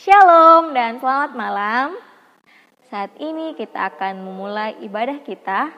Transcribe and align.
Shalom 0.00 0.72
dan 0.72 0.96
selamat 0.96 1.36
malam. 1.36 1.92
Saat 2.88 3.20
ini 3.20 3.52
kita 3.52 3.92
akan 3.92 4.24
memulai 4.24 4.72
ibadah 4.80 5.20
kita. 5.20 5.76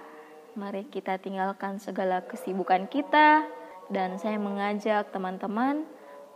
Mari 0.55 0.87
kita 0.87 1.19
tinggalkan 1.19 1.83
segala 1.83 2.23
kesibukan 2.31 2.87
kita 2.87 3.43
dan 3.91 4.23
saya 4.23 4.39
mengajak 4.39 5.11
teman-teman 5.11 5.83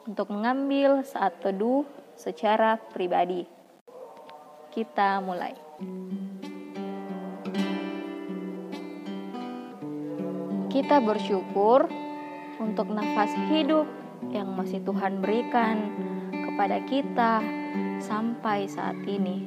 untuk 0.03 0.35
mengambil 0.35 1.07
saat 1.07 1.39
teduh 1.39 1.87
secara 2.19 2.75
pribadi. 2.91 3.47
Kita 4.75 5.23
mulai. 5.23 5.55
Kita 10.75 10.99
bersyukur 11.07 11.87
untuk 12.59 12.91
nafas 12.91 13.31
hidup 13.47 13.87
yang 14.35 14.59
masih 14.59 14.83
Tuhan 14.83 15.23
berikan 15.23 15.95
kepada 16.35 16.83
kita 16.83 17.66
sampai 18.03 18.67
saat 18.67 18.99
ini. 19.07 19.47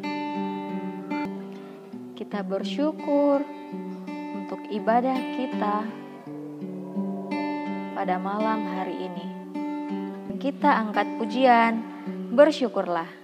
Kita 2.16 2.42
bersyukur 2.44 3.44
untuk 4.36 4.62
ibadah 4.72 5.20
kita 5.36 5.78
pada 8.00 8.16
malam 8.16 8.64
hari 8.64 8.96
ini. 9.12 9.28
Kita 10.40 10.88
angkat 10.88 11.20
pujian, 11.20 11.84
bersyukurlah. 12.32 13.19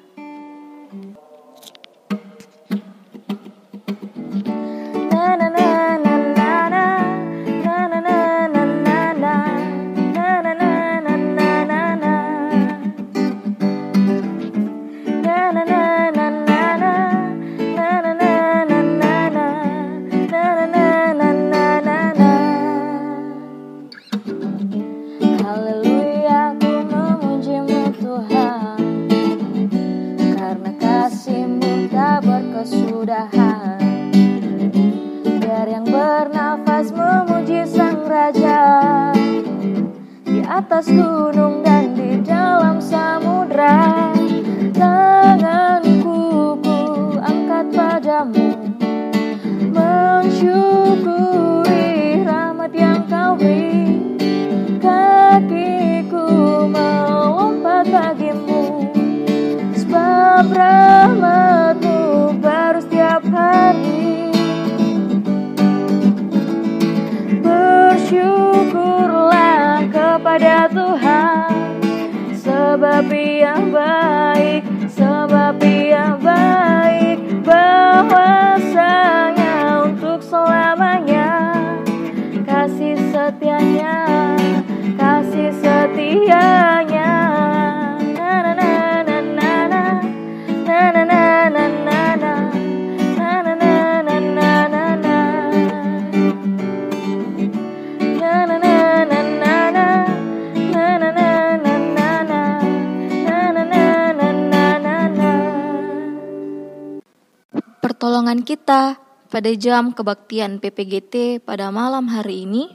Pada 109.35 109.51
jam 109.51 109.91
kebaktian 109.91 110.63
PPGT 110.63 111.44
pada 111.44 111.68
malam 111.68 112.07
hari 112.07 112.47
ini 112.47 112.72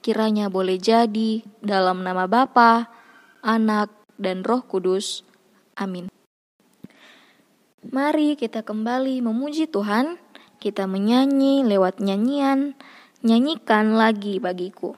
kiranya 0.00 0.48
boleh 0.48 0.80
jadi 0.80 1.44
dalam 1.60 2.00
nama 2.00 2.24
Bapa, 2.24 2.88
Anak, 3.44 3.92
dan 4.16 4.40
Roh 4.40 4.64
Kudus. 4.64 5.20
Amin. 5.76 6.08
Mari 7.84 8.40
kita 8.40 8.64
kembali 8.64 9.20
memuji 9.20 9.68
Tuhan. 9.68 10.16
Kita 10.56 10.88
menyanyi 10.88 11.60
lewat 11.60 12.00
nyanyian, 12.00 12.72
nyanyikan 13.20 13.92
lagi 13.92 14.40
bagiku. 14.40 14.96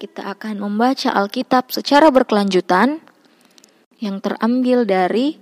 Kita 0.00 0.32
akan 0.32 0.64
membaca 0.64 1.12
Alkitab 1.12 1.68
secara 1.68 2.08
berkelanjutan 2.08 3.04
yang 4.00 4.24
terambil 4.24 4.88
dari 4.88 5.36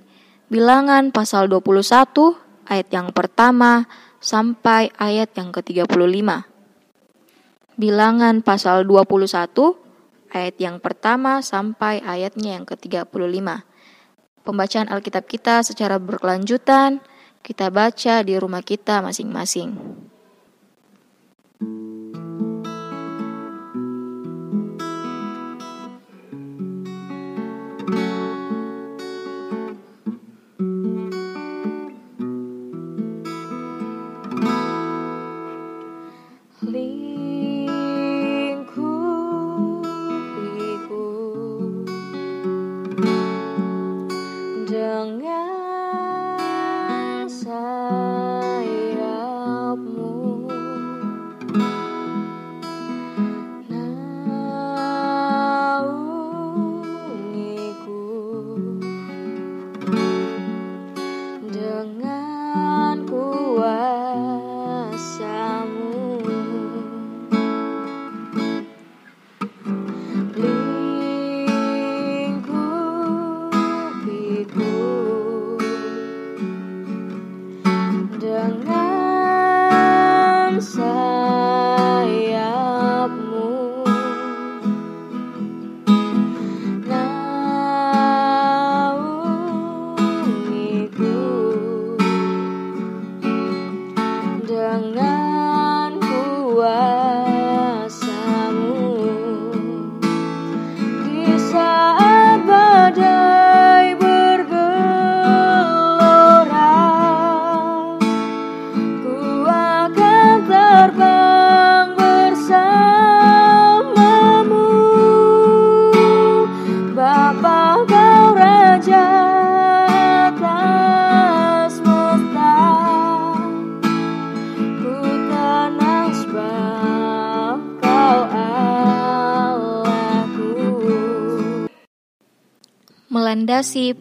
Bilangan 0.50 1.14
pasal 1.14 1.46
21 1.46 2.34
ayat 2.66 2.88
yang 2.91 3.14
pertama 3.14 3.86
sampai 4.19 4.91
ayat 4.98 5.30
yang 5.38 5.54
ke-35. 5.54 5.86
Bilangan 7.78 8.42
pasal 8.42 8.82
21 8.82 10.34
ayat 10.34 10.56
yang 10.58 10.82
pertama 10.82 11.44
sampai 11.44 12.02
ayatnya 12.02 12.58
yang 12.58 12.64
ke-35. 12.66 13.38
Pembacaan 14.42 14.88
Alkitab 14.88 15.28
kita 15.28 15.62
secara 15.62 16.00
berkelanjutan 16.00 17.04
kita 17.44 17.70
baca 17.70 18.25
di 18.25 18.34
rumah 18.40 18.64
kita 18.64 19.04
masing-masing. 19.04 19.76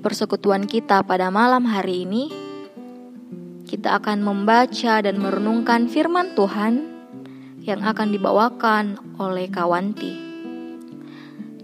Persekutuan 0.02 0.70
kita 0.70 1.04
pada 1.04 1.30
malam 1.34 1.66
hari 1.68 2.06
ini, 2.06 2.30
kita 3.68 4.00
akan 4.00 4.24
membaca 4.24 5.04
dan 5.04 5.20
merenungkan 5.20 5.92
firman 5.92 6.34
Tuhan 6.34 6.74
yang 7.66 7.84
akan 7.84 8.08
dibawakan 8.16 9.18
oleh 9.20 9.52
Kawanti. 9.52 10.14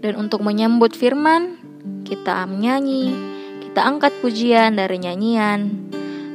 Dan 0.04 0.20
untuk 0.20 0.44
menyambut 0.44 0.92
firman, 0.92 1.56
kita 2.04 2.44
menyanyi, 2.44 3.16
kita 3.64 3.88
angkat 3.88 4.12
pujian 4.20 4.76
dari 4.76 5.00
nyanyian, 5.00 5.88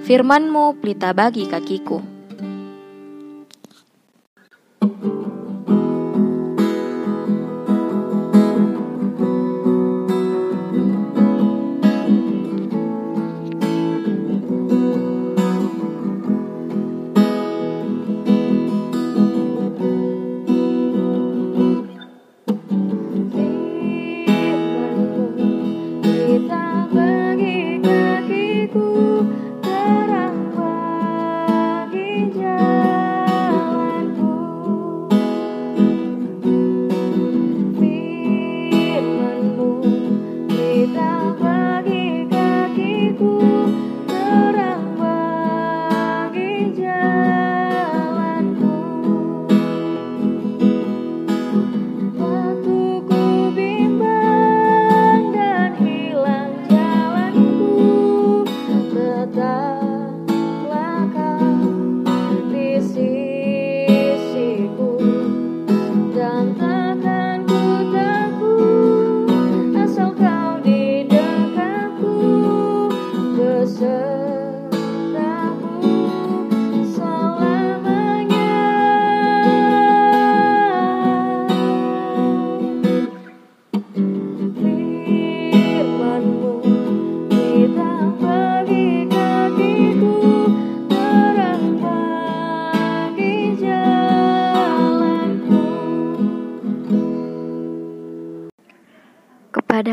Firmanmu 0.10 0.82
pelita 0.82 1.14
bagi 1.14 1.46
kakiku. 1.46 2.19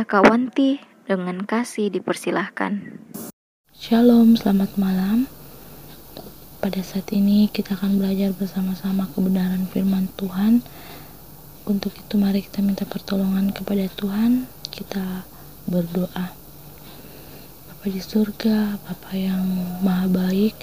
Kepada 0.06 0.22
Kawanti 0.22 0.78
dengan 1.02 1.42
kasih 1.42 1.90
dipersilahkan. 1.90 2.78
Shalom, 3.74 4.38
selamat 4.38 4.78
malam. 4.78 5.26
Pada 6.62 6.78
saat 6.86 7.10
ini 7.10 7.50
kita 7.50 7.74
akan 7.74 7.98
belajar 7.98 8.30
bersama-sama 8.30 9.10
kebenaran 9.10 9.66
firman 9.66 10.06
Tuhan. 10.14 10.62
Untuk 11.66 11.90
itu 11.98 12.14
mari 12.22 12.46
kita 12.46 12.62
minta 12.62 12.86
pertolongan 12.86 13.50
kepada 13.50 13.90
Tuhan. 13.98 14.46
Kita 14.70 15.26
berdoa. 15.66 16.30
Bapa 17.66 17.86
di 17.90 17.98
surga, 17.98 18.78
Bapa 18.78 19.10
yang 19.10 19.42
maha 19.82 20.06
baik, 20.06 20.54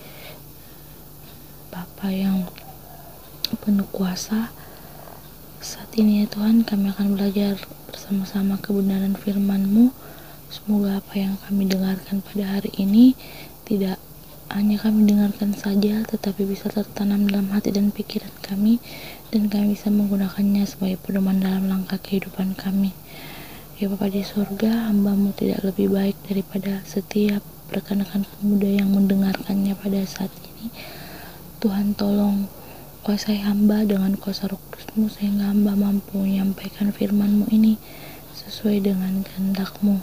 Bapa 1.67 2.07
yang 2.15 2.47
penuh 3.59 3.91
kuasa. 3.91 4.55
Saat 5.59 5.91
ini 6.00 6.23
ya 6.23 6.31
Tuhan 6.31 6.63
kami 6.63 6.95
akan 6.95 7.19
belajar 7.19 7.59
bersama-sama 7.93 8.57
kebenaran 8.57 9.13
firman-Mu. 9.13 9.93
Semoga 10.50 10.97
apa 10.97 11.13
yang 11.13 11.38
kami 11.45 11.69
dengarkan 11.69 12.25
pada 12.25 12.57
hari 12.57 12.73
ini 12.81 13.13
tidak 13.69 14.01
hanya 14.50 14.81
kami 14.81 15.05
dengarkan 15.05 15.53
saja, 15.53 16.01
tetapi 16.05 16.45
bisa 16.45 16.69
tertanam 16.73 17.29
dalam 17.29 17.53
hati 17.53 17.69
dan 17.69 17.93
pikiran 17.93 18.33
kami, 18.41 18.81
dan 19.29 19.50
kami 19.50 19.77
bisa 19.77 19.93
menggunakannya 19.93 20.65
sebagai 20.65 21.01
pedoman 21.01 21.41
dalam 21.41 21.69
langkah 21.69 21.97
kehidupan 22.01 22.57
kami. 22.57 22.93
Ya 23.81 23.89
Bapa 23.89 24.09
di 24.09 24.21
surga, 24.21 24.93
hambamu 24.93 25.33
tidak 25.33 25.65
lebih 25.65 25.89
baik 25.93 26.17
daripada 26.29 26.85
setiap 26.85 27.41
rekan-rekan 27.73 28.25
pemuda 28.25 28.69
yang 28.69 28.93
mendengarkannya 28.93 29.73
pada 29.73 30.05
saat 30.05 30.29
ini. 30.45 30.69
Tuhan 31.57 31.97
tolong 31.97 32.45
kuasai 33.03 33.43
hamba 33.43 33.83
dengan 33.83 34.15
kuasa 34.15 34.48
roh 34.48 34.55
kudusmu 34.72 35.12
sehingga 35.12 35.51
hamba 35.51 35.75
mampu 35.75 36.24
menyampaikan 36.24 36.95
firmanmu 36.95 37.51
ini 37.51 37.75
sesuai 38.31 38.79
dengan 38.79 39.27
kehendakmu. 39.27 40.00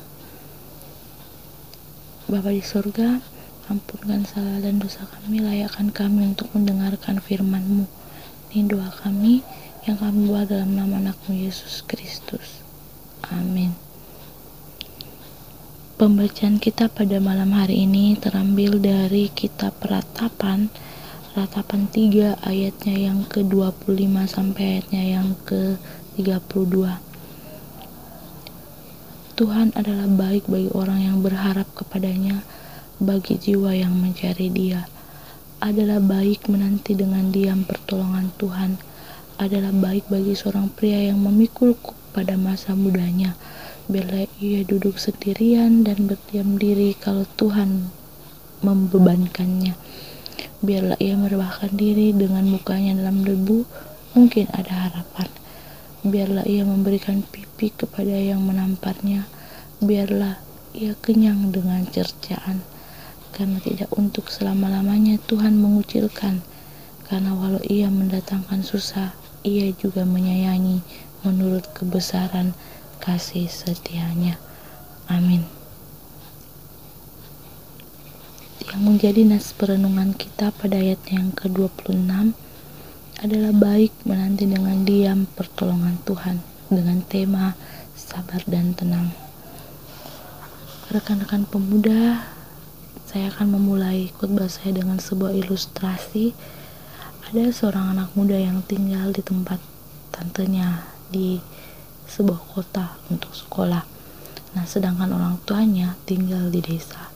Bapa 2.28 2.52
di 2.52 2.61
surga, 2.61 3.25
ampunkan 3.73 4.28
salah 4.28 4.61
dan 4.61 4.76
dosa 4.76 5.09
kami, 5.09 5.40
layakkan 5.40 5.88
kami 5.88 6.37
untuk 6.37 6.52
mendengarkan 6.52 7.25
firmanmu. 7.25 7.88
Ini 8.52 8.69
doa 8.69 8.92
kami 8.92 9.40
yang 9.88 9.97
kami 9.97 10.28
buat 10.28 10.52
dalam 10.52 10.76
nama 10.76 11.00
anakmu 11.00 11.40
Yesus 11.40 11.80
Kristus. 11.88 12.61
Amin. 13.33 13.73
Pembacaan 15.97 16.61
kita 16.61 16.92
pada 16.92 17.16
malam 17.16 17.57
hari 17.57 17.88
ini 17.88 18.12
terambil 18.21 18.76
dari 18.76 19.33
kitab 19.33 19.73
peratapan 19.80 20.69
ratapan 21.30 21.87
3 21.87 22.42
ayatnya 22.42 22.96
yang 23.06 23.22
ke-25 23.30 24.02
sampai 24.26 24.82
ayatnya 24.82 25.02
yang 25.06 25.28
ke-32 25.46 26.99
Tuhan 29.38 29.70
adalah 29.78 30.10
baik 30.10 30.50
bagi 30.50 30.75
orang 30.75 31.06
yang 31.06 31.22
berharap 31.22 31.70
kepadanya 31.78 32.42
bagi 32.99 33.38
jiwa 33.38 33.72
yang 33.72 33.94
mencari 33.94 34.50
dia. 34.52 34.90
Adalah 35.62 36.02
baik 36.02 36.50
menanti 36.50 36.92
dengan 36.92 37.32
diam 37.32 37.64
pertolongan 37.64 38.34
Tuhan. 38.37 38.76
Adalah 39.40 39.72
baik 39.72 40.12
bagi 40.12 40.37
seorang 40.37 40.68
pria 40.68 41.14
yang 41.14 41.25
memikul 41.25 41.78
pada 42.12 42.37
masa 42.37 42.76
mudanya. 42.76 43.38
Bila 43.88 44.28
ia 44.42 44.60
duduk 44.66 45.00
sendirian 45.00 45.88
dan 45.88 46.04
berdiam 46.04 46.60
diri 46.60 46.92
kalau 46.92 47.25
Tuhan 47.40 47.88
membebankannya 48.60 49.72
biarlah 50.61 50.97
ia 51.00 51.16
merebahkan 51.16 51.73
diri 51.75 52.12
dengan 52.12 52.44
mukanya 52.49 52.97
dalam 53.00 53.25
debu, 53.25 53.64
mungkin 54.16 54.47
ada 54.52 54.90
harapan. 54.90 55.28
Biarlah 56.00 56.49
ia 56.49 56.64
memberikan 56.64 57.20
pipi 57.20 57.70
kepada 57.73 58.12
yang 58.12 58.40
menamparnya, 58.44 59.28
biarlah 59.85 60.40
ia 60.73 60.97
kenyang 60.99 61.52
dengan 61.52 61.85
cercaan. 61.88 62.64
Karena 63.30 63.61
tidak 63.62 63.92
untuk 63.94 64.28
selama-lamanya 64.32 65.20
Tuhan 65.28 65.61
mengucilkan, 65.61 66.42
karena 67.06 67.30
walau 67.37 67.62
ia 67.68 67.88
mendatangkan 67.92 68.64
susah, 68.64 69.14
ia 69.44 69.73
juga 69.76 70.04
menyayangi 70.04 70.82
menurut 71.25 71.68
kebesaran 71.76 72.56
kasih 73.00 73.49
setianya. 73.49 74.37
Amin. 75.09 75.60
Yang 78.69 78.85
menjadi 78.85 79.25
nas 79.25 79.57
perenungan 79.57 80.12
kita 80.12 80.52
pada 80.52 80.76
ayat 80.76 81.00
yang 81.09 81.33
ke-26 81.33 82.37
adalah 83.25 83.52
baik 83.57 83.93
menanti 84.05 84.45
dengan 84.45 84.85
diam 84.85 85.25
pertolongan 85.25 85.97
Tuhan 86.05 86.45
dengan 86.69 87.00
tema 87.09 87.57
sabar 87.97 88.45
dan 88.45 88.76
tenang. 88.76 89.12
Rekan-rekan 90.93 91.49
pemuda, 91.49 92.26
saya 93.09 93.33
akan 93.33 93.59
memulai 93.59 94.12
khotbah 94.14 94.47
saya 94.47 94.79
dengan 94.79 95.02
sebuah 95.02 95.35
ilustrasi. 95.35 96.31
Ada 97.31 97.55
seorang 97.55 97.95
anak 97.99 98.14
muda 98.19 98.38
yang 98.38 98.62
tinggal 98.67 99.14
di 99.14 99.23
tempat 99.23 99.59
tantenya 100.11 100.87
di 101.11 101.38
sebuah 102.11 102.43
kota 102.55 102.99
untuk 103.11 103.35
sekolah. 103.35 103.83
Nah, 104.50 104.67
sedangkan 104.67 105.14
orang 105.14 105.38
tuanya 105.47 105.95
tinggal 106.07 106.50
di 106.50 106.59
desa. 106.59 107.10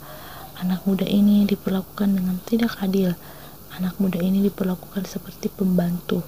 Anak 0.63 0.87
muda 0.87 1.03
ini 1.03 1.43
diperlakukan 1.47 2.15
dengan 2.15 2.39
tidak 2.47 2.79
adil. 2.79 3.19
Anak 3.75 3.99
muda 3.99 4.23
ini 4.23 4.39
diperlakukan 4.47 5.03
seperti 5.03 5.51
pembantu. 5.51 6.23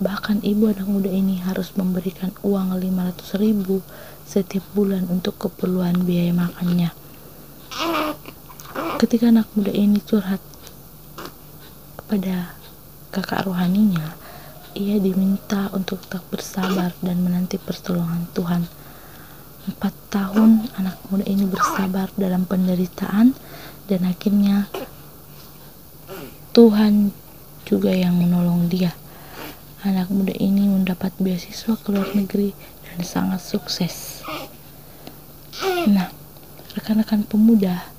Bahkan 0.00 0.40
ibu 0.44 0.72
anak 0.72 0.88
muda 0.88 1.12
ini 1.12 1.40
harus 1.44 1.76
memberikan 1.76 2.32
uang 2.40 2.72
500 2.76 3.36
ribu 3.36 3.84
setiap 4.24 4.64
bulan 4.72 5.08
untuk 5.12 5.36
keperluan 5.36 6.04
biaya 6.08 6.32
makannya. 6.32 6.92
Ketika 8.96 9.28
anak 9.28 9.52
muda 9.52 9.72
ini 9.76 10.00
curhat 10.00 10.40
kepada 12.00 12.56
kakak 13.12 13.44
rohaninya, 13.44 14.16
ia 14.76 15.00
diminta 15.00 15.72
untuk 15.72 16.00
tetap 16.04 16.24
bersabar 16.28 16.92
dan 17.00 17.20
menanti 17.24 17.56
pertolongan 17.56 18.28
Tuhan. 18.36 18.68
Empat 19.66 19.94
tahun 20.14 20.70
anak 20.78 20.94
muda 21.10 21.26
ini 21.26 21.42
bersabar 21.42 22.06
dalam 22.14 22.46
penderitaan 22.46 23.34
dan 23.90 24.00
akhirnya 24.06 24.70
Tuhan 26.54 27.10
juga 27.66 27.90
yang 27.90 28.14
menolong 28.14 28.70
dia. 28.70 28.94
Anak 29.82 30.06
muda 30.14 30.30
ini 30.38 30.70
mendapat 30.70 31.10
beasiswa 31.18 31.74
ke 31.74 31.88
luar 31.90 32.14
negeri 32.14 32.54
dan 32.86 33.02
sangat 33.02 33.42
sukses. 33.42 34.22
Nah, 35.90 36.14
rekan-rekan 36.78 37.26
pemuda 37.26 37.90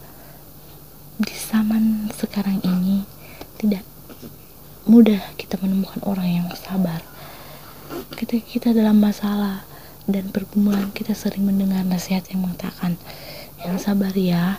di 1.20 1.36
zaman 1.36 2.08
sekarang 2.16 2.64
ini 2.64 3.04
tidak 3.60 3.84
mudah 4.88 5.20
kita 5.36 5.60
menemukan 5.60 6.00
orang 6.08 6.42
yang 6.42 6.48
sabar. 6.56 7.04
Ketika 8.16 8.44
kita 8.48 8.70
dalam 8.72 9.04
masalah 9.04 9.68
dan 10.08 10.32
pergumulan 10.32 10.90
kita 10.96 11.12
sering 11.12 11.44
mendengar 11.44 11.84
nasihat 11.84 12.24
yang 12.32 12.48
mengatakan 12.48 12.96
yang 13.62 13.76
sabar 13.78 14.16
ya. 14.16 14.58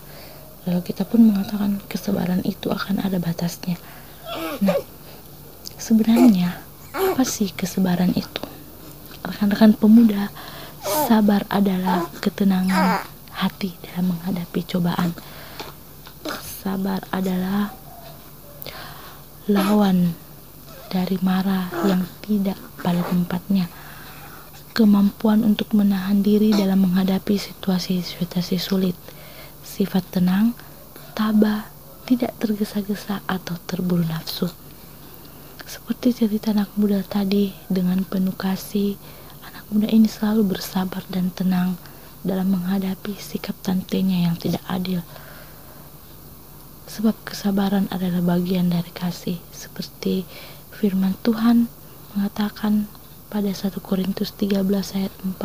Lalu 0.69 0.85
kita 0.85 1.09
pun 1.09 1.25
mengatakan 1.25 1.81
kesabaran 1.89 2.45
itu 2.45 2.69
akan 2.69 3.01
ada 3.01 3.17
batasnya. 3.17 3.81
Nah, 4.61 4.77
sebenarnya 5.81 6.61
apa 6.93 7.25
sih 7.25 7.49
kesabaran 7.57 8.13
itu? 8.13 8.45
Rekan-rekan 9.25 9.73
pemuda, 9.81 10.29
sabar 11.09 11.49
adalah 11.49 12.13
ketenangan 12.21 13.09
hati 13.33 13.73
dalam 13.81 14.13
menghadapi 14.13 14.61
cobaan. 14.69 15.17
Sabar 16.45 17.01
adalah 17.09 17.73
lawan 19.49 20.13
dari 20.93 21.17
marah 21.25 21.73
yang 21.89 22.05
tidak 22.21 22.61
pada 22.85 23.01
tempatnya. 23.09 23.78
Kemampuan 24.79 25.43
untuk 25.43 25.75
menahan 25.75 26.23
diri 26.23 26.55
dalam 26.55 26.87
menghadapi 26.87 27.35
situasi-situasi 27.35 28.63
sulit. 28.63 28.95
Sifat 29.67 30.07
tenang, 30.15 30.55
tabah, 31.19 31.67
tidak 32.07 32.39
tergesa-gesa 32.39 33.27
atau 33.27 33.59
terburu 33.67 34.07
nafsu. 34.07 34.47
Seperti 35.67 36.15
cerita 36.15 36.55
anak 36.55 36.71
muda 36.79 37.03
tadi, 37.03 37.51
dengan 37.67 38.07
penuh 38.07 38.39
kasih, 38.39 38.95
anak 39.43 39.67
muda 39.75 39.91
ini 39.91 40.07
selalu 40.07 40.55
bersabar 40.55 41.03
dan 41.11 41.35
tenang 41.35 41.75
dalam 42.23 42.55
menghadapi 42.55 43.19
sikap 43.19 43.59
tantenya 43.67 44.31
yang 44.31 44.39
tidak 44.39 44.63
adil 44.71 45.03
sebab 46.89 47.15
kesabaran 47.23 47.87
adalah 47.95 48.35
bagian 48.35 48.73
dari 48.73 48.91
kasih 48.91 49.39
seperti 49.53 50.25
firman 50.73 51.15
Tuhan 51.23 51.69
mengatakan 52.17 52.89
pada 53.29 53.53
1 53.53 53.77
Korintus 53.81 54.33
13 54.37 54.65
ayat 54.97 55.15
4 55.25 55.39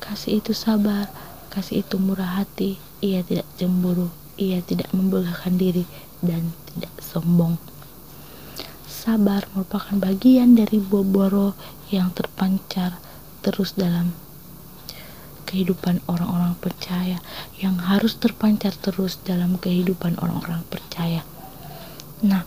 kasih 0.00 0.40
itu 0.40 0.52
sabar 0.52 1.08
kasih 1.52 1.84
itu 1.84 1.96
murah 2.00 2.42
hati 2.42 2.80
ia 3.00 3.24
tidak 3.24 3.48
cemburu 3.56 4.10
ia 4.40 4.60
tidak 4.64 4.90
membanggakan 4.90 5.54
diri 5.56 5.84
dan 6.24 6.52
tidak 6.72 6.92
sombong 6.98 7.60
sabar 8.88 9.44
merupakan 9.52 10.00
bagian 10.00 10.56
dari 10.56 10.80
buah 10.80 11.52
yang 11.92 12.08
terpancar 12.16 12.96
terus 13.44 13.76
dalam 13.76 14.16
kehidupan 15.44 16.00
orang-orang 16.08 16.56
percaya 16.56 17.20
yang 17.60 17.76
harus 17.78 18.16
terpancar 18.16 18.72
terus 18.74 19.20
dalam 19.22 19.60
kehidupan 19.60 20.16
orang-orang 20.18 20.64
percaya. 20.66 21.22
Nah, 22.24 22.42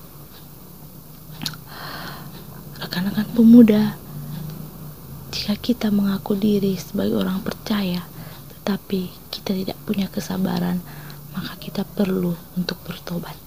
rekan-rekan 2.81 3.29
pemuda, 3.37 3.95
jika 5.37 5.53
kita 5.53 5.93
mengaku 5.93 6.33
diri 6.33 6.73
sebagai 6.81 7.21
orang 7.21 7.45
percaya, 7.45 8.01
tetapi 8.57 9.13
kita 9.29 9.53
tidak 9.53 9.77
punya 9.85 10.09
kesabaran, 10.09 10.81
maka 11.37 11.53
kita 11.61 11.85
perlu 11.85 12.33
untuk 12.57 12.81
bertobat. 12.81 13.37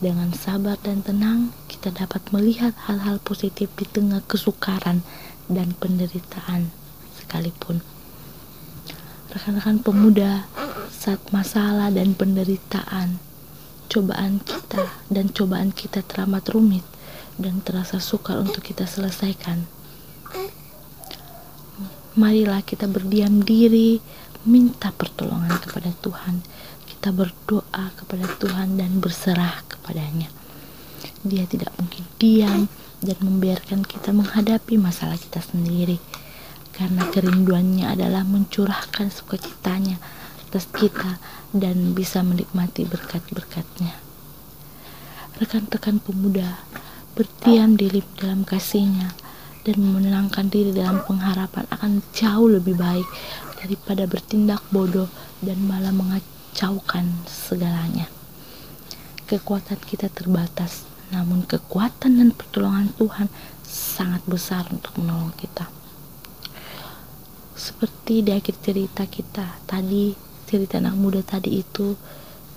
Dengan 0.00 0.32
sabar 0.32 0.80
dan 0.80 1.04
tenang, 1.04 1.52
kita 1.68 1.92
dapat 1.92 2.24
melihat 2.32 2.72
hal-hal 2.88 3.20
positif 3.20 3.68
di 3.76 3.84
tengah 3.84 4.24
kesukaran 4.24 5.04
dan 5.52 5.76
penderitaan 5.76 6.72
sekalipun 7.20 7.84
rekan-rekan 9.28 9.84
pemuda 9.84 10.48
saat 10.88 11.20
masalah 11.36 11.92
dan 11.92 12.16
penderitaan 12.16 13.20
cobaan 13.92 14.40
kita 14.40 14.88
dan 15.12 15.28
cobaan 15.28 15.68
kita 15.68 16.00
teramat 16.00 16.48
rumit 16.48 16.84
dan 17.36 17.60
terasa 17.60 18.00
sukar 18.00 18.40
untuk 18.40 18.64
kita 18.64 18.88
selesaikan 18.88 19.68
marilah 22.18 22.66
kita 22.66 22.90
berdiam 22.90 23.46
diri 23.46 24.02
minta 24.42 24.90
pertolongan 24.90 25.54
kepada 25.62 25.94
Tuhan. 26.02 26.42
Kita 26.82 27.14
berdoa 27.14 27.94
kepada 27.94 28.26
Tuhan 28.42 28.74
dan 28.74 28.98
berserah 28.98 29.62
kepadanya. 29.70 30.26
Dia 31.22 31.46
tidak 31.46 31.70
mungkin 31.78 32.02
diam 32.18 32.66
dan 32.98 33.16
membiarkan 33.22 33.86
kita 33.86 34.10
menghadapi 34.10 34.74
masalah 34.82 35.14
kita 35.14 35.38
sendiri. 35.38 36.02
Karena 36.74 37.06
kerinduannya 37.06 37.86
adalah 37.86 38.26
mencurahkan 38.26 39.14
sukacitanya 39.14 40.02
atas 40.50 40.66
kita 40.74 41.22
dan 41.54 41.94
bisa 41.94 42.26
menikmati 42.26 42.82
berkat-berkatnya. 42.82 43.94
Rekan-rekan 45.38 46.02
pemuda 46.02 46.66
berdiam 47.14 47.78
diri 47.78 48.02
dalam 48.18 48.42
kasihnya 48.42 49.14
dan 49.66 49.76
menenangkan 49.80 50.46
diri 50.50 50.70
dalam 50.74 51.02
pengharapan 51.06 51.64
akan 51.70 52.04
jauh 52.14 52.48
lebih 52.50 52.78
baik 52.78 53.06
daripada 53.58 54.06
bertindak 54.06 54.62
bodoh 54.70 55.10
dan 55.42 55.58
malah 55.66 55.94
mengacaukan 55.94 57.26
segalanya. 57.26 58.06
Kekuatan 59.28 59.78
kita 59.84 60.08
terbatas, 60.08 60.86
namun 61.10 61.44
kekuatan 61.44 62.20
dan 62.20 62.30
pertolongan 62.32 62.92
Tuhan 62.96 63.28
sangat 63.66 64.24
besar 64.24 64.64
untuk 64.72 64.96
menolong 64.96 65.34
kita 65.36 65.68
seperti 67.58 68.22
di 68.24 68.32
akhir 68.32 68.56
cerita 68.64 69.04
kita 69.04 69.60
tadi 69.66 70.16
cerita 70.48 70.80
anak 70.80 70.96
muda 70.96 71.20
tadi 71.20 71.60
itu 71.60 71.98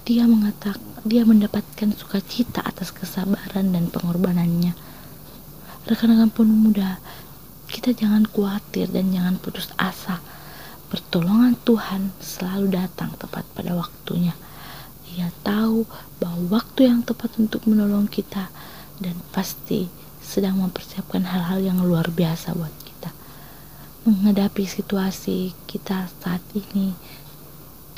dia 0.07 0.23
mengatakan 0.23 0.79
dia 1.03 1.25
mendapatkan 1.25 1.91
sukacita 1.97 2.61
atas 2.63 2.93
kesabaran 2.93 3.73
dan 3.73 3.89
pengorbanannya 3.89 4.77
rekan-rekan 5.87 6.33
pemuda 6.33 7.01
kita 7.71 7.95
jangan 7.95 8.27
khawatir 8.27 8.91
dan 8.91 9.15
jangan 9.15 9.39
putus 9.39 9.71
asa. 9.79 10.19
Pertolongan 10.91 11.55
Tuhan 11.63 12.11
selalu 12.19 12.75
datang 12.75 13.15
tepat 13.15 13.47
pada 13.55 13.71
waktunya. 13.79 14.35
Ia 15.15 15.31
tahu 15.39 15.87
bahwa 16.19 16.59
waktu 16.59 16.91
yang 16.91 17.07
tepat 17.07 17.31
untuk 17.39 17.63
menolong 17.63 18.11
kita 18.11 18.51
dan 18.99 19.15
pasti 19.31 19.87
sedang 20.19 20.59
mempersiapkan 20.59 21.23
hal-hal 21.23 21.63
yang 21.63 21.79
luar 21.79 22.11
biasa 22.11 22.51
buat 22.55 22.75
menghadapi 24.01 24.65
situasi 24.65 25.53
kita 25.69 26.09
saat 26.25 26.41
ini 26.57 26.97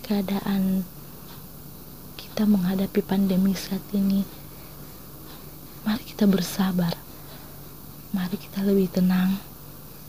keadaan 0.03 0.83
kita 2.19 2.43
menghadapi 2.43 2.99
pandemi 2.99 3.55
saat 3.55 3.79
ini 3.95 4.27
mari 5.87 6.03
kita 6.03 6.27
bersabar 6.27 6.91
mari 8.13 8.37
kita 8.37 8.61
lebih 8.61 8.93
tenang 8.93 9.41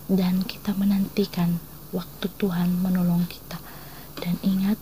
dan 0.06 0.44
kita 0.44 0.76
menantikan 0.76 1.56
waktu 1.90 2.28
Tuhan 2.36 2.84
menolong 2.84 3.24
kita 3.24 3.56
dan 4.20 4.36
ingat 4.44 4.76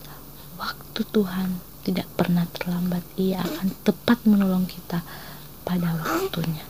waktu 0.59 1.07
Tuhan 1.07 1.63
tidak 1.87 2.11
pernah 2.19 2.45
terlambat 2.51 3.07
ia 3.15 3.39
akan 3.41 3.71
tepat 3.87 4.27
menolong 4.27 4.67
kita 4.67 5.07
pada 5.63 5.95
waktunya 6.03 6.67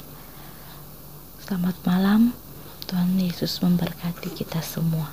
selamat 1.43 1.77
malam 1.89 2.37
Tuhan 2.93 3.17
Yesus 3.17 3.65
memberkati 3.65 4.37
kita 4.37 4.61
semua. 4.61 5.09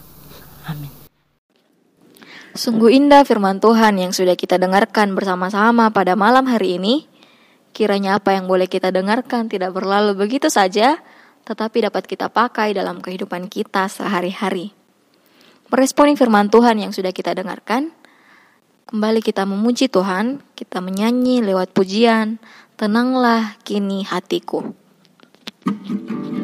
Amin. 0.67 0.91
Sungguh 2.51 2.91
indah 2.91 3.23
firman 3.23 3.63
Tuhan 3.63 3.95
yang 3.95 4.11
sudah 4.11 4.35
kita 4.35 4.59
dengarkan 4.59 5.15
bersama-sama 5.15 5.87
pada 5.95 6.19
malam 6.19 6.43
hari 6.51 6.75
ini. 6.75 7.07
Kiranya 7.71 8.19
apa 8.19 8.35
yang 8.35 8.51
boleh 8.51 8.67
kita 8.67 8.91
dengarkan 8.91 9.47
tidak 9.47 9.71
berlalu 9.71 10.11
begitu 10.11 10.51
saja, 10.51 10.99
tetapi 11.49 11.89
dapat 11.89 12.05
kita 12.05 12.29
pakai 12.29 12.77
dalam 12.77 13.01
kehidupan 13.01 13.49
kita 13.49 13.89
sehari-hari. 13.89 14.69
Meresponi 15.73 16.13
firman 16.13 16.53
Tuhan 16.53 16.77
yang 16.77 16.93
sudah 16.93 17.09
kita 17.09 17.33
dengarkan, 17.33 17.89
kembali 18.93 19.25
kita 19.25 19.49
memuji 19.49 19.89
Tuhan, 19.89 20.45
kita 20.53 20.77
menyanyi 20.77 21.41
lewat 21.41 21.73
pujian, 21.73 22.37
tenanglah 22.77 23.57
kini 23.65 24.05
hatiku. 24.05 24.77
thank 25.59 26.33
you 26.33 26.38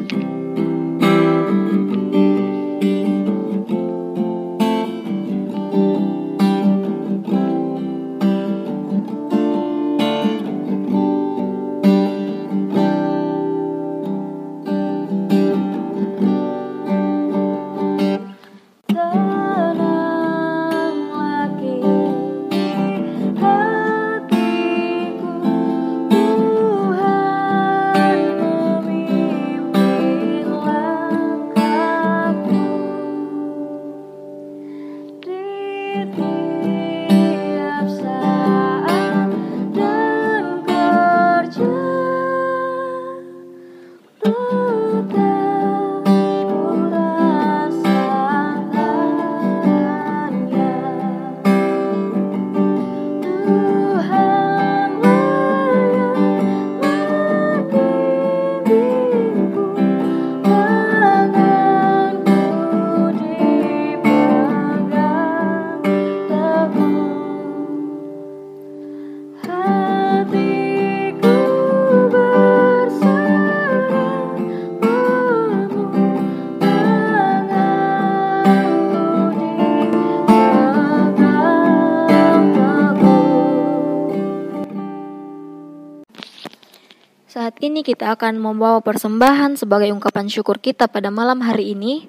ini 87.76 87.84
kita 87.84 88.16
akan 88.16 88.40
membawa 88.40 88.80
persembahan 88.80 89.60
sebagai 89.60 89.92
ungkapan 89.92 90.32
syukur 90.32 90.56
kita 90.56 90.88
pada 90.88 91.12
malam 91.12 91.44
hari 91.44 91.76
ini. 91.76 92.08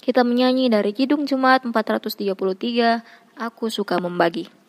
Kita 0.00 0.24
menyanyi 0.24 0.72
dari 0.72 0.96
Kidung 0.96 1.28
Jumat 1.28 1.68
433, 1.68 3.04
Aku 3.36 3.68
Suka 3.68 4.00
Membagi. 4.00 4.61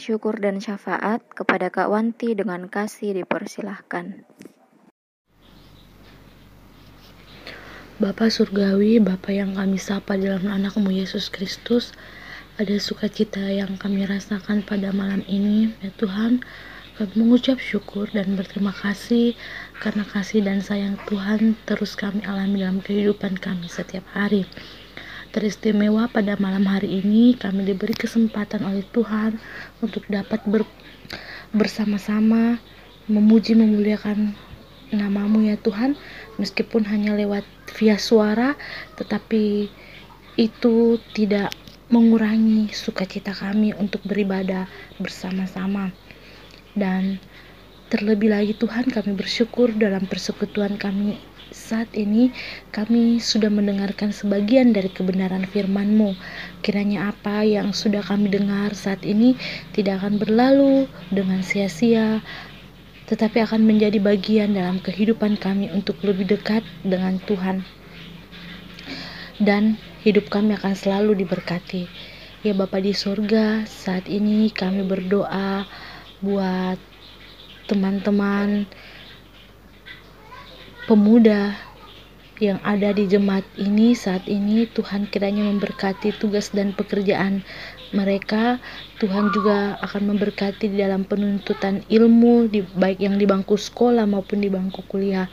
Syukur 0.00 0.40
dan 0.40 0.58
syafaat 0.58 1.20
kepada 1.30 1.68
Kak 1.68 1.92
Wanti 1.92 2.32
dengan 2.32 2.66
kasih 2.66 3.12
dipersilahkan. 3.12 4.24
Bapa 8.00 8.32
Surgawi, 8.32 8.96
Bapa 8.96 9.28
yang 9.28 9.54
kami 9.60 9.76
sapa 9.76 10.16
dalam 10.16 10.48
anakmu 10.48 10.88
Yesus 10.88 11.28
Kristus, 11.28 11.92
ada 12.56 12.72
sukacita 12.80 13.44
yang 13.44 13.76
kami 13.76 14.08
rasakan 14.08 14.64
pada 14.64 14.88
malam 14.96 15.20
ini, 15.28 15.76
ya 15.84 15.92
Tuhan, 16.00 16.40
kami 17.00 17.16
mengucap 17.16 17.56
syukur 17.56 18.08
dan 18.12 18.36
berterima 18.36 18.76
kasih 18.76 19.32
karena 19.80 20.04
kasih 20.04 20.44
dan 20.44 20.60
sayang 20.60 21.00
Tuhan 21.08 21.56
terus 21.64 21.96
kami 21.96 22.20
alami 22.28 22.60
dalam 22.60 22.84
kehidupan 22.84 23.40
kami 23.40 23.72
setiap 23.72 24.04
hari 24.12 24.44
teristimewa 25.30 26.10
pada 26.10 26.34
malam 26.42 26.66
hari 26.66 27.02
ini 27.02 27.38
kami 27.38 27.62
diberi 27.62 27.94
kesempatan 27.94 28.66
oleh 28.66 28.82
Tuhan 28.90 29.38
untuk 29.78 30.02
dapat 30.10 30.42
ber, 30.46 30.66
bersama-sama 31.54 32.58
memuji 33.06 33.54
memuliakan 33.54 34.34
namamu 34.90 35.46
ya 35.46 35.56
Tuhan. 35.58 35.94
Meskipun 36.38 36.86
hanya 36.90 37.14
lewat 37.14 37.46
via 37.78 37.94
suara 37.96 38.58
tetapi 38.98 39.70
itu 40.34 40.98
tidak 41.14 41.54
mengurangi 41.90 42.70
sukacita 42.70 43.34
kami 43.34 43.74
untuk 43.74 44.02
beribadah 44.06 44.66
bersama-sama. 44.98 45.90
Dan 46.74 47.18
terlebih 47.90 48.30
lagi 48.30 48.54
Tuhan 48.54 48.86
kami 48.90 49.18
bersyukur 49.18 49.74
dalam 49.74 50.06
persekutuan 50.06 50.78
kami 50.78 51.18
saat 51.70 51.94
ini 51.94 52.34
kami 52.74 53.22
sudah 53.22 53.46
mendengarkan 53.46 54.10
sebagian 54.10 54.74
dari 54.74 54.90
kebenaran 54.90 55.46
firman-Mu. 55.46 56.18
Kiranya 56.66 57.14
apa 57.14 57.46
yang 57.46 57.70
sudah 57.70 58.02
kami 58.02 58.26
dengar 58.26 58.74
saat 58.74 59.06
ini 59.06 59.38
tidak 59.70 60.02
akan 60.02 60.18
berlalu 60.18 60.90
dengan 61.14 61.46
sia-sia, 61.46 62.26
tetapi 63.06 63.46
akan 63.46 63.62
menjadi 63.62 64.02
bagian 64.02 64.58
dalam 64.58 64.82
kehidupan 64.82 65.38
kami 65.38 65.70
untuk 65.70 65.94
lebih 66.02 66.34
dekat 66.34 66.66
dengan 66.82 67.22
Tuhan. 67.30 67.62
Dan 69.38 69.78
hidup 70.02 70.26
kami 70.26 70.58
akan 70.58 70.74
selalu 70.74 71.22
diberkati. 71.22 71.86
Ya 72.42 72.50
Bapa 72.50 72.82
di 72.82 72.90
surga, 72.90 73.62
saat 73.70 74.10
ini 74.10 74.50
kami 74.50 74.82
berdoa 74.82 75.70
buat 76.18 76.82
teman-teman 77.70 78.66
pemuda 80.90 81.54
yang 82.42 82.58
ada 82.66 82.90
di 82.90 83.06
jemaat 83.06 83.46
ini 83.54 83.94
saat 83.94 84.26
ini 84.26 84.66
Tuhan 84.66 85.06
kiranya 85.06 85.46
memberkati 85.46 86.18
tugas 86.18 86.50
dan 86.50 86.74
pekerjaan 86.74 87.46
mereka. 87.94 88.58
Tuhan 88.98 89.30
juga 89.30 89.78
akan 89.86 90.10
memberkati 90.10 90.66
di 90.66 90.82
dalam 90.82 91.06
penuntutan 91.06 91.86
ilmu 91.86 92.50
di, 92.50 92.66
baik 92.66 93.06
yang 93.06 93.22
di 93.22 93.28
bangku 93.28 93.54
sekolah 93.54 94.02
maupun 94.02 94.42
di 94.42 94.50
bangku 94.50 94.82
kuliah. 94.90 95.30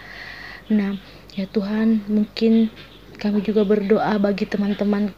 Nah 0.70 0.93
ya 1.34 1.50
Tuhan 1.50 2.06
mungkin 2.06 2.70
kami 3.17 3.41
juga 3.41 3.65
berdoa 3.65 4.22
bagi 4.22 4.46
teman-teman 4.46 5.10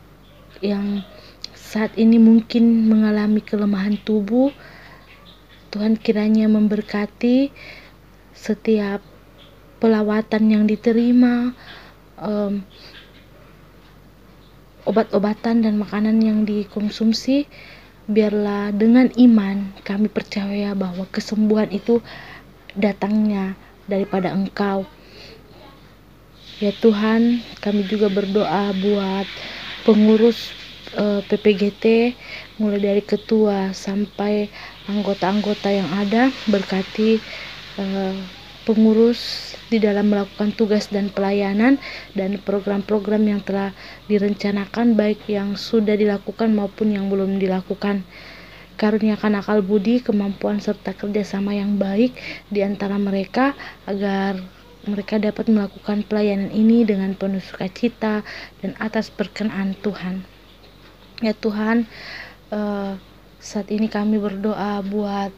yang 0.63 1.03
saat 1.51 1.91
ini 1.99 2.15
mungkin 2.15 2.87
mengalami 2.87 3.43
kelemahan 3.43 3.99
tubuh. 4.07 4.55
Tuhan 5.75 5.99
kiranya 5.99 6.47
memberkati 6.47 7.51
setiap 8.31 9.18
pelawatan 9.79 10.43
yang 10.51 10.63
diterima, 10.67 11.55
um, 12.19 12.61
obat-obatan 14.85 15.63
dan 15.63 15.79
makanan 15.79 16.19
yang 16.19 16.43
dikonsumsi, 16.43 17.47
biarlah 18.09 18.73
dengan 18.73 19.07
iman 19.21 19.69
kami 19.85 20.09
percaya 20.09 20.73
bahwa 20.73 21.05
kesembuhan 21.13 21.69
itu 21.69 22.01
datangnya 22.73 23.53
daripada 23.85 24.33
Engkau. 24.33 24.85
Ya 26.59 26.75
Tuhan, 26.75 27.39
kami 27.63 27.87
juga 27.87 28.11
berdoa 28.11 28.75
buat 28.75 29.27
pengurus 29.87 30.51
uh, 30.99 31.23
e, 31.23 31.27
PPGT 31.31 31.85
mulai 32.59 32.83
dari 32.83 32.99
ketua 32.99 33.71
sampai 33.71 34.51
anggota-anggota 34.91 35.71
yang 35.71 35.87
ada 35.95 36.27
berkati 36.51 37.23
uh, 37.79 38.38
pengurus 38.69 39.57
di 39.73 39.81
dalam 39.81 40.13
melakukan 40.13 40.53
tugas 40.53 40.93
dan 40.93 41.09
pelayanan 41.09 41.81
dan 42.13 42.37
program-program 42.37 43.25
yang 43.25 43.41
telah 43.41 43.73
direncanakan 44.05 44.93
baik 44.93 45.25
yang 45.25 45.57
sudah 45.57 45.97
dilakukan 45.97 46.53
maupun 46.53 46.93
yang 46.93 47.09
belum 47.09 47.41
dilakukan. 47.41 48.05
Karuniakan 48.77 49.41
akal 49.41 49.65
budi, 49.65 50.05
kemampuan 50.05 50.61
serta 50.61 50.93
kerjasama 50.93 51.57
yang 51.57 51.81
baik 51.81 52.13
di 52.53 52.61
antara 52.61 53.01
mereka 53.01 53.57
agar 53.89 54.37
mereka 54.85 55.17
dapat 55.17 55.49
melakukan 55.49 56.05
pelayanan 56.05 56.53
ini 56.53 56.85
dengan 56.85 57.17
penuh 57.17 57.41
sukacita 57.41 58.21
dan 58.61 58.77
atas 58.77 59.09
perkenan 59.09 59.73
Tuhan. 59.81 60.21
Ya 61.25 61.33
Tuhan, 61.33 61.89
uh, 62.53 63.01
saat 63.39 63.71
ini 63.73 63.89
kami 63.91 64.19
berdoa 64.19 64.83
buat 64.83 65.31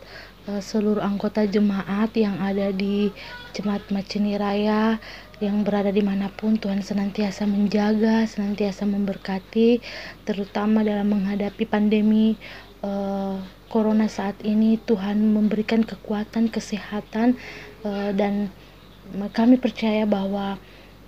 seluruh 0.48 1.06
anggota 1.06 1.46
jemaat 1.46 2.18
yang 2.18 2.42
ada 2.42 2.74
di 2.74 3.14
Jemaat 3.54 3.94
Maceni 3.94 4.40
Raya 4.42 4.98
yang 5.38 5.62
berada 5.62 5.94
di 5.94 6.02
mana 6.02 6.30
pun 6.34 6.58
Tuhan 6.58 6.82
senantiasa 6.82 7.46
menjaga, 7.46 8.26
senantiasa 8.26 8.86
memberkati, 8.86 9.82
terutama 10.26 10.86
dalam 10.86 11.14
menghadapi 11.14 11.66
pandemi 11.66 12.38
uh, 12.86 13.42
Corona 13.70 14.06
saat 14.10 14.38
ini. 14.46 14.78
Tuhan 14.82 15.34
memberikan 15.34 15.82
kekuatan, 15.86 16.50
kesehatan 16.50 17.38
uh, 17.86 18.14
dan 18.14 18.54
kami 19.34 19.58
percaya 19.58 20.06
bahwa 20.06 20.62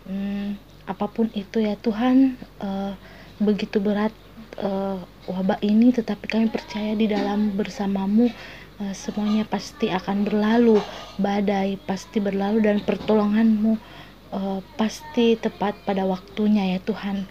um, 0.10 0.58
apa 0.90 1.06
pun 1.10 1.30
itu 1.38 1.62
ya 1.64 1.78
Tuhan 1.80 2.38
uh, 2.62 2.94
begitu 3.42 3.82
berat 3.82 4.14
wabah 5.26 5.58
ini, 5.66 5.90
tetapi 5.90 6.30
kami 6.30 6.46
percaya 6.54 6.94
di 6.94 7.10
dalam 7.10 7.58
bersamamu. 7.58 8.30
Eh, 8.30 8.63
semuanya 8.98 9.46
pasti 9.46 9.90
akan 9.94 10.26
berlalu. 10.26 10.82
Badai 11.22 11.78
pasti 11.78 12.18
berlalu 12.18 12.66
dan 12.66 12.78
pertolonganmu 12.82 13.78
uh, 14.34 14.60
pasti 14.76 15.38
tepat 15.38 15.78
pada 15.86 16.04
waktunya 16.10 16.76
ya 16.76 16.80
Tuhan. 16.82 17.30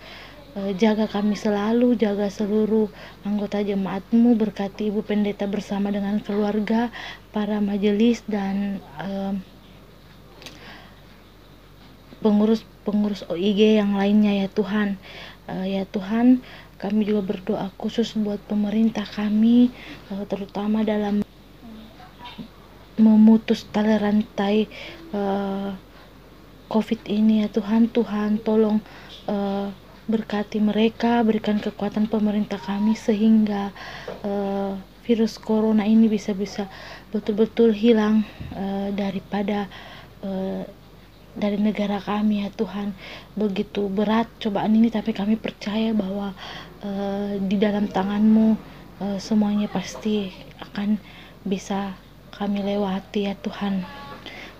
Uh, 0.53 0.71
jaga 0.77 1.09
kami 1.09 1.33
selalu 1.35 1.97
jaga 1.97 2.29
seluruh 2.29 2.93
anggota 3.25 3.65
jemaatmu 3.65 4.37
berkati 4.37 4.93
ibu 4.93 5.01
pendeta 5.01 5.49
bersama 5.49 5.89
dengan 5.89 6.21
keluarga 6.21 6.93
para 7.33 7.59
majelis 7.59 8.21
dan 8.29 8.79
uh, 9.01 9.33
pengurus 12.23 12.63
pengurus 12.87 13.27
OIG 13.27 13.83
yang 13.83 13.99
lainnya 13.99 14.47
ya 14.47 14.49
Tuhan. 14.53 15.01
Uh, 15.51 15.67
ya 15.67 15.83
Tuhan 15.89 16.45
kami 16.79 17.07
juga 17.07 17.23
berdoa 17.35 17.71
khusus 17.79 18.19
buat 18.19 18.43
pemerintah 18.51 19.07
kami 19.07 19.71
terutama 20.27 20.83
dalam 20.83 21.23
memutus 23.01 23.65
tali 23.71 23.97
rantai 23.97 24.69
uh, 25.13 25.73
COVID 26.73 27.05
ini 27.09 27.45
ya 27.45 27.49
Tuhan. 27.53 27.93
Tuhan 27.93 28.41
tolong 28.41 28.81
uh, 29.29 29.69
berkati 30.09 30.59
mereka 30.59 31.23
berikan 31.23 31.63
kekuatan 31.63 32.11
pemerintah 32.11 32.59
kami 32.59 32.97
sehingga 32.99 33.71
uh, 34.25 34.75
virus 35.05 35.39
corona 35.39 35.87
ini 35.87 36.11
bisa 36.11 36.33
bisa 36.33 36.67
betul-betul 37.15 37.75
hilang 37.75 38.25
uh, 38.55 38.89
daripada 38.95 39.67
uh, 40.25 40.65
dari 41.33 41.57
negara 41.61 42.01
kami 42.01 42.45
ya 42.45 42.49
Tuhan. 42.53 42.97
Begitu 43.37 43.89
berat 43.89 44.29
cobaan 44.41 44.73
ini 44.77 44.89
tapi 44.89 45.13
kami 45.13 45.37
percaya 45.37 45.93
bahwa 45.93 46.33
uh, 46.85 47.33
di 47.41 47.57
dalam 47.61 47.89
tanganmu 47.89 48.49
uh, 49.01 49.19
semuanya 49.21 49.69
pasti 49.69 50.33
akan 50.61 50.97
bisa 51.43 51.97
kami 52.33 52.65
lewati 52.65 53.29
ya 53.29 53.37
Tuhan 53.39 53.85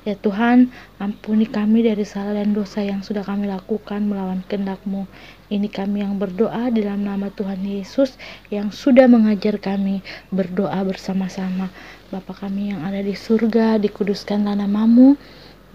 Ya 0.03 0.19
Tuhan, 0.19 0.75
ampuni 0.99 1.47
kami 1.47 1.87
dari 1.87 2.03
salah 2.03 2.35
dan 2.35 2.51
dosa 2.51 2.83
yang 2.83 3.07
sudah 3.07 3.23
kami 3.23 3.47
lakukan 3.47 4.03
melawan 4.03 4.43
kehendak-Mu. 4.51 5.07
Ini 5.47 5.71
kami 5.71 6.03
yang 6.03 6.19
berdoa 6.19 6.75
dalam 6.75 7.07
nama 7.07 7.31
Tuhan 7.31 7.63
Yesus 7.63 8.19
yang 8.51 8.75
sudah 8.75 9.07
mengajar 9.07 9.63
kami 9.63 10.03
berdoa 10.35 10.83
bersama-sama. 10.83 11.71
Bapa 12.11 12.35
kami 12.35 12.75
yang 12.75 12.83
ada 12.83 12.99
di 12.99 13.15
surga, 13.15 13.79
dikuduskanlah 13.79 14.59
namamu, 14.59 15.15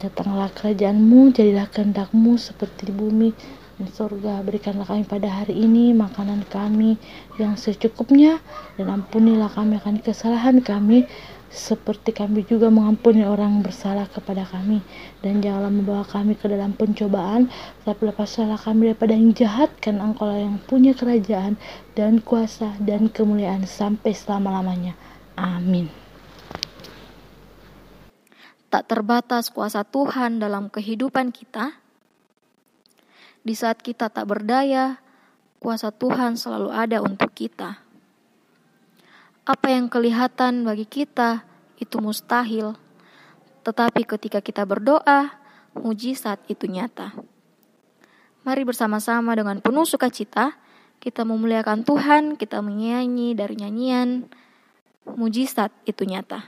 datanglah 0.04 0.52
kerajaanmu, 0.52 1.32
jadilah 1.32 1.72
kehendak-Mu 1.72 2.36
seperti 2.36 2.92
di 2.92 2.94
bumi 3.00 3.32
dan 3.80 3.88
surga. 3.88 4.44
Berikanlah 4.44 4.92
kami 4.92 5.08
pada 5.08 5.32
hari 5.32 5.56
ini 5.56 5.96
makanan 5.96 6.44
kami 6.52 7.00
yang 7.40 7.56
secukupnya 7.56 8.44
dan 8.76 8.92
ampunilah 8.92 9.48
kami 9.56 9.80
akan 9.80 10.04
kesalahan 10.04 10.60
kami 10.60 11.08
seperti 11.48 12.12
kami 12.12 12.44
juga 12.44 12.68
mengampuni 12.68 13.24
orang 13.24 13.64
bersalah 13.64 14.04
kepada 14.12 14.44
kami 14.44 14.84
dan 15.24 15.40
janganlah 15.40 15.72
membawa 15.72 16.04
kami 16.04 16.36
ke 16.36 16.44
dalam 16.52 16.76
pencobaan. 16.76 17.48
Tapi 17.88 18.12
lepaslah 18.12 18.60
kami 18.60 18.92
daripada 18.92 19.16
yang 19.16 19.32
jahat 19.32 19.72
kan 19.80 20.04
engkau 20.04 20.28
yang 20.28 20.60
punya 20.68 20.92
kerajaan 20.92 21.56
dan 21.96 22.20
kuasa 22.20 22.76
dan 22.84 23.08
kemuliaan 23.08 23.64
sampai 23.64 24.12
selama-lamanya. 24.12 25.00
Amin. 25.40 25.88
Tak 28.68 28.92
terbatas 28.92 29.48
kuasa 29.48 29.88
Tuhan 29.88 30.44
dalam 30.44 30.68
kehidupan 30.68 31.32
kita. 31.32 31.80
Di 33.48 33.56
saat 33.56 33.80
kita 33.80 34.12
tak 34.12 34.28
berdaya 34.28 35.00
kuasa 35.64 35.96
Tuhan 35.96 36.36
selalu 36.36 36.76
ada 36.76 37.00
untuk 37.00 37.32
kita 37.32 37.87
apa 39.48 39.72
yang 39.72 39.88
kelihatan 39.88 40.68
bagi 40.68 40.84
kita 40.84 41.48
itu 41.80 42.04
mustahil, 42.04 42.76
tetapi 43.64 44.04
ketika 44.04 44.44
kita 44.44 44.68
berdoa, 44.68 45.32
mujizat 45.72 46.44
itu 46.52 46.68
nyata. 46.68 47.16
Mari 48.44 48.68
bersama-sama 48.68 49.32
dengan 49.40 49.64
penuh 49.64 49.88
sukacita 49.88 50.52
kita 51.00 51.24
memuliakan 51.24 51.88
Tuhan, 51.88 52.36
kita 52.36 52.60
menyanyi 52.60 53.40
dari 53.40 53.56
nyanyian 53.56 54.28
mujizat 55.16 55.72
itu 55.88 56.04
nyata. 56.04 56.44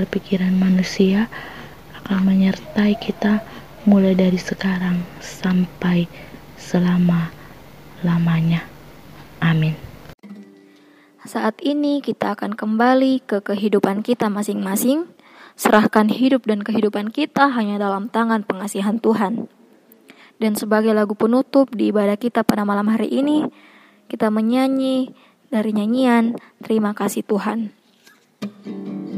Akal 0.00 0.16
pikiran 0.16 0.56
manusia 0.56 1.28
akan 2.00 2.24
menyertai 2.24 2.96
kita 2.96 3.44
mulai 3.84 4.16
dari 4.16 4.40
sekarang 4.40 4.96
sampai 5.20 6.08
selama-lamanya. 6.56 8.64
Amin. 9.44 9.76
Saat 11.28 11.60
ini 11.60 12.00
kita 12.00 12.32
akan 12.32 12.56
kembali 12.56 13.28
ke 13.28 13.44
kehidupan 13.44 14.00
kita 14.00 14.32
masing-masing. 14.32 15.04
Serahkan 15.60 16.08
hidup 16.08 16.48
dan 16.48 16.64
kehidupan 16.64 17.12
kita 17.12 17.52
hanya 17.52 17.76
dalam 17.76 18.08
tangan 18.08 18.40
pengasihan 18.48 18.96
Tuhan. 18.96 19.52
Dan 20.40 20.56
sebagai 20.56 20.96
lagu 20.96 21.12
penutup 21.12 21.68
di 21.76 21.92
ibadah 21.92 22.16
kita 22.16 22.40
pada 22.40 22.64
malam 22.64 22.88
hari 22.88 23.12
ini, 23.12 23.44
kita 24.08 24.32
menyanyi 24.32 25.12
dari 25.52 25.76
nyanyian 25.76 26.40
Terima 26.64 26.96
Kasih 26.96 27.20
Tuhan. 27.20 27.76
Terima 28.40 29.09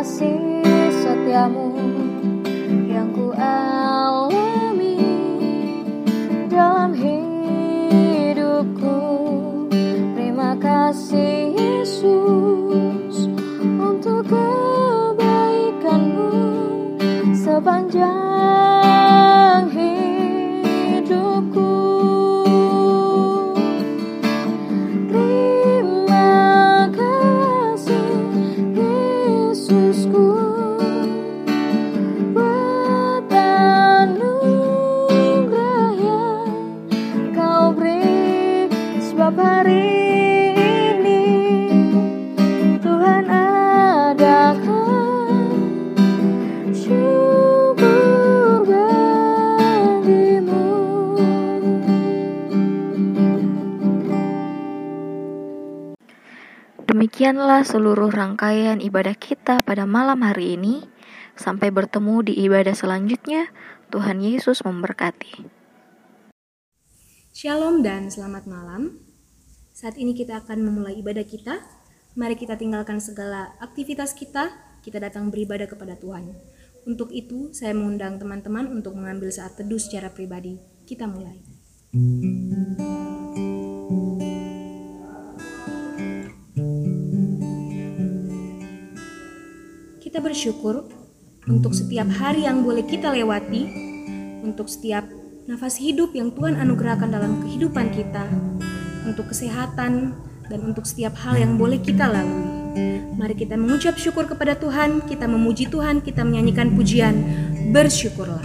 untuk 0.00 0.16
kasih 0.16 0.64
setiamu 1.04 1.76
yang 1.76 1.79
Demikianlah 57.40 57.64
seluruh 57.64 58.12
rangkaian 58.12 58.84
ibadah 58.84 59.16
kita 59.16 59.64
pada 59.64 59.88
malam 59.88 60.20
hari 60.20 60.60
ini. 60.60 60.84
Sampai 61.40 61.72
bertemu 61.72 62.20
di 62.28 62.36
ibadah 62.36 62.76
selanjutnya. 62.76 63.48
Tuhan 63.88 64.20
Yesus 64.20 64.60
memberkati. 64.60 65.48
Shalom 67.32 67.80
dan 67.80 68.12
selamat 68.12 68.44
malam. 68.44 69.00
Saat 69.72 69.96
ini 69.96 70.12
kita 70.12 70.44
akan 70.44 70.68
memulai 70.68 71.00
ibadah 71.00 71.24
kita. 71.24 71.64
Mari 72.12 72.36
kita 72.36 72.60
tinggalkan 72.60 73.00
segala 73.00 73.56
aktivitas 73.56 74.12
kita, 74.12 74.52
kita 74.84 75.00
datang 75.00 75.32
beribadah 75.32 75.64
kepada 75.64 75.96
Tuhan. 75.96 76.36
Untuk 76.84 77.08
itu, 77.08 77.56
saya 77.56 77.72
mengundang 77.72 78.20
teman-teman 78.20 78.68
untuk 78.68 78.92
mengambil 79.00 79.32
saat 79.32 79.56
teduh 79.56 79.80
secara 79.80 80.12
pribadi. 80.12 80.60
Kita 80.84 81.08
mulai. 81.08 81.40
Kita 90.10 90.26
bersyukur 90.26 90.90
untuk 91.46 91.70
setiap 91.70 92.10
hari 92.10 92.42
yang 92.42 92.66
boleh 92.66 92.82
kita 92.82 93.14
lewati, 93.14 93.62
untuk 94.42 94.66
setiap 94.66 95.06
nafas 95.46 95.78
hidup 95.78 96.10
yang 96.18 96.34
Tuhan 96.34 96.58
anugerahkan 96.58 97.14
dalam 97.14 97.38
kehidupan 97.46 97.94
kita, 97.94 98.26
untuk 99.06 99.30
kesehatan, 99.30 100.18
dan 100.50 100.60
untuk 100.66 100.82
setiap 100.82 101.14
hal 101.14 101.38
yang 101.38 101.54
boleh 101.54 101.78
kita 101.78 102.10
lalui. 102.10 102.74
Mari 103.22 103.38
kita 103.38 103.54
mengucap 103.54 103.94
syukur 104.02 104.26
kepada 104.26 104.58
Tuhan, 104.58 105.06
kita 105.06 105.30
memuji 105.30 105.70
Tuhan, 105.70 106.02
kita 106.02 106.26
menyanyikan 106.26 106.74
pujian, 106.74 107.14
bersyukurlah. 107.70 108.42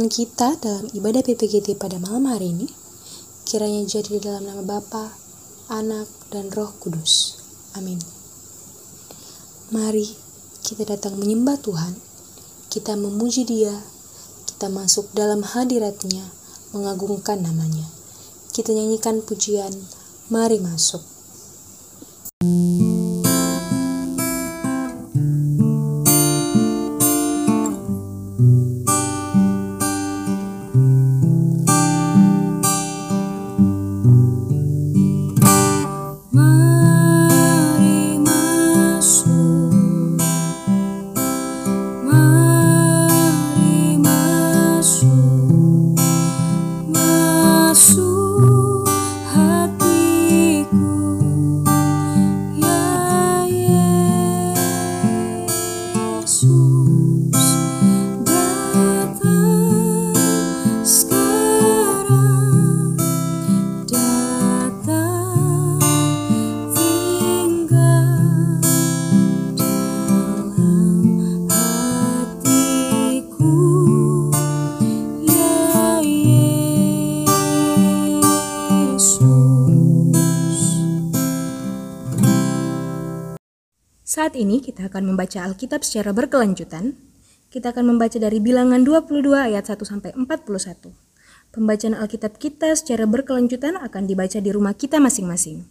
Pertolongan 0.00 0.16
kita 0.16 0.56
dalam 0.64 0.86
ibadah 0.96 1.20
PPGT 1.20 1.76
pada 1.76 2.00
malam 2.00 2.24
hari 2.24 2.56
ini 2.56 2.64
kiranya 3.44 3.84
jadi 3.84 4.16
dalam 4.16 4.48
nama 4.48 4.64
Bapa, 4.64 5.12
Anak, 5.68 6.08
dan 6.32 6.48
Roh 6.48 6.72
Kudus. 6.80 7.36
Amin. 7.76 8.00
Mari 9.68 10.08
kita 10.64 10.88
datang 10.88 11.20
menyembah 11.20 11.60
Tuhan, 11.60 12.00
kita 12.72 12.96
memuji 12.96 13.44
Dia, 13.44 13.76
kita 14.48 14.72
masuk 14.72 15.12
dalam 15.12 15.44
hadiratnya, 15.44 16.32
mengagungkan 16.72 17.44
namanya. 17.44 17.84
Kita 18.56 18.72
nyanyikan 18.72 19.20
pujian, 19.20 19.84
mari 20.32 20.64
masuk. 20.64 21.04
Saat 84.30 84.46
ini 84.46 84.62
kita 84.62 84.86
akan 84.86 85.10
membaca 85.10 85.42
Alkitab 85.42 85.82
secara 85.82 86.14
berkelanjutan. 86.14 86.94
Kita 87.50 87.74
akan 87.74 87.90
membaca 87.90 88.14
dari 88.14 88.38
bilangan 88.38 88.78
22 88.86 89.26
ayat 89.26 89.66
1 89.66 89.82
sampai 89.82 90.14
41. 90.14 90.94
Pembacaan 91.50 91.98
Alkitab 91.98 92.38
kita 92.38 92.70
secara 92.78 93.10
berkelanjutan 93.10 93.74
akan 93.74 94.06
dibaca 94.06 94.38
di 94.38 94.54
rumah 94.54 94.70
kita 94.78 95.02
masing-masing. 95.02 95.66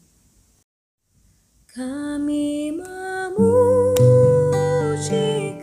Kami 1.71 2.75
memuji 2.75 3.55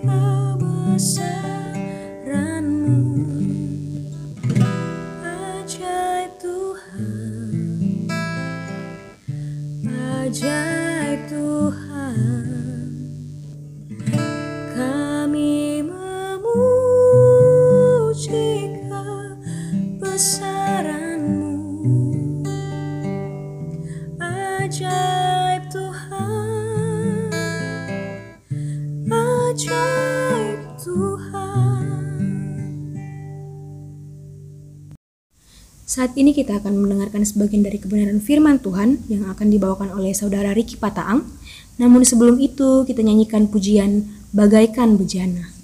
kebesaranmu 0.00 1.37
Ajaib 5.20 6.32
Tuhan 6.40 8.09
Ajaib 9.85 10.75
Saat 35.96 36.12
ini 36.12 36.37
kita 36.37 36.61
akan 36.61 36.76
mendengarkan 36.76 37.24
sebagian 37.24 37.64
dari 37.64 37.80
kebenaran 37.80 38.20
firman 38.20 38.61
Tuhan 38.61 39.09
yang 39.09 39.32
akan 39.32 39.48
dibawakan 39.48 39.96
oleh 39.96 40.12
saudara 40.12 40.52
Riki 40.52 40.76
Pataang. 40.76 41.24
Namun 41.80 42.04
sebelum 42.04 42.37
itu 42.37 42.85
kita 42.85 43.00
nyanyikan 43.00 43.48
pujian 43.48 44.04
bagaikan 44.28 45.00
bejana. 45.00 45.55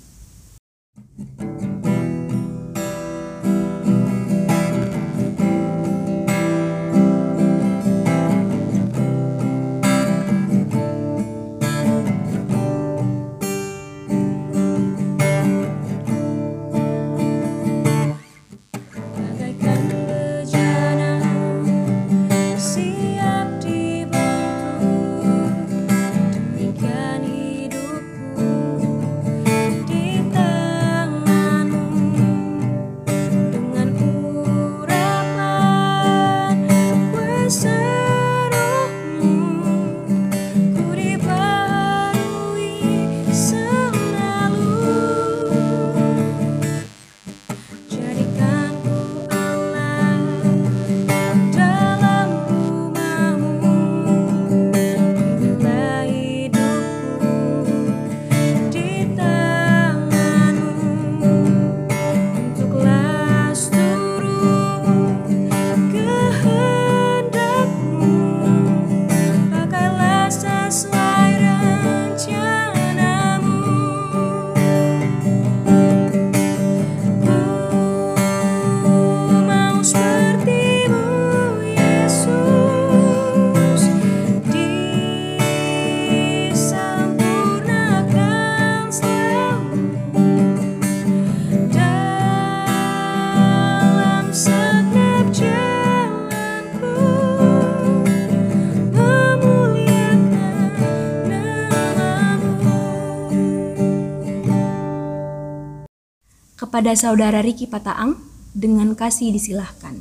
Kepada 106.73 106.97
saudara 106.97 107.45
Riki 107.45 107.69
Pataang 107.69 108.17
dengan 108.57 108.97
kasih 108.97 109.29
disilahkan. 109.29 109.93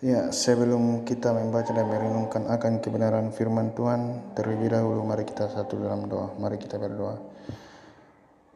Ya, 0.00 0.32
sebelum 0.32 1.04
kita 1.04 1.36
membaca 1.36 1.68
dan 1.68 1.84
merenungkan 1.84 2.48
akan 2.48 2.80
kebenaran 2.80 3.28
firman 3.28 3.76
Tuhan, 3.76 4.32
terlebih 4.32 4.72
dahulu 4.72 5.04
mari 5.04 5.28
kita 5.28 5.52
satu 5.52 5.84
dalam 5.84 6.08
doa. 6.08 6.32
Mari 6.40 6.56
kita 6.56 6.80
berdoa. 6.80 7.20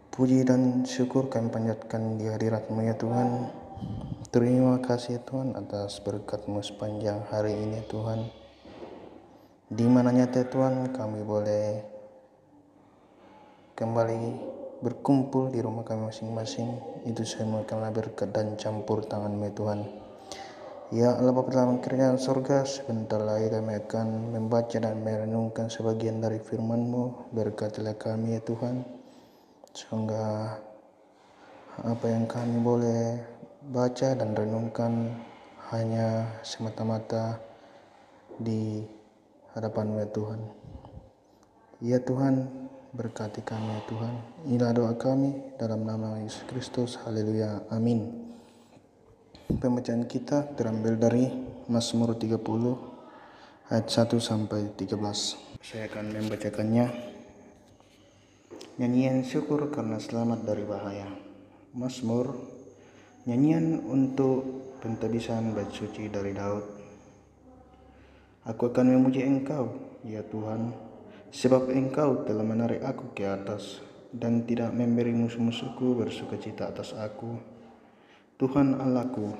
Puji 0.09 0.49
dan 0.49 0.89
syukur 0.89 1.29
kami 1.29 1.53
panjatkan 1.53 2.17
di 2.17 2.25
hadiratmu 2.25 2.89
ya 2.89 2.97
Tuhan. 2.97 3.53
Terima 4.33 4.81
kasih 4.81 5.21
Tuhan 5.29 5.61
atas 5.61 6.01
berkatmu 6.01 6.65
sepanjang 6.65 7.21
hari 7.29 7.53
ini 7.53 7.85
Tuhan. 7.85 8.33
Di 9.69 9.85
mananya 9.85 10.25
ya 10.25 10.49
Tuhan 10.49 10.89
kami 10.89 11.21
boleh 11.21 11.85
kembali 13.77 14.56
berkumpul 14.87 15.51
di 15.51 15.59
rumah 15.59 15.83
kami 15.83 16.07
masing-masing. 16.15 16.79
Itu 17.03 17.27
semuanya 17.27 17.91
berkat 17.91 18.31
dan 18.31 18.55
campur 18.55 19.03
tanganmu 19.03 19.51
Tuhan. 19.51 20.07
Ya 20.95 21.19
Allah 21.19 21.35
Bapa 21.35 21.51
dalam 21.51 21.83
kerajaan 21.83 22.15
sorga 22.15 22.63
sebentar 22.63 23.19
lagi 23.19 23.51
kami 23.51 23.75
akan 23.75 24.39
membaca 24.39 24.79
dan 24.79 25.03
merenungkan 25.03 25.67
sebagian 25.67 26.23
dari 26.23 26.39
firman-Mu 26.39 27.35
berkatilah 27.35 27.99
kami 27.99 28.39
ya 28.39 28.41
Tuhan 28.47 28.87
sehingga 29.75 30.55
apa 31.83 32.07
yang 32.07 32.31
kami 32.31 32.63
boleh 32.63 33.19
baca 33.67 34.15
dan 34.15 34.31
renungkan 34.39 35.11
hanya 35.75 36.39
semata-mata 36.47 37.43
di 38.39 38.87
hadapan-Mu 39.59 40.07
ya 40.07 40.09
Tuhan 40.15 40.41
ya 41.83 41.99
Tuhan 41.99 42.35
berkati 42.95 43.43
kami 43.43 43.67
ya 43.71 43.81
Tuhan 43.89 44.15
inilah 44.47 44.71
doa 44.77 44.95
kami 44.95 45.59
dalam 45.59 45.83
nama 45.83 46.21
Yesus 46.23 46.45
Kristus 46.47 47.01
haleluya 47.03 47.67
amin 47.73 48.27
Pembacaan 49.47 50.11
kita 50.11 50.59
terambil 50.59 50.99
dari 50.99 51.31
Mazmur 51.71 52.19
30 52.19 52.35
ayat 53.71 53.87
1 53.87 54.19
sampai 54.19 54.75
13. 54.75 54.99
Saya 55.63 55.87
akan 55.87 56.19
membacakannya. 56.19 56.91
Nyanyian 58.83 59.23
syukur 59.23 59.71
karena 59.71 60.03
selamat 60.03 60.43
dari 60.43 60.67
bahaya. 60.67 61.07
Mazmur 61.79 62.35
nyanyian 63.31 63.87
untuk 63.87 64.43
pentabisan 64.83 65.55
bait 65.55 65.71
suci 65.71 66.11
dari 66.11 66.35
Daud. 66.35 66.67
Aku 68.51 68.75
akan 68.75 68.99
memuji 68.99 69.23
Engkau, 69.23 69.79
ya 70.03 70.27
Tuhan, 70.27 70.75
sebab 71.31 71.71
Engkau 71.73 72.27
telah 72.27 72.47
menarik 72.47 72.83
aku 72.83 73.15
ke 73.17 73.27
atas 73.27 73.81
dan 74.15 74.47
tidak 74.47 74.73
memberi 74.73 75.13
musuh-musuhku 75.13 75.99
bersukacita 75.99 76.71
atas 76.71 76.97
aku. 76.97 77.37
Tuhan 78.37 78.77
Allahku, 78.77 79.33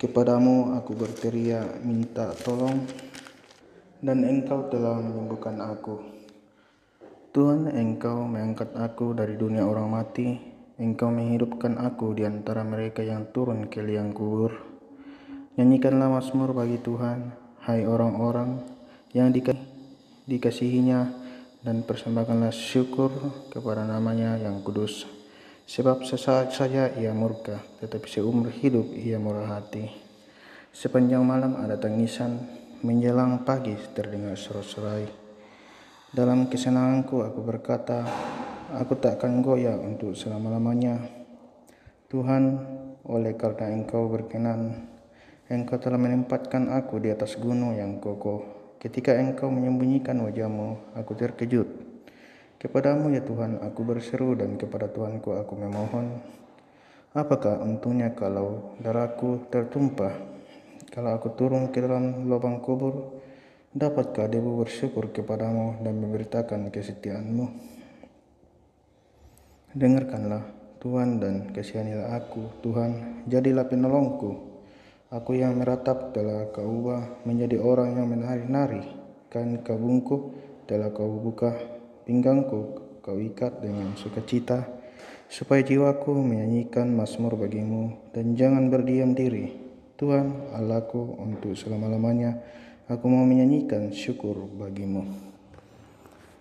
kepadamu 0.00 0.76
aku 0.76 0.92
berteriak 0.96 1.80
minta 1.84 2.32
tolong, 2.40 2.88
dan 4.02 4.24
Engkau 4.26 4.66
telah 4.68 4.98
menyembuhkan 4.98 5.60
aku. 5.62 6.02
Tuhan, 7.32 7.72
Engkau 7.72 8.28
mengangkat 8.28 8.76
aku 8.76 9.16
dari 9.16 9.40
dunia 9.40 9.64
orang 9.64 9.88
mati, 9.88 10.36
Engkau 10.76 11.08
menghidupkan 11.08 11.80
aku 11.80 12.12
di 12.12 12.28
antara 12.28 12.60
mereka 12.60 13.00
yang 13.00 13.30
turun 13.32 13.72
ke 13.72 13.80
liang 13.80 14.12
kubur. 14.12 14.52
Nyanyikanlah 15.56 16.12
Mazmur 16.12 16.52
bagi 16.56 16.80
Tuhan, 16.80 17.32
hai 17.64 17.84
orang-orang 17.88 18.60
yang 19.12 19.32
dika- 19.32 19.71
dikasihinya, 20.26 21.22
dan 21.62 21.86
persembahkanlah 21.86 22.50
syukur 22.50 23.10
kepada 23.50 23.86
namanya 23.86 24.34
yang 24.38 24.60
kudus. 24.66 25.06
Sebab 25.62 26.02
sesaat 26.02 26.50
saja 26.50 26.90
ia 26.98 27.14
murka, 27.14 27.62
tetapi 27.78 28.06
seumur 28.10 28.50
hidup 28.50 28.90
ia 28.98 29.16
murah 29.22 29.62
hati. 29.62 29.88
Sepanjang 30.74 31.22
malam 31.22 31.54
ada 31.54 31.78
tangisan, 31.78 32.48
menjelang 32.82 33.46
pagi 33.46 33.78
terdengar 33.94 34.34
sorak-sorai. 34.34 35.06
Dalam 36.12 36.50
kesenanganku 36.50 37.22
aku 37.22 37.40
berkata, 37.40 38.04
aku 38.74 38.98
takkan 38.98 39.40
goyah 39.40 39.78
untuk 39.78 40.18
selama-lamanya. 40.18 40.98
Tuhan, 42.10 42.42
oleh 43.06 43.32
karena 43.38 43.72
Engkau 43.72 44.10
berkenan, 44.10 44.88
Engkau 45.48 45.78
telah 45.80 45.96
menempatkan 45.96 46.68
aku 46.68 47.00
di 47.00 47.08
atas 47.08 47.38
gunung 47.40 47.72
yang 47.78 47.96
kokoh. 48.02 48.61
Ketika 48.82 49.14
Engkau 49.14 49.46
menyembunyikan 49.46 50.18
wajahmu, 50.26 50.98
aku 50.98 51.14
terkejut. 51.14 51.70
Kepadamu 52.58 53.14
ya 53.14 53.22
Tuhan 53.22 53.62
aku 53.62 53.86
berseru 53.86 54.34
dan 54.34 54.58
kepada 54.58 54.90
Tuhanku 54.90 55.38
aku 55.38 55.54
memohon. 55.54 56.18
Apakah 57.14 57.62
untungnya 57.62 58.10
kalau 58.10 58.74
darahku 58.82 59.46
tertumpah? 59.54 60.10
Kalau 60.90 61.14
aku 61.14 61.30
turun 61.38 61.70
ke 61.70 61.78
dalam 61.78 62.26
lubang 62.26 62.58
kubur, 62.58 63.22
dapatkah 63.70 64.26
debu 64.26 64.66
bersyukur 64.66 65.14
kepadamu 65.14 65.78
dan 65.86 66.02
memberitakan 66.02 66.74
kesetiaanmu? 66.74 67.46
Dengarkanlah 69.78 70.42
Tuhan 70.82 71.22
dan 71.22 71.54
kasihanilah 71.54 72.18
aku, 72.18 72.50
Tuhan, 72.66 73.22
jadilah 73.30 73.62
penolongku. 73.70 74.51
Aku 75.12 75.36
yang 75.36 75.60
meratap 75.60 76.16
telah 76.16 76.48
kau 76.56 76.64
ubah 76.64 77.20
menjadi 77.28 77.60
orang 77.60 78.00
yang 78.00 78.08
menari-nari, 78.08 78.80
kan 79.28 79.60
kau 79.60 79.76
bungkuk 79.76 80.32
telah 80.64 80.88
kau 80.88 81.20
buka 81.20 81.52
pinggangku 82.08 82.80
kau 83.04 83.20
ikat 83.20 83.60
dengan 83.60 83.92
sukacita, 83.92 84.64
supaya 85.28 85.60
jiwaku 85.60 86.16
menyanyikan 86.16 86.88
mazmur 86.96 87.36
bagimu 87.36 88.08
dan 88.16 88.32
jangan 88.32 88.72
berdiam 88.72 89.12
diri. 89.12 89.52
Tuhan 90.00 90.56
Allahku 90.56 91.20
untuk 91.20 91.60
selama-lamanya 91.60 92.40
aku 92.88 93.04
mau 93.04 93.28
menyanyikan 93.28 93.92
syukur 93.92 94.48
bagimu. 94.56 95.04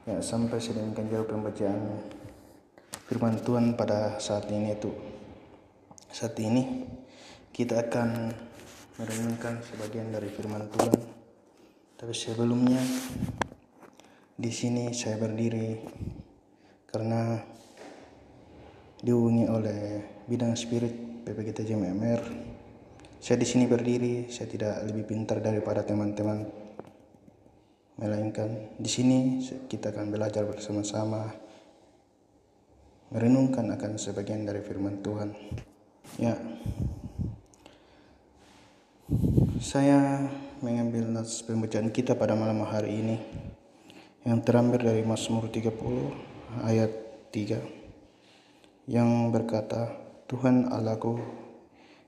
Ya, 0.07 0.23
sampai 0.23 0.63
sedemikian 0.63 1.11
jauh 1.11 1.27
pembacaan 1.27 2.07
firman 3.03 3.35
Tuhan 3.43 3.75
pada 3.75 4.15
saat 4.23 4.47
ini 4.47 4.79
itu. 4.79 4.95
Saat 6.07 6.39
ini 6.39 6.87
kita 7.51 7.91
akan 7.91 8.31
merenungkan 9.01 9.57
sebagian 9.65 10.13
dari 10.13 10.29
firman 10.29 10.69
Tuhan. 10.69 10.93
Tapi 11.97 12.13
sebelumnya 12.13 12.77
di 14.37 14.51
sini 14.53 14.93
saya 14.93 15.17
berdiri 15.17 15.81
karena 16.85 17.41
dihubungi 19.01 19.45
oleh 19.49 19.81
bidang 20.29 20.53
spirit 20.53 21.25
PPGT 21.25 21.65
JMMR. 21.65 22.21
Saya 23.21 23.37
di 23.37 23.45
sini 23.45 23.65
berdiri, 23.65 24.29
saya 24.29 24.49
tidak 24.49 24.85
lebih 24.85 25.09
pintar 25.09 25.41
daripada 25.41 25.81
teman-teman 25.81 26.45
melainkan 28.01 28.77
di 28.81 28.89
sini 28.89 29.45
kita 29.69 29.93
akan 29.93 30.09
belajar 30.09 30.41
bersama-sama 30.45 31.29
merenungkan 33.13 33.69
akan 33.77 34.01
sebagian 34.01 34.45
dari 34.45 34.61
firman 34.65 35.05
Tuhan. 35.05 35.29
Ya, 36.17 36.33
saya 39.61 40.25
mengambil 40.65 41.05
nas 41.05 41.45
pembacaan 41.45 41.93
kita 41.93 42.17
pada 42.17 42.33
malam 42.33 42.65
hari 42.65 42.97
ini 42.97 43.21
yang 44.25 44.41
terambil 44.41 44.81
dari 44.81 45.05
Mazmur 45.05 45.53
30 45.53 46.65
ayat 46.65 46.89
3 47.29 48.89
yang 48.89 49.29
berkata, 49.29 49.93
Tuhan 50.25 50.65
Allahku, 50.65 51.21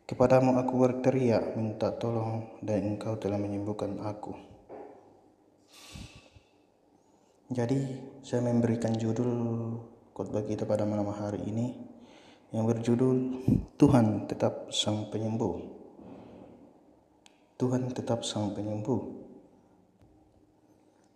kepadamu 0.09 0.57
aku 0.57 0.73
berteriak 0.81 1.53
minta 1.53 1.93
tolong 1.93 2.57
dan 2.65 2.97
engkau 2.97 3.21
telah 3.21 3.37
menyembuhkan 3.37 4.01
aku. 4.01 4.33
Jadi 7.53 7.79
saya 8.25 8.41
memberikan 8.49 8.97
judul 8.97 9.29
khotbah 10.17 10.41
kita 10.41 10.65
pada 10.65 10.89
malam 10.89 11.13
hari 11.13 11.45
ini 11.45 11.69
yang 12.49 12.65
berjudul 12.65 13.45
Tuhan 13.77 14.25
tetap 14.25 14.73
sang 14.73 15.13
penyembuh. 15.13 15.82
Tuhan 17.63 17.95
tetap 17.95 18.27
sang 18.27 18.51
penyembuh. 18.51 18.99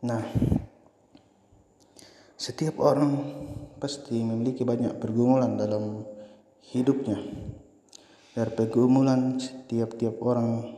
Nah, 0.07 0.23
setiap 2.39 2.79
orang 2.79 3.19
pasti 3.83 4.23
memiliki 4.23 4.63
banyak 4.63 4.95
pergumulan 4.95 5.59
dalam 5.59 6.07
hidupnya. 6.71 7.19
Dan 8.31 8.47
pergumulan 8.55 9.35
setiap-tiap 9.35 10.23
orang 10.23 10.71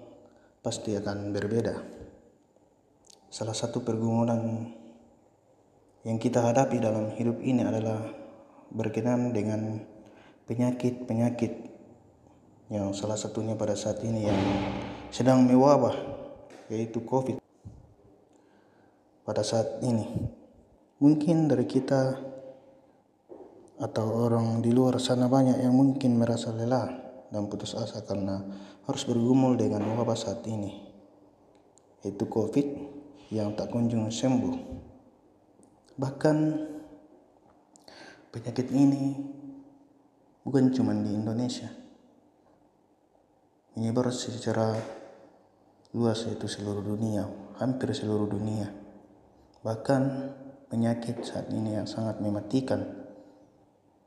pasti 0.65 0.97
akan 0.97 1.37
berbeda. 1.37 1.77
Salah 3.29 3.53
satu 3.53 3.85
pergumulan 3.85 4.73
yang 6.01 6.17
kita 6.17 6.49
hadapi 6.49 6.81
dalam 6.81 7.13
hidup 7.13 7.45
ini 7.45 7.61
adalah 7.61 8.09
berkenan 8.73 9.37
dengan 9.37 9.85
penyakit-penyakit 10.49 11.53
yang 12.73 12.89
salah 12.97 13.21
satunya 13.21 13.53
pada 13.53 13.77
saat 13.77 14.01
ini 14.01 14.25
yang 14.25 14.41
sedang 15.09 15.45
mewabah 15.45 15.93
yaitu 16.69 17.01
COVID 17.01 17.41
pada 19.25 19.41
saat 19.45 19.81
ini 19.81 20.05
mungkin 21.01 21.49
dari 21.49 21.65
kita 21.65 22.17
atau 23.79 24.05
orang 24.27 24.59
di 24.59 24.75
luar 24.75 24.99
sana 24.99 25.31
banyak 25.31 25.63
yang 25.63 25.71
mungkin 25.71 26.19
merasa 26.19 26.51
lelah 26.51 26.91
dan 27.31 27.47
putus 27.47 27.77
asa 27.77 28.03
karena 28.03 28.43
harus 28.85 29.03
bergumul 29.05 29.55
dengan 29.55 29.85
wabah 29.95 30.17
saat 30.17 30.43
ini 30.45 30.77
yaitu 32.01 32.27
COVID 32.27 32.67
yang 33.31 33.53
tak 33.53 33.69
kunjung 33.71 34.09
sembuh 34.09 34.89
Bahkan 35.99 36.37
penyakit 38.31 38.71
ini 38.71 39.19
bukan 40.47 40.71
cuma 40.71 40.95
di 40.95 41.11
Indonesia. 41.11 41.67
Menyebar 43.75 44.07
secara 44.15 44.79
luas 45.89 46.21
yaitu 46.29 46.45
seluruh 46.45 46.85
dunia, 46.85 47.25
hampir 47.57 47.89
seluruh 47.97 48.29
dunia. 48.29 48.69
Bahkan 49.65 50.01
penyakit 50.69 51.25
saat 51.25 51.49
ini 51.49 51.73
yang 51.73 51.89
sangat 51.89 52.21
mematikan, 52.21 52.85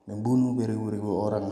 membunuh 0.06 0.54
beribu-ribu 0.54 1.10
orang. 1.18 1.46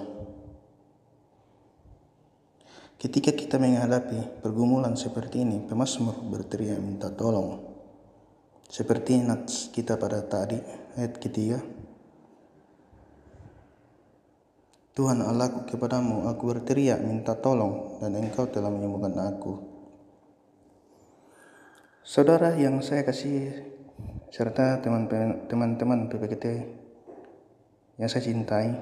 Ketika 3.00 3.32
kita 3.32 3.56
menghadapi 3.56 4.44
pergumulan 4.44 4.94
seperti 4.94 5.42
ini, 5.42 5.64
pemazmur 5.64 6.20
berteriak 6.30 6.78
minta 6.78 7.08
tolong. 7.08 7.58
Seperti 8.70 9.18
nats 9.24 9.72
kita 9.72 9.98
pada 9.98 10.22
tadi, 10.22 10.60
ayat 10.94 11.16
ketiga. 11.18 11.58
Tuhan 14.94 15.24
Allahku 15.24 15.64
kepadamu, 15.64 16.28
aku 16.28 16.42
berteriak 16.54 17.00
minta 17.00 17.34
tolong 17.34 17.98
dan 18.04 18.14
engkau 18.20 18.46
telah 18.52 18.68
menyembuhkan 18.68 19.16
aku. 19.16 19.69
Saudara 22.00 22.56
yang 22.56 22.80
saya 22.80 23.04
kasih 23.04 23.52
serta 24.32 24.80
teman-teman 24.80 26.08
PPKT 26.08 26.64
yang 28.00 28.08
saya 28.08 28.24
cintai, 28.24 28.72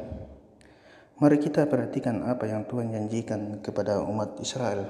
mari 1.19 1.43
kita 1.43 1.67
perhatikan 1.67 2.23
apa 2.23 2.47
yang 2.47 2.63
Tuhan 2.71 2.95
janjikan 2.95 3.59
kepada 3.59 4.07
umat 4.07 4.39
Israel 4.39 4.87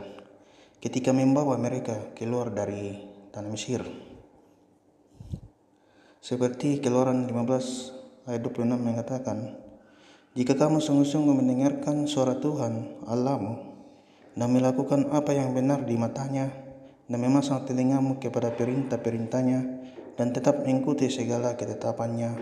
ketika 0.77 1.09
membawa 1.17 1.57
mereka 1.57 2.13
keluar 2.13 2.53
dari 2.53 3.01
tanah 3.33 3.49
Mesir. 3.49 3.81
Seperti 6.21 6.85
Keluaran 6.85 7.25
15 7.33 8.29
ayat 8.29 8.45
26 8.45 8.77
mengatakan, 8.77 9.57
Jika 10.37 10.53
kamu 10.53 10.85
sungguh-sungguh 10.85 11.33
mendengarkan 11.33 12.05
suara 12.05 12.37
Tuhan 12.37 13.09
Allahmu 13.09 13.57
dan 14.37 14.53
melakukan 14.53 15.09
apa 15.17 15.33
yang 15.33 15.57
benar 15.57 15.89
di 15.89 15.97
matanya 15.97 16.68
dan 17.09 17.19
memasang 17.25 17.65
telingamu 17.65 18.21
kepada 18.21 18.53
perintah-perintahnya 18.53 19.61
dan 20.21 20.31
tetap 20.37 20.61
mengikuti 20.61 21.09
segala 21.09 21.57
ketetapannya, 21.57 22.37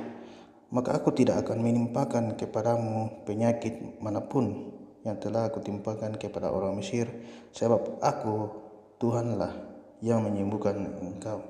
maka 0.75 0.99
aku 0.99 1.15
tidak 1.15 1.47
akan 1.47 1.63
menimpakan 1.63 2.35
kepadamu 2.35 3.23
penyakit 3.23 4.03
mana 4.03 4.27
pun 4.27 4.75
yang 5.07 5.23
telah 5.23 5.47
aku 5.47 5.63
timpakan 5.63 6.19
kepada 6.19 6.51
orang 6.51 6.75
Mesir, 6.75 7.07
sebab 7.55 8.03
aku 8.03 8.51
Tuhanlah 8.99 9.55
yang 10.03 10.27
menyembuhkan 10.27 10.99
engkau. 10.99 11.47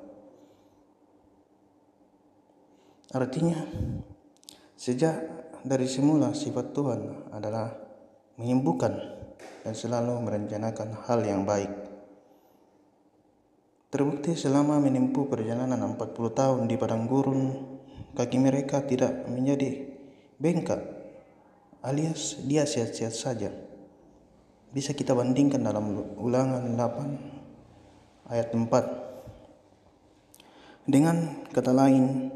Artinya, 3.16 3.64
sejak 4.76 5.24
dari 5.64 5.88
semula 5.88 6.36
sifat 6.36 6.74
Tuhan 6.76 7.32
adalah 7.32 7.72
menyembuhkan 8.36 8.92
dan 9.64 9.72
selalu 9.72 10.20
merencanakan 10.20 11.06
hal 11.06 11.24
yang 11.24 11.48
baik. 11.48 11.85
Terbukti 13.96 14.36
selama 14.36 14.76
menempuh 14.76 15.24
perjalanan 15.24 15.80
40 15.96 16.12
tahun 16.36 16.68
di 16.68 16.76
padang 16.76 17.08
gurun, 17.08 17.64
kaki 18.12 18.36
mereka 18.36 18.84
tidak 18.84 19.24
menjadi 19.24 19.88
bengkak, 20.36 20.84
alias 21.80 22.36
dia 22.44 22.68
sehat-sehat 22.68 23.16
saja. 23.16 23.48
Bisa 24.68 24.92
kita 24.92 25.16
bandingkan 25.16 25.64
dalam 25.64 26.12
ulangan 26.20 26.76
8 26.76 28.28
ayat 28.28 28.52
4. 28.52 28.68
Dengan 30.84 31.48
kata 31.48 31.72
lain, 31.72 32.28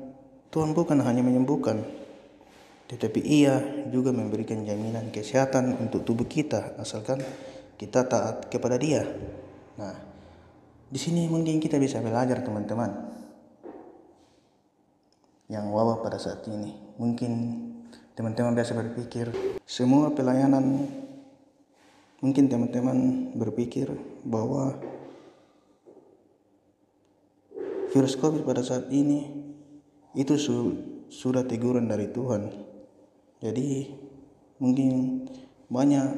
Tuhan 0.48 0.72
bukan 0.72 1.04
hanya 1.04 1.20
menyembuhkan, 1.20 1.84
tetapi 2.88 3.20
Ia 3.20 3.84
juga 3.92 4.16
memberikan 4.16 4.64
jaminan 4.64 5.12
kesehatan 5.12 5.76
untuk 5.76 6.08
tubuh 6.08 6.24
kita, 6.24 6.80
asalkan 6.80 7.20
kita 7.76 8.08
taat 8.08 8.48
kepada 8.48 8.80
Dia. 8.80 9.04
Nah, 9.76 10.09
di 10.90 10.98
sini 10.98 11.30
mungkin 11.30 11.62
kita 11.62 11.78
bisa 11.78 12.02
belajar 12.02 12.42
teman-teman 12.42 12.90
yang 15.46 15.70
wabah 15.70 16.02
pada 16.02 16.18
saat 16.18 16.42
ini. 16.50 16.74
Mungkin 16.98 17.32
teman-teman 18.18 18.58
biasa 18.58 18.74
berpikir 18.74 19.30
semua 19.62 20.10
pelayanan 20.10 20.90
mungkin 22.18 22.50
teman-teman 22.50 23.30
berpikir 23.38 23.86
bahwa 24.26 24.76
virus 27.94 28.18
COVID 28.18 28.42
pada 28.42 28.66
saat 28.66 28.90
ini 28.90 29.30
itu 30.18 30.34
su 30.36 30.74
sudah 31.06 31.46
teguran 31.46 31.86
dari 31.86 32.10
Tuhan. 32.10 32.50
Jadi 33.38 33.94
mungkin 34.58 35.24
banyak 35.70 36.08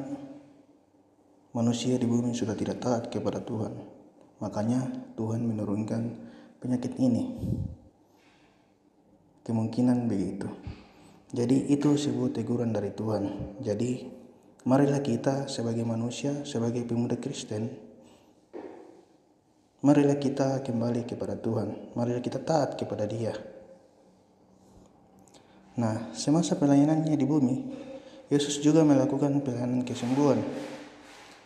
manusia 1.53 1.95
di 2.01 2.09
bumi 2.09 2.33
sudah 2.33 2.57
tidak 2.57 2.81
taat 2.81 3.13
kepada 3.13 3.37
Tuhan. 3.41 3.92
Makanya 4.43 4.91
Tuhan 5.15 5.47
menurunkan 5.47 6.01
penyakit 6.59 6.99
ini. 6.99 7.31
Kemungkinan 9.47 10.11
begitu. 10.11 10.51
Jadi 11.31 11.71
itu 11.71 11.95
sebuah 11.95 12.35
teguran 12.35 12.75
dari 12.75 12.91
Tuhan. 12.91 13.55
Jadi 13.63 14.03
marilah 14.67 14.99
kita 14.99 15.47
sebagai 15.47 15.87
manusia, 15.87 16.43
sebagai 16.43 16.83
pemuda 16.83 17.15
Kristen, 17.15 17.71
marilah 19.79 20.19
kita 20.19 20.59
kembali 20.59 21.07
kepada 21.07 21.39
Tuhan. 21.39 21.95
Marilah 21.95 22.19
kita 22.19 22.43
taat 22.43 22.75
kepada 22.75 23.07
Dia. 23.07 23.31
Nah, 25.73 26.13
semasa 26.13 26.53
pelayanannya 26.53 27.17
di 27.17 27.25
bumi, 27.25 27.55
Yesus 28.29 28.61
juga 28.61 28.85
melakukan 28.85 29.41
pelayanan 29.41 29.81
kesembuhan. 29.81 30.37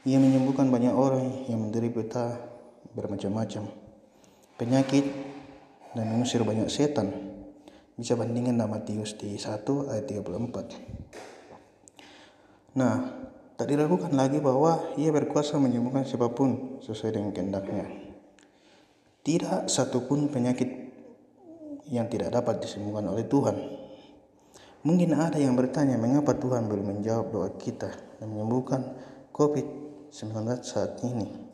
Ia 0.04 0.20
menyembuhkan 0.20 0.68
banyak 0.68 0.92
orang 0.92 1.48
yang 1.48 1.64
menderita 1.64 2.57
bermacam-macam 2.98 3.88
penyakit 4.58 5.06
dan 5.94 6.10
mengusir 6.10 6.42
banyak 6.42 6.66
setan. 6.68 7.14
Bisa 7.98 8.14
bandingkan 8.14 8.54
nama 8.58 8.78
Matius 8.78 9.18
di 9.18 9.38
1 9.38 9.90
ayat 9.90 10.06
34. 10.06 12.78
Nah, 12.78 12.96
tak 13.58 13.74
diragukan 13.74 14.14
lagi 14.14 14.38
bahwa 14.38 14.94
ia 15.02 15.10
berkuasa 15.10 15.58
menyembuhkan 15.58 16.06
siapa 16.06 16.30
pun 16.30 16.78
sesuai 16.86 17.18
dengan 17.18 17.34
kehendaknya. 17.34 17.90
Tidak 19.26 19.66
satupun 19.66 20.30
penyakit 20.30 20.70
yang 21.90 22.06
tidak 22.06 22.38
dapat 22.38 22.62
disembuhkan 22.62 23.10
oleh 23.10 23.26
Tuhan. 23.26 23.58
Mungkin 24.86 25.18
ada 25.18 25.42
yang 25.42 25.58
bertanya 25.58 25.98
mengapa 25.98 26.38
Tuhan 26.38 26.70
belum 26.70 27.02
menjawab 27.02 27.34
doa 27.34 27.50
kita 27.58 27.90
dan 28.22 28.30
menyembuhkan 28.30 28.94
COVID-19 29.34 30.38
saat 30.62 31.02
ini 31.02 31.47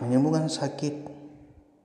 menyembuhkan 0.00 0.48
sakit 0.48 1.04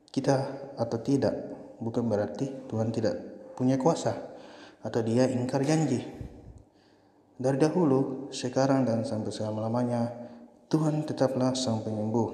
kita 0.09 0.35
atau 0.79 0.97
tidak 1.03 1.35
bukan 1.83 2.07
berarti 2.07 2.47
Tuhan 2.71 2.89
tidak 2.95 3.19
punya 3.59 3.75
kuasa 3.75 4.15
atau 4.79 4.99
dia 5.03 5.27
ingkar 5.27 5.63
janji. 5.67 5.99
Dari 7.35 7.59
dahulu, 7.59 8.31
sekarang 8.31 8.87
dan 8.87 9.03
sampai 9.03 9.27
selama-lamanya, 9.27 10.07
Tuhan 10.71 11.03
tetaplah 11.03 11.51
sang 11.51 11.83
penyembuh. 11.83 12.31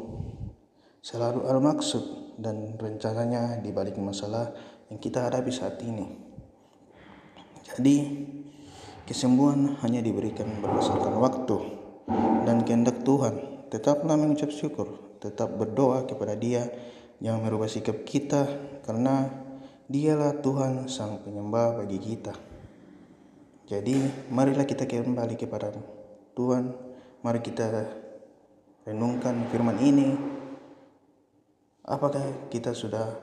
Selalu 1.01 1.49
ada 1.49 1.57
maksud 1.57 2.37
dan 2.37 2.77
rencananya 2.77 3.57
di 3.65 3.73
balik 3.73 3.97
masalah 3.97 4.53
yang 4.93 5.01
kita 5.01 5.25
hadapi 5.25 5.49
saat 5.49 5.81
ini. 5.81 6.05
Jadi, 7.65 7.97
kesembuhan 9.09 9.81
hanya 9.81 10.05
diberikan 10.05 10.61
berdasarkan 10.61 11.17
waktu 11.17 11.57
dan 12.45 12.61
kehendak 12.61 13.01
Tuhan. 13.01 13.65
Tetaplah 13.73 14.19
mengucap 14.19 14.53
syukur 14.53 15.10
tetap 15.21 15.53
berdoa 15.53 16.09
kepada 16.09 16.33
Dia, 16.33 16.65
yang 17.21 17.45
merubah 17.45 17.69
sikap 17.69 18.01
kita 18.01 18.49
karena 18.81 19.29
Dialah 19.91 20.39
Tuhan 20.39 20.87
sang 20.87 21.19
penyembah 21.19 21.83
bagi 21.83 21.99
kita. 21.99 22.31
Jadi, 23.67 24.27
marilah 24.31 24.63
kita 24.63 24.87
kembali 24.87 25.35
kepada 25.35 25.75
Tuhan. 26.31 26.71
Mari 27.19 27.39
kita 27.43 27.67
renungkan 28.87 29.51
firman 29.51 29.75
ini. 29.83 30.15
Apakah 31.83 32.47
kita 32.47 32.71
sudah 32.71 33.19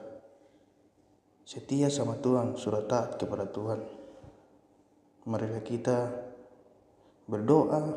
setia 1.49 1.89
sama 1.89 2.21
Tuhan, 2.21 2.61
sudah 2.61 2.85
taat 2.85 3.17
kepada 3.17 3.49
Tuhan? 3.49 3.81
Marilah 5.25 5.65
kita 5.65 6.13
berdoa 7.25 7.97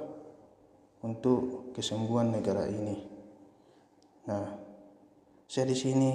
untuk 1.03 1.75
kesembuhan 1.75 2.31
negara 2.31 2.71
ini. 2.71 3.10
Nah, 4.21 4.53
saya 5.49 5.65
di 5.65 5.73
sini 5.73 6.11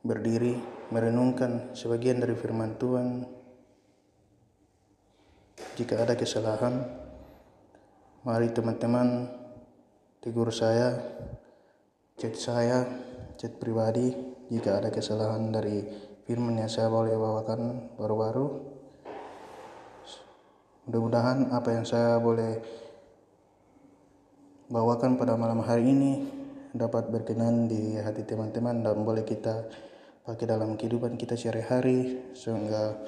berdiri 0.00 0.56
merenungkan 0.88 1.76
sebagian 1.76 2.24
dari 2.24 2.32
firman 2.32 2.80
Tuhan. 2.80 3.28
Jika 5.76 6.00
ada 6.00 6.16
kesalahan, 6.16 6.88
mari 8.24 8.48
teman-teman 8.48 9.28
tegur 10.24 10.48
saya, 10.48 10.96
chat 12.16 12.32
saya, 12.32 12.88
chat 13.36 13.52
pribadi 13.60 14.16
jika 14.48 14.80
ada 14.80 14.88
kesalahan 14.88 15.52
dari 15.52 15.84
firman 16.24 16.64
yang 16.64 16.72
saya 16.72 16.88
boleh 16.88 17.12
bawakan 17.12 17.92
baru-baru. 18.00 18.46
Mudah-mudahan 20.88 21.52
apa 21.52 21.68
yang 21.76 21.84
saya 21.84 22.16
boleh 22.16 22.64
bawakan 24.72 25.20
pada 25.20 25.36
malam 25.36 25.60
hari 25.60 25.92
ini 25.92 26.37
dapat 26.74 27.08
berkenan 27.08 27.68
di 27.68 27.96
hati 27.96 28.24
teman-teman 28.24 28.84
dan 28.84 29.00
boleh 29.04 29.24
kita 29.24 29.68
pakai 30.28 30.44
dalam 30.44 30.76
kehidupan 30.76 31.16
kita 31.16 31.36
sehari-hari 31.38 32.20
sehingga 32.36 33.00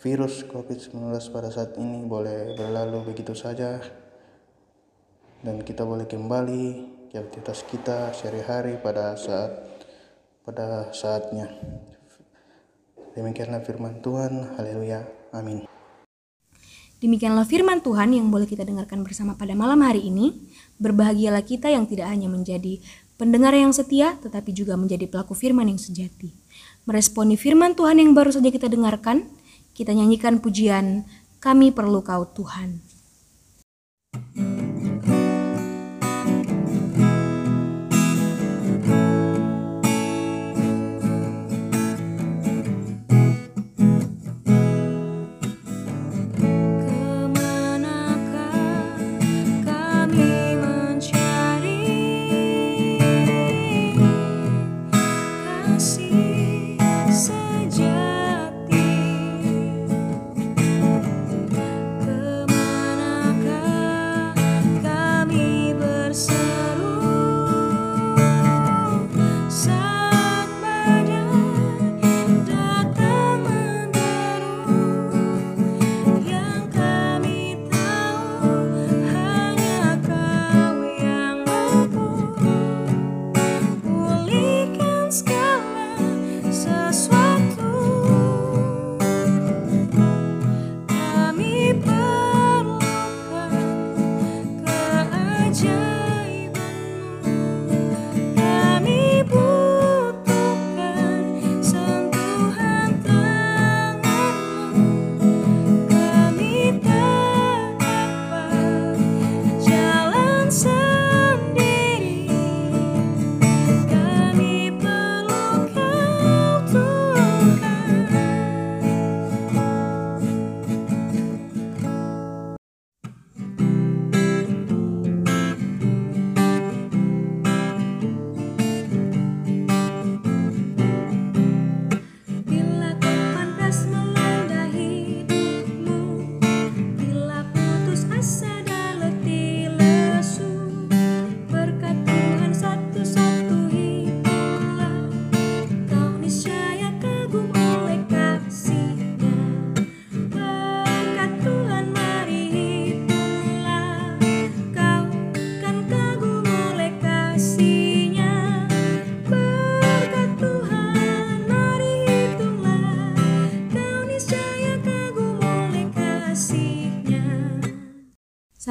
virus 0.00 0.42
COVID-19 0.48 1.12
pada 1.30 1.48
saat 1.52 1.76
ini 1.76 2.08
boleh 2.08 2.56
berlalu 2.56 3.12
begitu 3.12 3.36
saja 3.36 3.78
dan 5.42 5.60
kita 5.60 5.84
boleh 5.84 6.08
kembali 6.08 6.64
ke 7.12 7.20
aktivitas 7.20 7.66
kita 7.68 8.14
sehari-hari 8.16 8.80
pada 8.80 9.18
saat 9.20 9.52
pada 10.42 10.90
saatnya. 10.96 11.52
Demikianlah 13.12 13.60
firman 13.60 14.00
Tuhan. 14.00 14.56
Haleluya. 14.56 15.04
Amin. 15.36 15.68
Demikianlah 17.02 17.42
firman 17.42 17.82
Tuhan 17.82 18.14
yang 18.14 18.30
boleh 18.30 18.46
kita 18.46 18.62
dengarkan 18.62 19.02
bersama 19.02 19.34
pada 19.34 19.58
malam 19.58 19.82
hari 19.82 20.06
ini. 20.06 20.38
Berbahagialah 20.78 21.42
kita 21.42 21.66
yang 21.66 21.82
tidak 21.84 22.06
hanya 22.06 22.30
menjadi 22.30 22.78
pendengar 23.22 23.54
yang 23.54 23.70
setia, 23.70 24.18
tetapi 24.18 24.50
juga 24.50 24.74
menjadi 24.74 25.06
pelaku 25.06 25.38
firman 25.38 25.70
yang 25.70 25.78
sejati. 25.78 26.34
Meresponi 26.90 27.38
firman 27.38 27.78
Tuhan 27.78 28.02
yang 28.02 28.18
baru 28.18 28.34
saja 28.34 28.50
kita 28.50 28.66
dengarkan, 28.66 29.30
kita 29.78 29.94
nyanyikan 29.94 30.42
pujian 30.42 31.06
Kami 31.38 31.70
Perlu 31.70 32.02
Kau 32.02 32.26
Tuhan. 32.26 32.82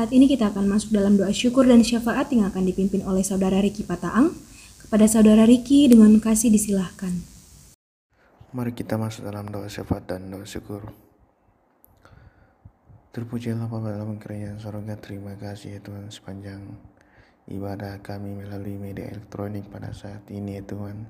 Saat 0.02 0.18
ini 0.18 0.26
kita 0.26 0.50
akan 0.50 0.66
masuk 0.66 0.98
dalam 0.98 1.14
doa 1.14 1.30
syukur 1.30 1.62
dan 1.70 1.86
syafaat 1.86 2.34
yang 2.34 2.50
akan 2.50 2.66
dipimpin 2.66 3.06
oleh 3.06 3.22
Saudara 3.22 3.62
Riki 3.62 3.86
Pataang. 3.86 4.34
Kepada 4.82 5.06
Saudara 5.06 5.46
Riki 5.46 5.86
dengan 5.86 6.18
kasih 6.18 6.50
disilahkan. 6.50 7.22
Mari 8.50 8.74
kita 8.74 8.98
masuk 8.98 9.30
dalam 9.30 9.54
doa 9.54 9.70
syafaat 9.70 10.10
dan 10.10 10.34
doa 10.34 10.42
syukur. 10.42 10.90
Terpujilah 13.14 13.70
Bapa 13.70 13.94
dalam 13.94 14.18
kerajaan 14.18 14.58
sorga. 14.58 14.98
Terima 14.98 15.38
kasih 15.38 15.78
ya 15.78 15.80
Tuhan 15.86 16.10
sepanjang 16.10 16.66
ibadah 17.54 18.02
kami 18.02 18.42
melalui 18.42 18.82
media 18.82 19.06
elektronik 19.06 19.70
pada 19.70 19.94
saat 19.94 20.26
ini 20.34 20.58
ya 20.58 20.66
Tuhan. 20.66 21.06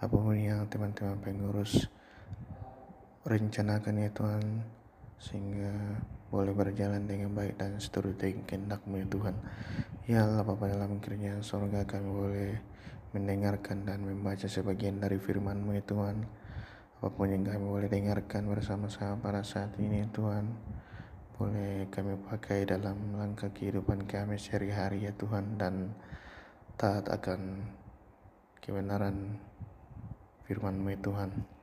Apa 0.00 0.16
pun 0.16 0.32
yang 0.32 0.64
teman-teman 0.64 1.20
pengurus 1.20 1.92
rencanakan 3.20 4.00
ya 4.00 4.08
Tuhan 4.16 4.64
sehingga 5.20 6.00
boleh 6.30 6.54
berjalan 6.54 7.10
dengan 7.10 7.34
baik 7.34 7.58
dan 7.58 7.76
seturut 7.82 8.14
dengan 8.14 8.46
kehendakmu 8.46 9.02
ya 9.02 9.06
Tuhan. 9.10 9.34
Ya 10.06 10.18
Allah 10.26 10.46
Bapa 10.46 10.70
dalam 10.70 11.02
kerajaan 11.02 11.42
sorga 11.42 11.82
kami 11.82 12.06
boleh 12.06 12.50
mendengarkan 13.10 13.82
dan 13.82 14.06
membaca 14.06 14.46
sebagian 14.46 15.02
dari 15.02 15.18
firman-Mu 15.18 15.74
ya 15.74 15.82
Tuhan. 15.82 16.22
Apa 17.02 17.10
pun 17.10 17.26
yang 17.26 17.42
kami 17.42 17.66
boleh 17.66 17.90
dengarkan 17.90 18.46
bersama-sama 18.46 19.18
pada 19.18 19.42
saat 19.42 19.74
ini 19.82 20.06
ya 20.06 20.08
Tuhan 20.14 20.46
boleh 21.40 21.88
kami 21.88 22.20
pakai 22.28 22.68
dalam 22.68 23.16
langkah 23.16 23.48
kehidupan 23.48 24.04
kami 24.04 24.36
sehari-hari 24.36 25.08
ya 25.08 25.12
Tuhan 25.16 25.56
dan 25.56 25.96
taat 26.76 27.08
akan 27.08 27.64
kebenaran 28.60 29.40
firman-Mu 30.46 30.94
ya 30.94 31.00
Tuhan. 31.00 31.59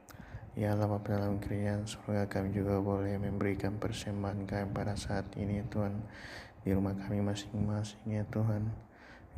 Ya 0.57 0.73
Allah 0.73 0.89
Bapa 0.89 1.13
dalam 1.13 1.37
kerajaan 1.37 1.85
surga 1.85 2.25
kami 2.33 2.49
juga 2.49 2.81
boleh 2.81 3.13
memberikan 3.21 3.77
persembahan 3.77 4.49
kami 4.49 4.65
pada 4.73 4.97
saat 4.97 5.29
ini 5.37 5.61
ya 5.61 5.65
Tuhan. 5.69 6.01
Di 6.65 6.73
rumah 6.73 6.97
kami 6.97 7.21
masing-masing 7.21 8.17
ya 8.17 8.25
Tuhan. 8.25 8.65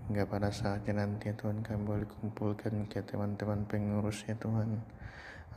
Hingga 0.07 0.23
pada 0.31 0.47
saatnya 0.47 1.03
nanti 1.03 1.27
ya 1.27 1.35
Tuhan 1.35 1.59
kami 1.59 1.83
boleh 1.83 2.07
kumpulkan 2.07 2.87
ke 2.87 3.03
teman-teman 3.03 3.67
pengurus 3.67 4.23
ya 4.31 4.39
Tuhan. 4.39 4.79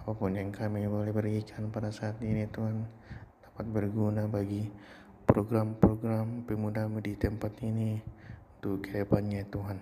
Apa 0.03 0.11
pun 0.19 0.35
yang 0.35 0.51
kami 0.51 0.83
boleh 0.91 1.15
berikan 1.15 1.71
pada 1.71 1.95
saat 1.95 2.19
ini 2.19 2.43
ya 2.43 2.51
Tuhan 2.51 2.83
dapat 3.47 3.67
berguna 3.71 4.27
bagi 4.27 4.67
program-program 5.31 6.43
pemudamu 6.43 6.99
di 6.99 7.15
tempat 7.15 7.55
ini 7.63 8.03
untuk 8.59 8.83
ke 8.83 9.07
depannya 9.07 9.47
Tuhan. 9.47 9.79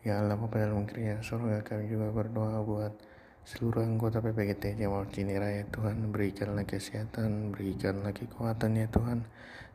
Ya 0.00 0.24
Allah 0.24 0.40
Bapa 0.40 0.64
dalam 0.64 0.88
kerajaan 0.88 1.20
surga 1.20 1.60
kami 1.60 1.92
juga 1.92 2.08
berdoa 2.08 2.64
buat 2.64 3.11
seluruh 3.42 3.82
anggota 3.82 4.22
PPGT 4.22 4.78
Jamal 4.78 5.10
Cini 5.10 5.34
Raya 5.34 5.66
Tuhan 5.68 6.14
berikanlah 6.14 6.62
kesehatan, 6.62 7.50
berikanlah 7.50 8.14
kekuatan 8.14 8.78
ya 8.78 8.86
Tuhan 8.86 9.26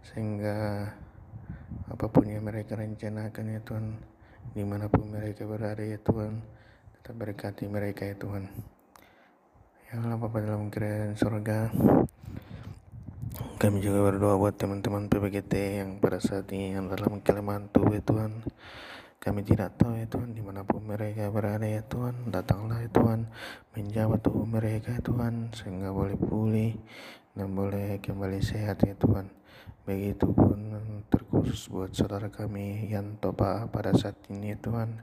sehingga 0.08 0.88
apa 1.92 2.06
pun 2.08 2.26
yang 2.32 2.48
mereka 2.48 2.80
rencanakan 2.80 3.46
ya 3.52 3.60
Tuhan 3.64 3.86
di 4.56 4.64
mana 4.64 4.88
pun 4.88 5.12
mereka 5.12 5.44
berada 5.44 5.84
ya 5.84 6.00
Tuhan 6.00 6.40
tetap 7.00 7.16
berkati 7.20 7.68
mereka 7.68 8.08
ya 8.08 8.16
Tuhan. 8.16 8.48
Ya 9.88 10.04
Allah 10.04 10.20
Bapa 10.20 10.44
dalam 10.44 10.68
kerajaan 10.68 11.16
surga 11.16 11.72
kami 13.58 13.82
juga 13.82 14.06
berdoa 14.06 14.38
buat 14.38 14.54
teman-teman 14.54 15.10
PPGT 15.10 15.82
yang 15.82 15.98
pada 15.98 16.22
saat 16.22 16.46
ini 16.54 16.78
yang 16.78 16.90
dalam 16.94 17.22
kelemahan 17.22 17.70
tubuh 17.70 17.98
ya 17.98 18.02
Tuhan. 18.06 18.46
Kami 19.18 19.42
tidak 19.42 19.76
tahu 19.76 19.98
ya 19.98 20.06
Tuhan 20.08 20.32
di 20.32 20.42
mana 20.46 20.62
pun 20.64 20.86
mereka 20.86 21.28
berada 21.34 21.66
ya 21.66 21.82
Tuhan. 21.84 22.30
Datanglah 22.30 22.86
ya 22.86 22.90
Tuhan 22.94 23.28
menjawab 23.74 24.20
tubuh 24.22 24.46
mereka 24.46 24.96
ya 24.96 25.02
Tuhan 25.02 25.52
sehingga 25.52 25.90
boleh 25.92 26.16
pulih 26.16 26.74
dan 27.34 27.54
boleh 27.54 27.98
kembali 28.00 28.40
sehat 28.40 28.82
ya 28.86 28.94
Tuhan. 28.96 29.28
Begitu 29.84 30.28
pun 30.32 30.58
terkhusus 31.10 31.68
buat 31.72 31.92
saudara 31.92 32.30
kami 32.30 32.88
yang 32.92 33.18
topa 33.18 33.68
pada 33.72 33.96
saat 33.96 34.16
ini 34.30 34.54
ya 34.54 34.58
Tuhan 34.60 35.00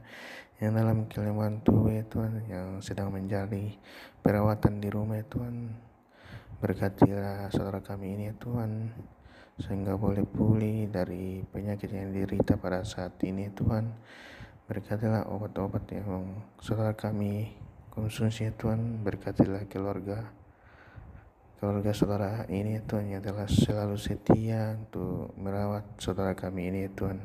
yang 0.63 0.71
dalam 0.71 1.05
kelemahan 1.11 1.59
tubuh 1.61 1.91
ya 1.91 2.05
Tuhan 2.07 2.47
yang 2.47 2.67
sedang 2.79 3.11
menjadi 3.11 3.75
perawatan 4.23 4.79
di 4.79 4.87
rumah 4.87 5.19
ya 5.19 5.25
Tuhan 5.27 5.73
Berkatilah 6.55 7.51
saudara 7.51 7.83
kami 7.83 8.15
ini 8.15 8.31
ya 8.31 8.35
Tuhan 8.39 8.87
sehingga 9.55 9.95
boleh 9.95 10.27
pulih 10.27 10.91
dari 10.91 11.39
penyakit 11.47 11.87
yang 11.87 12.11
diderita 12.11 12.59
pada 12.59 12.83
saat 12.83 13.15
ini 13.23 13.47
Tuhan. 13.55 13.87
Berkatilah 14.67 15.31
obat-obat 15.31 15.87
yang 15.95 16.43
saudara 16.59 16.91
kami 16.91 17.55
konsumsi 17.87 18.49
ya 18.49 18.51
Tuhan. 18.51 18.99
Berkatilah 18.99 19.63
keluarga 19.71 20.27
keluarga 21.55 21.95
saudara 21.95 22.43
ini 22.51 22.75
ya 22.75 22.81
Tuhan 22.83 23.15
yang 23.15 23.23
telah 23.23 23.47
selalu 23.47 23.95
setia 23.95 24.75
untuk 24.75 25.31
merawat 25.39 25.87
saudara 26.03 26.35
kami 26.35 26.67
ini 26.67 26.79
ya 26.85 26.91
Tuhan. 26.91 27.19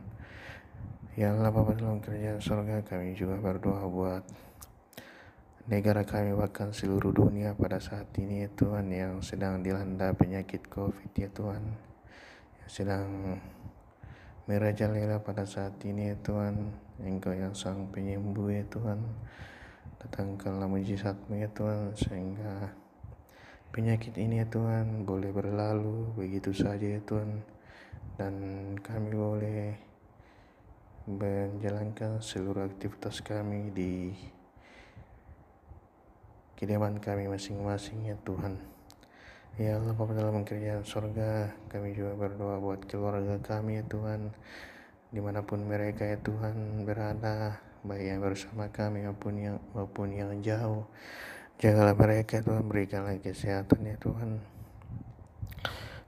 Ya 1.19 1.35
Allah 1.35 1.51
Bapak 1.51 1.83
dalam 1.83 1.99
kerajaan 1.99 2.39
surga 2.39 2.87
kami 2.87 3.19
juga 3.19 3.43
berdoa 3.43 3.83
buat 3.91 4.23
negara 5.67 6.07
kami 6.07 6.39
bahkan 6.39 6.71
seluruh 6.71 7.11
dunia 7.11 7.59
pada 7.59 7.83
saat 7.83 8.07
ini 8.23 8.47
Tuhan 8.55 8.87
yang 8.95 9.19
sedang 9.19 9.59
dilanda 9.67 10.15
penyakit 10.15 10.71
COVID 10.71 11.11
ya 11.19 11.29
Tuhan 11.35 11.90
sedang 12.71 13.35
merajalela 14.47 15.19
pada 15.27 15.43
saat 15.43 15.75
ini 15.83 16.15
ya 16.15 16.17
Tuhan. 16.23 16.71
Engkau 17.03 17.35
yang 17.35 17.51
sang 17.51 17.91
penyembuh 17.91 18.47
ya 18.47 18.63
Tuhan. 18.71 19.03
Datangkanlah 19.99 20.71
mujizatmu 20.71 21.35
ya 21.35 21.51
Tuhan 21.51 21.99
sehingga 21.99 22.71
penyakit 23.75 24.15
ini 24.23 24.39
ya 24.39 24.47
Tuhan 24.47 25.03
boleh 25.03 25.35
berlalu 25.35 26.15
begitu 26.15 26.55
saja 26.55 26.87
ya 26.87 27.03
Tuhan. 27.03 27.43
Dan 28.15 28.35
kami 28.79 29.19
boleh 29.19 29.75
menjalankan 31.11 32.23
seluruh 32.23 32.71
aktivitas 32.71 33.19
kami 33.19 33.75
di 33.75 34.15
kediaman 36.55 37.03
kami 37.03 37.27
masing-masing 37.27 38.15
ya 38.15 38.17
Tuhan. 38.23 38.80
Ya 39.59 39.83
Allah 39.83 39.99
Bapa 39.99 40.15
dalam 40.15 40.47
kerjaan 40.47 40.87
surga 40.87 41.51
kami 41.67 41.91
juga 41.91 42.15
berdoa 42.15 42.63
buat 42.63 42.87
keluarga 42.87 43.35
kami 43.43 43.83
ya 43.83 43.85
Tuhan. 43.91 44.31
Di 45.11 45.19
mana 45.19 45.43
pun 45.43 45.67
mereka 45.67 46.07
ya 46.07 46.15
Tuhan 46.23 46.87
berada 46.87 47.59
baik 47.83 48.07
yang 48.15 48.23
bersama 48.23 48.71
kami 48.71 49.03
maupun 49.03 49.35
yang 49.43 49.59
maupun 49.75 50.15
yang 50.15 50.31
jauh. 50.39 50.87
Jagalah 51.59 51.99
mereka 51.99 52.39
ya 52.39 52.43
Tuhan 52.47 52.63
berikanlah 52.71 53.19
kesehatan 53.19 53.91
ya 53.91 53.97
Tuhan. 53.99 54.39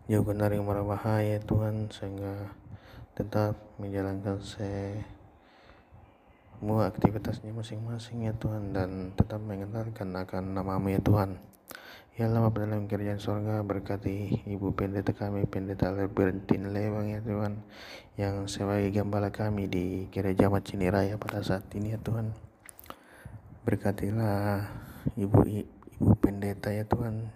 Jauhkan 0.07 0.38
dari 0.38 0.62
mara 0.62 0.86
bahaya 0.86 1.36
ya 1.36 1.40
Tuhan 1.43 1.90
sehingga 1.90 2.55
tetap 3.18 3.59
menjalankan 3.82 4.38
se 4.38 5.03
semua 6.62 6.86
aktivitasnya 6.86 7.51
masing-masing 7.51 8.30
ya 8.30 8.32
Tuhan 8.38 8.70
dan 8.70 9.11
tetap 9.18 9.43
mengenalkan 9.43 10.14
akan 10.14 10.55
namamu 10.55 10.95
ya 10.95 11.03
Tuhan 11.03 11.51
Ya 12.12 12.28
Allah 12.28 12.44
Bapa 12.44 12.68
dalam 12.68 12.92
kerjaan 12.92 13.16
surga 13.16 13.64
berkati 13.64 14.44
Ibu 14.44 14.76
Pendeta 14.76 15.16
kami 15.16 15.48
Pendeta 15.48 15.88
Albertin 15.88 16.68
Lewang 16.68 17.08
ya 17.08 17.24
Tuhan 17.24 17.64
yang 18.20 18.44
sebagai 18.52 18.92
gembala 18.92 19.32
kami 19.32 19.64
di 19.64 20.12
Gereja 20.12 20.52
Macini 20.52 20.92
Raya 20.92 21.16
pada 21.16 21.40
saat 21.40 21.64
ini 21.72 21.96
ya 21.96 21.98
Tuhan. 22.04 22.36
Berkatilah 23.64 24.60
Ibu 25.16 25.40
Ibu 26.04 26.12
Pendeta 26.20 26.68
ya 26.68 26.84
Tuhan. 26.84 27.32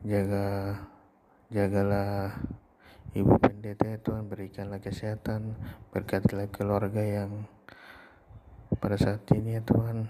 Jaga 0.00 0.80
jagalah 1.52 2.40
Ibu 3.12 3.36
Pendeta 3.36 3.84
ya 3.84 4.00
Tuhan. 4.00 4.32
Berikanlah 4.32 4.80
kesehatan 4.80 5.60
berkatilah 5.92 6.48
keluarga 6.48 7.04
yang 7.04 7.44
pada 8.80 8.96
saat 8.96 9.28
ini 9.36 9.60
ya 9.60 9.62
Tuhan 9.62 10.08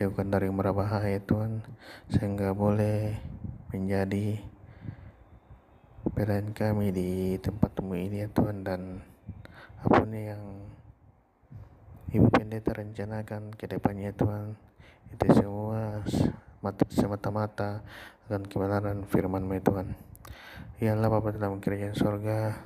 jauhkan 0.00 0.32
dari 0.32 0.48
mara 0.48 0.72
bahaya 0.72 1.20
Tuhan 1.20 1.60
sehingga 2.08 2.56
boleh 2.56 3.20
menjadi 3.68 4.40
pilihan 6.16 6.56
kami 6.56 6.88
di 6.88 7.36
tempat 7.36 7.76
temu 7.76 7.92
ini 7.92 8.24
ya 8.24 8.28
Tuhan 8.32 8.64
dan 8.64 9.04
apa 9.84 10.00
pun 10.00 10.08
yang 10.16 10.40
Ibu 12.16 12.32
Pendeta 12.32 12.72
rencanakan 12.72 13.52
ke 13.52 13.68
depannya 13.68 14.16
Tuhan 14.16 14.56
itu 15.12 15.26
semua 15.36 16.00
semata-mata 16.88 17.84
akan 18.24 18.48
kebenaran 18.48 19.04
firman 19.04 19.52
ya 19.52 19.60
Tuhan. 19.60 19.86
Ya 20.80 20.96
Allah 20.96 21.12
Bapa 21.12 21.36
dalam 21.36 21.60
kerajaan 21.60 21.92
sorga 21.92 22.56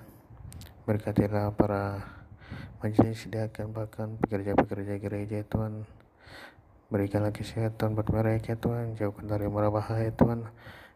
berkatilah 0.87 1.51
para 1.59 1.99
majelis 2.79 3.27
sediakan 3.27 3.75
bahkan 3.75 4.15
pekerja-pekerja 4.23 5.03
gereja 5.03 5.43
Tuhan 5.51 5.83
berikanlah 6.89 7.33
kesehatan 7.33 7.95
buat 7.97 8.09
mereka 8.11 8.57
Tuhan. 8.57 8.97
Jauhkan 8.97 9.27
dari 9.29 9.47
mara 9.49 9.69
bahaya 9.69 10.11
Tuhan. 10.13 10.49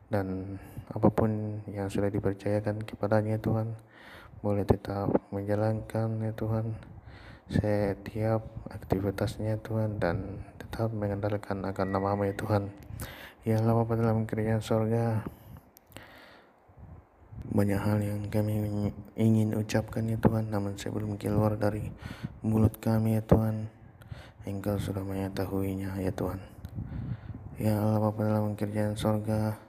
Dan 0.09 0.57
apa 0.89 1.09
pun 1.13 1.61
yang 1.69 1.93
sudah 1.93 2.09
dipercayakan 2.09 2.81
kepadanya 2.85 3.37
Tuhan 3.37 3.77
boleh 4.41 4.65
tetap 4.65 5.13
menjalankan 5.29 6.09
ya 6.25 6.33
Tuhan 6.33 6.79
setiap 7.49 8.45
aktivitasnya 8.73 9.61
Tuhan 9.61 10.01
dan 10.01 10.45
tetap 10.61 10.93
mengandalkan 10.93 11.65
akan 11.65 11.87
namamu 11.93 12.29
ya 12.29 12.35
Tuhan. 12.37 12.73
Ya 13.45 13.61
Bapa 13.65 13.97
dalam 13.97 14.29
kerajaan 14.29 14.61
sorga 14.61 15.25
Banyak 17.49 17.81
hal 17.81 17.99
yang 18.05 18.21
kami 18.29 18.61
ingin 19.17 19.57
ucapkan 19.57 20.05
ya 20.05 20.21
Tuhan, 20.21 20.53
namun 20.53 20.77
sebelum 20.77 21.17
keluar 21.17 21.57
dari 21.57 21.89
mulut 22.45 22.77
kami 22.77 23.17
ya 23.17 23.25
Tuhan, 23.25 23.73
Engkau 24.49 24.81
sudah 24.81 25.05
mengetahuinya 25.05 26.01
ya 26.01 26.09
Tuhan. 26.09 26.41
Ya 27.61 27.77
Allah 27.85 28.01
Bapa 28.01 28.25
dalam 28.25 28.57
kerjaan 28.57 28.97
sorga, 28.97 29.61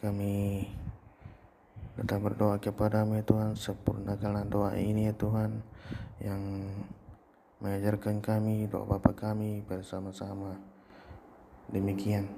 kami 0.00 0.64
tetap 2.00 2.24
berdoa 2.24 2.56
kepadamu 2.56 3.20
ya 3.20 3.24
Tuhan, 3.28 3.52
sempurnakanlah 3.52 4.48
doa 4.48 4.72
ini 4.80 5.12
ya 5.12 5.14
Tuhan, 5.14 5.60
yang 6.24 6.40
mengajarkan 7.60 8.24
kami 8.24 8.64
doa 8.72 8.88
Bapa 8.88 9.12
kami 9.12 9.60
bersama-sama. 9.68 10.56
Demikian, 11.68 12.32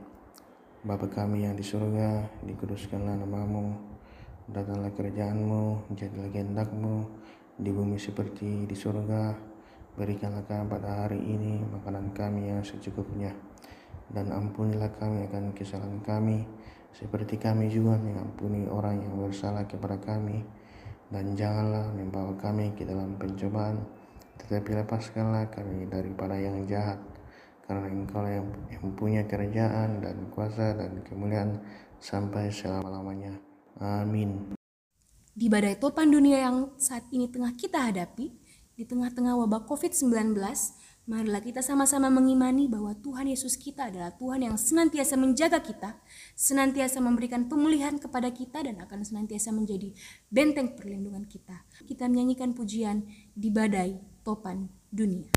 Bapa 0.83 1.07
kami 1.07 1.47
yang 1.47 1.55
di 1.55 1.63
surga, 1.63 2.27
dikuduskanlah 2.43 3.15
namamu, 3.15 3.79
Datanglah 4.51 4.91
kerjaanmu, 4.99 5.95
jadilah 5.95 6.27
kehendakmu 6.35 7.07
di 7.55 7.71
bumi 7.71 7.95
seperti 8.03 8.67
di 8.67 8.75
surga. 8.75 9.50
Berikanlah 9.99 10.47
kami 10.47 10.71
pada 10.71 11.07
hari 11.07 11.19
ini 11.19 11.63
makanan 11.65 12.15
kami 12.15 12.51
yang 12.51 12.63
secukupnya. 12.63 13.35
Dan 14.11 14.35
ampunilah 14.35 14.91
kami 14.99 15.31
akan 15.31 15.55
kesalahan 15.55 16.03
kami, 16.03 16.43
seperti 16.91 17.39
kami 17.39 17.71
juga 17.71 17.95
mengampuni 17.95 18.67
orang 18.67 19.03
yang 19.03 19.15
bersalah 19.19 19.67
kepada 19.67 19.99
kami. 20.03 20.43
Dan 21.11 21.35
janganlah 21.35 21.91
membawa 21.91 22.35
kami 22.39 22.71
ke 22.79 22.87
dalam 22.87 23.19
pencobaan, 23.19 23.83
tetapi 24.39 24.83
lepaskanlah 24.83 25.51
kami 25.51 25.91
daripada 25.91 26.39
yang 26.39 26.63
jahat. 26.71 27.03
Karena 27.67 27.87
engkau 27.87 28.27
yang 28.27 28.47
mempunyai 28.83 29.27
kerajaan 29.31 30.03
dan 30.03 30.27
kuasa 30.35 30.75
dan 30.75 31.03
kemuliaan 31.07 31.63
sampai 32.03 32.51
selama-lamanya. 32.51 33.39
Amin. 33.79 34.55
Di 35.31 35.47
badai 35.47 35.79
topan 35.79 36.11
dunia 36.11 36.43
yang 36.51 36.75
saat 36.75 37.07
ini 37.15 37.31
tengah 37.31 37.55
kita 37.55 37.79
hadapi, 37.79 38.35
di 38.81 38.89
tengah-tengah 38.89 39.37
wabah 39.45 39.69
COVID-19, 39.69 40.41
marilah 41.05 41.45
kita 41.45 41.61
sama-sama 41.61 42.09
mengimani 42.09 42.65
bahwa 42.65 42.97
Tuhan 42.97 43.29
Yesus 43.29 43.61
kita 43.61 43.93
adalah 43.93 44.17
Tuhan 44.17 44.41
yang 44.41 44.57
senantiasa 44.57 45.21
menjaga 45.21 45.61
kita, 45.61 46.01
senantiasa 46.33 46.97
memberikan 47.05 47.45
pemulihan 47.45 48.01
kepada 48.01 48.33
kita 48.33 48.65
dan 48.65 48.81
akan 48.81 49.05
senantiasa 49.05 49.53
menjadi 49.53 49.93
benteng 50.33 50.81
perlindungan 50.81 51.29
kita. 51.29 51.61
Kita 51.85 52.09
menyanyikan 52.09 52.57
pujian 52.57 53.05
di 53.37 53.53
badai 53.53 54.01
topan 54.25 54.73
dunia. 54.89 55.29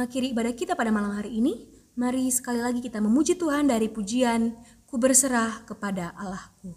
Mengakhiri 0.00 0.32
ibadah 0.32 0.56
kita 0.56 0.72
pada 0.72 0.88
malam 0.88 1.12
hari 1.12 1.44
ini, 1.44 1.68
mari 1.92 2.32
sekali 2.32 2.56
lagi 2.56 2.80
kita 2.80 3.04
memuji 3.04 3.36
Tuhan 3.36 3.68
dari 3.68 3.92
pujian 3.92 4.56
Ku 4.88 4.96
berserah 4.96 5.60
kepada 5.68 6.16
Allahku. 6.16 6.72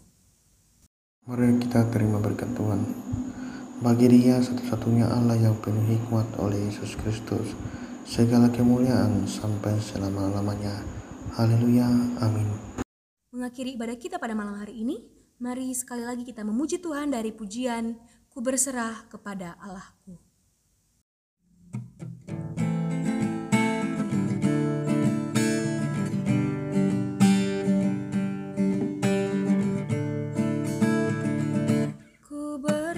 Mari 1.24 1.56
kita 1.56 1.88
terima 1.88 2.20
berkat 2.20 2.52
Tuhan. 2.52 2.84
Bagi 3.80 4.12
dia 4.12 4.44
satu-satunya 4.44 5.08
Allah 5.08 5.40
yang 5.40 5.56
penuh 5.56 5.88
hikmat 5.88 6.36
oleh 6.36 6.68
Yesus 6.68 7.00
Kristus, 7.00 7.56
segala 8.04 8.52
kemuliaan 8.52 9.24
sampai 9.24 9.72
selama-lamanya. 9.80 10.84
Haleluya, 11.32 11.88
amin. 12.20 12.76
Mengakhiri 13.32 13.80
ibadah 13.80 13.96
kita 13.96 14.20
pada 14.20 14.36
malam 14.36 14.60
hari 14.60 14.84
ini, 14.84 15.00
mari 15.40 15.72
sekali 15.72 16.04
lagi 16.04 16.28
kita 16.28 16.44
memuji 16.44 16.76
Tuhan 16.76 17.08
dari 17.08 17.32
pujian 17.32 17.96
Ku 18.28 18.44
berserah 18.44 19.08
kepada 19.08 19.56
Allahku. 19.64 20.20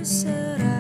será. 0.06 0.75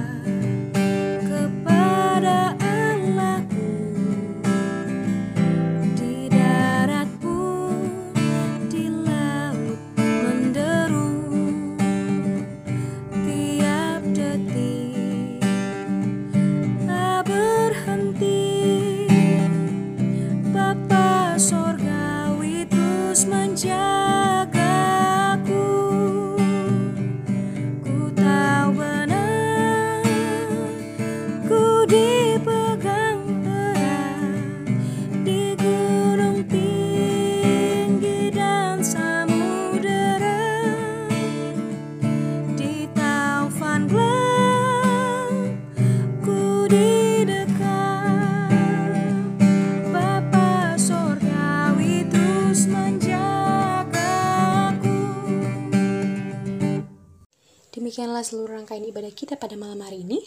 Demikianlah 58.16 58.32
seluruh 58.32 58.56
rangkaian 58.56 58.86
ibadah 58.88 59.12
kita 59.12 59.36
pada 59.36 59.60
malam 59.60 59.84
hari 59.84 60.00
ini. 60.00 60.24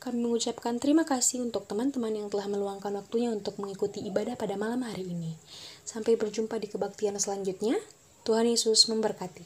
Kami 0.00 0.24
mengucapkan 0.24 0.80
terima 0.80 1.04
kasih 1.04 1.44
untuk 1.44 1.68
teman-teman 1.68 2.08
yang 2.08 2.32
telah 2.32 2.48
meluangkan 2.48 2.88
waktunya 2.96 3.28
untuk 3.28 3.60
mengikuti 3.60 4.00
ibadah 4.08 4.40
pada 4.40 4.56
malam 4.56 4.80
hari 4.80 5.04
ini. 5.04 5.36
Sampai 5.84 6.16
berjumpa 6.16 6.56
di 6.56 6.72
kebaktian 6.72 7.12
selanjutnya. 7.20 7.76
Tuhan 8.24 8.48
Yesus 8.48 8.88
memberkati. 8.88 9.44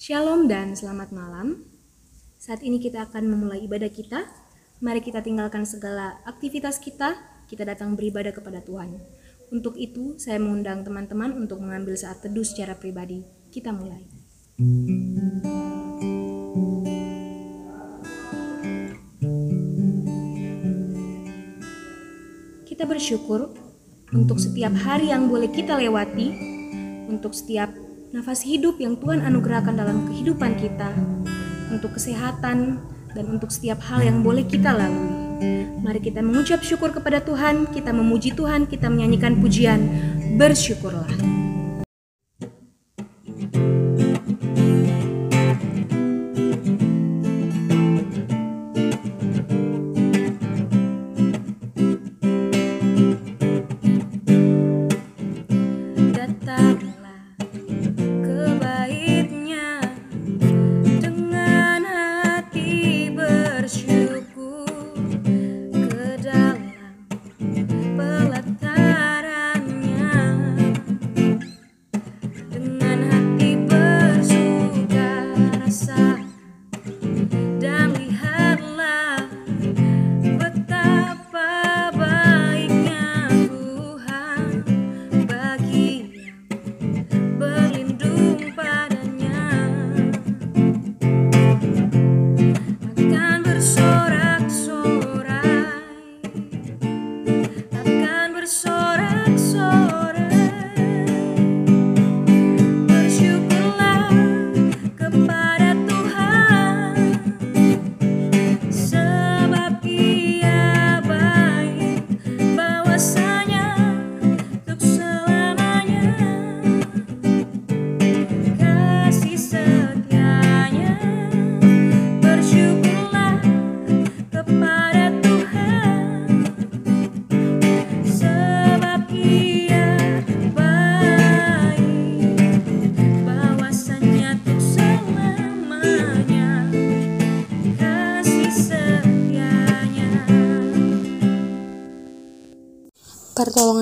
Shalom 0.00 0.48
dan 0.48 0.72
selamat 0.72 1.12
malam. 1.12 1.68
Saat 2.40 2.64
ini 2.64 2.80
kita 2.80 3.04
akan 3.04 3.28
memulai 3.28 3.68
ibadah 3.68 3.92
kita. 3.92 4.24
Mari 4.80 5.04
kita 5.04 5.20
tinggalkan 5.20 5.68
segala 5.68 6.24
aktivitas 6.24 6.80
kita, 6.80 7.20
kita 7.52 7.68
datang 7.68 7.92
beribadah 8.00 8.32
kepada 8.32 8.64
Tuhan. 8.64 8.96
Untuk 9.52 9.76
itu, 9.76 10.16
saya 10.16 10.40
mengundang 10.40 10.88
teman-teman 10.88 11.36
untuk 11.36 11.60
mengambil 11.60 12.00
saat 12.00 12.24
teduh 12.24 12.48
secara 12.48 12.80
pribadi. 12.80 13.28
Kita 13.52 13.76
mulai. 13.76 14.17
Kita 14.58 14.66
bersyukur 22.82 23.54
untuk 24.10 24.42
setiap 24.42 24.74
hari 24.82 25.14
yang 25.14 25.30
boleh 25.30 25.46
kita 25.54 25.78
lewati, 25.78 26.34
untuk 27.06 27.38
setiap 27.38 27.70
nafas 28.10 28.42
hidup 28.42 28.82
yang 28.82 28.98
Tuhan 28.98 29.22
anugerahkan 29.22 29.78
dalam 29.78 30.10
kehidupan 30.10 30.58
kita, 30.58 30.90
untuk 31.70 31.94
kesehatan, 31.94 32.82
dan 33.14 33.24
untuk 33.30 33.54
setiap 33.54 33.78
hal 33.86 34.02
yang 34.02 34.26
boleh 34.26 34.42
kita 34.42 34.74
lalui. 34.74 35.38
Mari 35.86 36.02
kita 36.02 36.18
mengucap 36.18 36.66
syukur 36.66 36.90
kepada 36.90 37.22
Tuhan, 37.22 37.70
kita 37.70 37.94
memuji 37.94 38.34
Tuhan, 38.34 38.66
kita 38.66 38.90
menyanyikan 38.90 39.38
pujian, 39.38 39.86
bersyukurlah. 40.34 41.46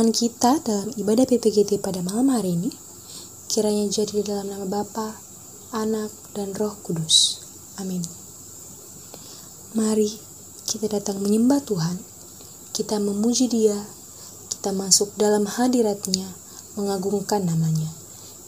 Pertolongan 0.06 0.22
kita 0.22 0.52
dalam 0.62 0.88
ibadah 1.02 1.26
PPGT 1.26 1.82
pada 1.82 1.98
malam 1.98 2.30
hari 2.30 2.54
ini 2.54 2.70
kiranya 3.50 3.90
jadi 3.90 4.22
dalam 4.22 4.46
nama 4.54 4.62
Bapa, 4.62 5.18
Anak, 5.74 6.14
dan 6.30 6.54
Roh 6.54 6.78
Kudus. 6.86 7.42
Amin. 7.82 8.06
Mari 9.74 10.14
kita 10.70 10.86
datang 10.86 11.18
menyembah 11.18 11.58
Tuhan, 11.66 11.98
kita 12.70 13.02
memuji 13.02 13.50
Dia, 13.50 13.82
kita 14.54 14.70
masuk 14.70 15.10
dalam 15.18 15.42
hadiratnya, 15.42 16.30
mengagungkan 16.78 17.42
namanya. 17.42 17.90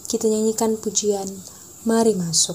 Kita 0.06 0.30
nyanyikan 0.30 0.78
pujian, 0.78 1.26
mari 1.82 2.14
masuk. 2.14 2.54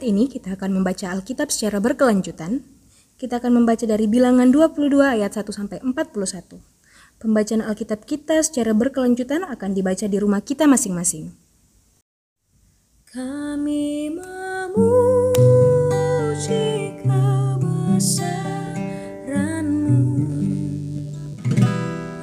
Saat 0.00 0.16
ini 0.16 0.32
kita 0.32 0.56
akan 0.56 0.80
membaca 0.80 1.12
Alkitab 1.12 1.52
secara 1.52 1.76
berkelanjutan. 1.76 2.64
Kita 3.20 3.36
akan 3.36 3.60
membaca 3.60 3.84
dari 3.84 4.08
bilangan 4.08 4.48
22 4.48 4.96
ayat 4.96 5.36
1 5.36 5.44
sampai 5.52 5.76
41. 5.84 6.56
Pembacaan 7.20 7.60
Alkitab 7.60 8.08
kita 8.08 8.40
secara 8.40 8.72
berkelanjutan 8.72 9.44
akan 9.44 9.76
dibaca 9.76 10.08
di 10.08 10.16
rumah 10.16 10.40
kita 10.40 10.64
masing-masing. 10.64 11.36
Kami 13.12 14.16
memuji 14.16 14.96
kebesaran-Mu. 17.04 20.00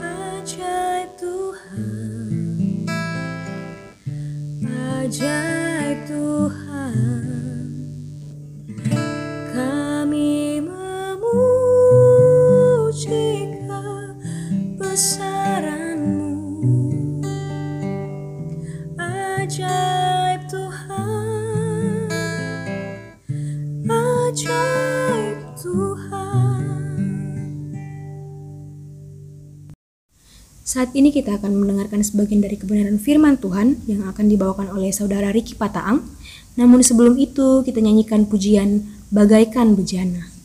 Ajaib 0.02 1.14
Tuhan. 1.22 2.90
Ajaib 4.66 5.57
Saat 30.68 30.92
ini 31.00 31.16
kita 31.16 31.40
akan 31.40 31.64
mendengarkan 31.64 32.04
sebagian 32.04 32.44
dari 32.44 32.60
kebenaran 32.60 33.00
firman 33.00 33.40
Tuhan 33.40 33.88
yang 33.88 34.04
akan 34.04 34.28
dibawakan 34.28 34.68
oleh 34.76 34.92
saudara 34.92 35.32
Riki 35.32 35.56
Pataang. 35.56 36.04
Namun 36.60 36.84
sebelum 36.84 37.16
itu 37.16 37.64
kita 37.64 37.80
nyanyikan 37.80 38.28
pujian 38.28 38.84
Bagaikan 39.08 39.80
Bejana. 39.80 40.37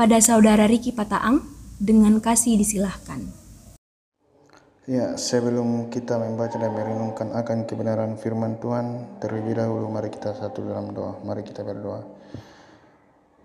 Kepada 0.00 0.16
saudara 0.24 0.64
Riki 0.64 0.96
Pataang 0.96 1.44
dengan 1.76 2.24
kasih 2.24 2.56
disilahkan. 2.56 3.20
Ya, 4.88 5.12
sebelum 5.20 5.92
kita 5.92 6.16
membaca 6.16 6.56
dan 6.56 6.72
merenungkan 6.72 7.28
akan 7.36 7.68
kebenaran 7.68 8.16
firman 8.16 8.56
Tuhan, 8.64 9.20
terlebih 9.20 9.60
dahulu 9.60 9.92
mari 9.92 10.08
kita 10.08 10.32
satu 10.32 10.64
dalam 10.64 10.96
doa. 10.96 11.20
Mari 11.20 11.44
kita 11.44 11.60
berdoa. 11.60 12.00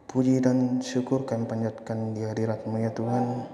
Puji 0.07 0.39
dan 0.39 0.79
syukur 0.79 1.27
kami 1.27 1.43
panjatkan 1.43 2.15
di 2.15 2.23
hadiratmu 2.23 2.79
ya 2.79 2.95
Tuhan. 2.95 3.51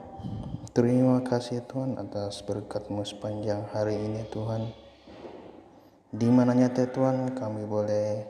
Terima 0.69 1.25
kasih 1.25 1.65
Tuhan 1.65 1.97
atas 1.97 2.45
berkatmu 2.45 3.01
sepanjang 3.01 3.65
hari 3.73 3.97
ini 3.97 4.29
Tuhan. 4.29 4.69
Di 6.13 6.29
mananya 6.29 6.69
Tuhan 6.69 7.33
kami 7.33 7.65
boleh 7.65 8.29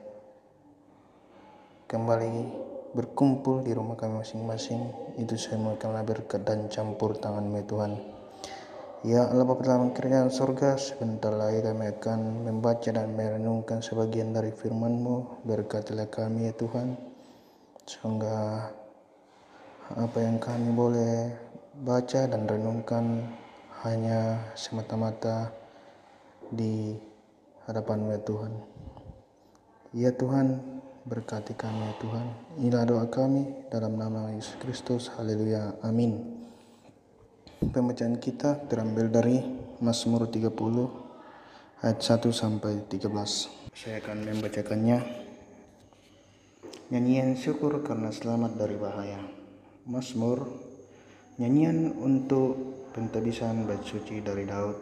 kembali 1.91 2.70
berkumpul 2.91 3.63
di 3.63 3.71
rumah 3.71 3.95
kami 3.95 4.23
masing-masing. 4.23 5.15
Itu 5.19 5.35
semua 5.39 5.79
karena 5.79 6.03
berkat 6.03 6.43
dan 6.43 6.67
campur 6.67 7.15
tangan-Mu 7.15 7.61
Tuhan. 7.67 7.93
Ya 9.01 9.25
Allah 9.25 9.49
Bapa 9.49 9.65
dalam 9.65 9.97
kerajaan 9.97 10.29
surga, 10.29 10.77
sebentar 10.77 11.33
lagi 11.33 11.65
kami 11.65 11.89
akan 11.89 12.45
membaca 12.45 12.85
dan 12.93 13.17
merenungkan 13.17 13.81
sebagian 13.81 14.29
dari 14.29 14.53
firman-Mu. 14.53 15.41
Berkatilah 15.41 16.05
kami 16.05 16.45
ya 16.45 16.53
Tuhan, 16.53 16.93
sehingga 17.89 18.69
apa 19.97 20.17
yang 20.21 20.37
kami 20.37 20.69
boleh 20.69 21.33
baca 21.81 22.29
dan 22.29 22.45
renungkan 22.45 23.25
hanya 23.81 24.53
semata-mata 24.53 25.49
di 26.53 26.93
hadapan 27.65 28.05
ya 28.05 28.19
Tuhan. 28.21 28.53
Ya 29.97 30.09
Tuhan, 30.13 30.61
berkati 31.05 31.57
kami 31.57 31.81
ya 31.81 31.93
Tuhan. 31.97 32.27
Inilah 32.61 32.83
doa 32.85 33.05
kami 33.09 33.69
dalam 33.73 33.97
nama 33.97 34.29
Yesus 34.33 34.57
Kristus. 34.61 35.09
Haleluya. 35.17 35.81
Amin. 35.81 36.41
Pembacaan 37.61 38.17
kita 38.21 38.69
terambil 38.69 39.09
dari 39.09 39.37
Mazmur 39.81 40.29
30 40.29 40.53
ayat 41.81 41.99
1 42.01 42.29
sampai 42.29 42.85
13. 42.85 43.73
Saya 43.73 43.97
akan 44.01 44.17
membacakannya. 44.29 44.97
Nyanyian 46.91 47.39
syukur 47.39 47.81
karena 47.81 48.11
selamat 48.11 48.59
dari 48.59 48.75
bahaya. 48.77 49.21
Mazmur 49.87 50.45
nyanyian 51.39 51.97
untuk 51.97 52.53
pentabisan 52.93 53.65
bait 53.65 53.81
suci 53.81 54.21
dari 54.21 54.45
Daud. 54.45 54.77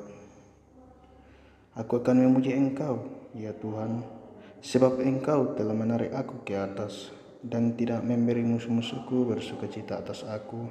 Aku 1.77 2.03
akan 2.03 2.27
memuji 2.27 2.51
Engkau, 2.51 3.07
ya 3.37 3.55
Tuhan, 3.55 4.18
sebab 4.59 4.99
Engkau 5.03 5.55
telah 5.55 5.75
menarik 5.75 6.11
aku 6.11 6.43
ke 6.43 6.55
atas 6.55 7.15
dan 7.39 7.75
tidak 7.75 8.03
memberi 8.03 8.43
musuh-musuhku 8.43 9.31
bersukacita 9.31 10.03
atas 10.03 10.27
aku. 10.27 10.67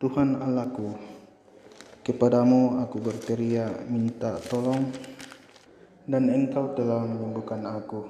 Tuhan 0.00 0.40
Allahku, 0.40 0.96
kepadamu 2.02 2.82
aku 2.82 2.96
berteriak 2.98 3.86
minta 3.86 4.40
tolong 4.48 4.90
dan 6.10 6.26
engkau 6.32 6.72
telah 6.74 7.04
menyembuhkan 7.06 7.62
aku. 7.68 8.02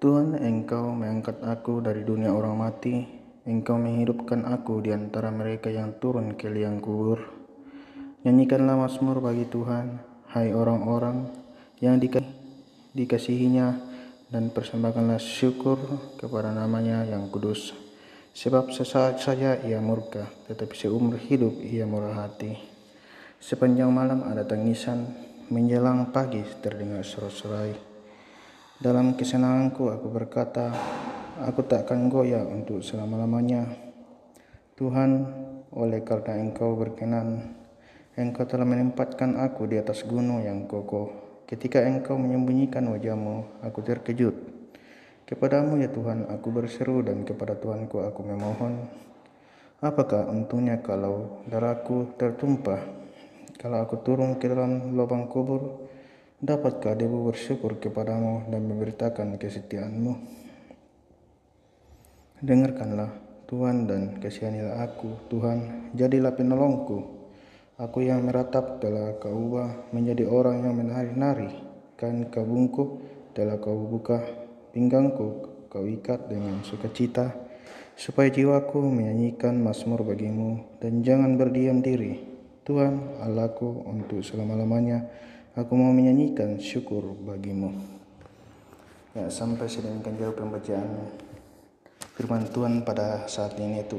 Tuhan 0.00 0.38
engkau 0.38 0.94
mengangkat 0.96 1.42
aku 1.44 1.84
dari 1.84 2.06
dunia 2.06 2.32
orang 2.32 2.58
mati, 2.58 3.04
engkau 3.44 3.76
menghidupkan 3.76 4.48
aku 4.48 4.80
di 4.80 4.90
antara 4.94 5.28
mereka 5.28 5.68
yang 5.68 5.98
turun 6.00 6.38
ke 6.38 6.48
liang 6.48 6.80
kubur. 6.80 7.20
Nyanyikanlah 8.22 8.78
Mazmur 8.78 9.18
bagi 9.18 9.50
Tuhan, 9.50 9.98
hai 10.30 10.54
orang-orang 10.54 11.26
yang 11.82 11.98
dikasihinya 12.92 13.68
dan 14.32 14.48
persembahkanlah 14.48 15.20
syukur 15.20 15.76
kepada 16.16 16.52
namanya 16.52 17.04
yang 17.04 17.28
kudus. 17.28 17.76
Sebab 18.32 18.72
sesaat 18.72 19.20
saja 19.20 19.60
ia 19.60 19.76
murka, 19.76 20.24
tetapi 20.48 20.72
seumur 20.72 21.20
hidup 21.20 21.52
ia 21.60 21.84
murah 21.84 22.24
hati. 22.24 22.56
Sepanjang 23.36 23.92
malam 23.92 24.24
ada 24.24 24.40
tangisan, 24.48 25.04
menjelang 25.52 26.08
pagi 26.16 26.40
terdengar 26.64 27.04
seru-serai. 27.04 27.76
Dalam 28.80 29.20
kesenanganku 29.20 29.92
aku 29.92 30.08
berkata, 30.08 30.72
aku 31.44 31.60
tak 31.68 31.84
akan 31.84 32.08
goyah 32.08 32.40
untuk 32.48 32.80
selama-lamanya. 32.80 33.68
Tuhan, 34.80 35.10
oleh 35.76 36.00
karena 36.00 36.40
engkau 36.40 36.72
berkenan, 36.72 37.52
engkau 38.16 38.48
telah 38.48 38.64
menempatkan 38.64 39.36
aku 39.44 39.68
di 39.68 39.76
atas 39.76 40.08
gunung 40.08 40.40
yang 40.40 40.64
kokoh. 40.64 41.31
Ketika 41.46 41.84
engkau 41.84 42.16
menyembunyikan 42.16 42.86
wajahmu, 42.88 43.62
aku 43.62 43.80
terkejut. 43.84 44.34
Kepadamu 45.22 45.80
ya 45.80 45.88
Tuhan 45.88 46.28
aku 46.28 46.52
berseru 46.52 47.00
dan 47.00 47.24
kepada 47.24 47.56
Tuhanku 47.56 48.04
aku 48.04 48.20
memohon. 48.20 48.90
Apakah 49.80 50.28
untungnya 50.28 50.82
kalau 50.84 51.42
darahku 51.48 52.14
tertumpah? 52.20 52.82
Kalau 53.56 53.78
aku 53.78 54.02
turun 54.02 54.42
ke 54.42 54.50
dalam 54.50 54.92
lubang 54.98 55.30
kubur, 55.30 55.86
dapatkah 56.42 56.98
debu 56.98 57.30
bersyukur 57.30 57.78
kepadamu 57.78 58.50
dan 58.50 58.66
memberitakan 58.66 59.38
kesetiaanmu? 59.38 60.12
Dengarkanlah 62.42 63.10
Tuhan 63.46 63.86
dan 63.86 64.18
kasihanilah 64.18 64.82
aku, 64.82 65.30
Tuhan, 65.30 65.92
jadilah 65.94 66.34
penolongku. 66.34 67.21
Aku 67.80 68.04
yang 68.04 68.28
meratap 68.28 68.84
telah 68.84 69.16
kau 69.16 69.32
ubah 69.32 69.88
menjadi 69.96 70.28
orang 70.28 70.60
yang 70.60 70.76
menari-nari, 70.76 71.48
kan 71.96 72.28
kabungku 72.28 73.00
telah 73.32 73.56
kau 73.56 73.88
buka 73.88 74.20
pinggangku 74.76 75.48
kau 75.72 75.88
ikat 75.88 76.28
dengan 76.28 76.60
sukacita, 76.60 77.32
supaya 77.96 78.28
jiwaku 78.28 78.76
menyanyikan 78.76 79.56
mazmur 79.56 80.04
bagimu, 80.04 80.68
dan 80.84 81.00
jangan 81.00 81.40
berdiam 81.40 81.80
diri. 81.80 82.20
Tuhan 82.68 83.24
Allahku 83.24 83.88
untuk 83.88 84.20
selama-lamanya, 84.20 85.08
aku 85.56 85.72
mau 85.72 85.96
menyanyikan 85.96 86.60
syukur 86.60 87.16
bagimu. 87.24 87.72
Ya, 89.16 89.32
sampai 89.32 89.64
sedemikian 89.64 90.20
jauh 90.20 90.36
pembacaan 90.36 91.08
firman 92.20 92.44
Tuhan 92.52 92.84
pada 92.84 93.24
saat 93.32 93.56
ini 93.56 93.80
itu. 93.80 93.96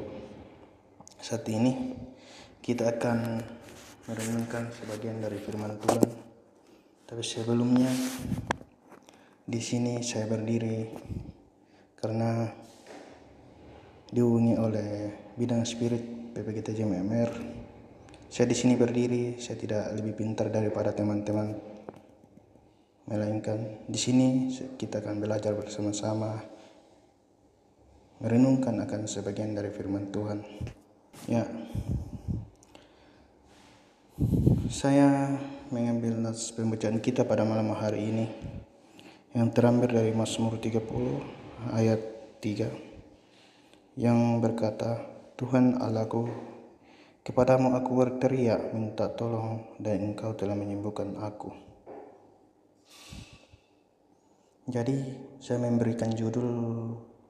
Saat 1.17 1.49
ini 1.49 1.97
kita 2.61 2.97
akan 2.97 3.41
merenungkan 4.03 4.67
sebagian 4.75 5.23
dari 5.23 5.39
firman 5.39 5.79
Tuhan. 5.79 6.03
Tapi 7.07 7.23
sebelumnya 7.23 7.87
di 9.47 9.59
sini 9.63 10.03
saya 10.03 10.27
berdiri 10.27 10.91
karena 11.95 12.51
dihubungi 14.11 14.59
oleh 14.59 14.89
bidang 15.39 15.63
spirit 15.63 16.35
PPGT 16.35 16.75
JMMR. 16.75 17.31
Saya 18.27 18.49
di 18.49 18.57
sini 18.57 18.73
berdiri, 18.73 19.37
saya 19.37 19.55
tidak 19.55 19.93
lebih 19.93 20.17
pintar 20.17 20.49
daripada 20.49 20.91
teman-teman. 20.91 21.53
Melainkan 23.07 23.87
di 23.87 23.99
sini 23.99 24.49
kita 24.79 25.03
akan 25.03 25.21
belajar 25.21 25.53
bersama-sama 25.53 26.39
merenungkan 28.23 28.79
akan 28.79 29.03
sebagian 29.03 29.51
dari 29.51 29.67
firman 29.69 30.07
Tuhan. 30.07 30.39
Ya. 31.27 31.43
Saya 34.69 35.41
mengambil 35.73 36.13
nas 36.21 36.53
pembacaan 36.53 37.01
kita 37.01 37.25
pada 37.25 37.41
malam 37.49 37.73
hari 37.73 38.13
ini 38.13 38.25
yang 39.33 39.49
terambil 39.49 39.89
dari 39.89 40.13
Mazmur 40.13 40.61
30 40.61 41.73
ayat 41.73 41.97
3 42.37 43.97
yang 43.97 44.37
berkata 44.37 45.01
Tuhan 45.33 45.81
Allahku 45.81 46.29
kepadamu 47.25 47.73
aku 47.73 47.89
berteriak 47.97 48.69
minta 48.77 49.09
tolong 49.09 49.81
dan 49.81 50.13
engkau 50.13 50.37
telah 50.37 50.53
menyembuhkan 50.53 51.17
aku. 51.17 51.49
Jadi 54.69 55.09
saya 55.41 55.57
memberikan 55.57 56.13
judul 56.13 56.53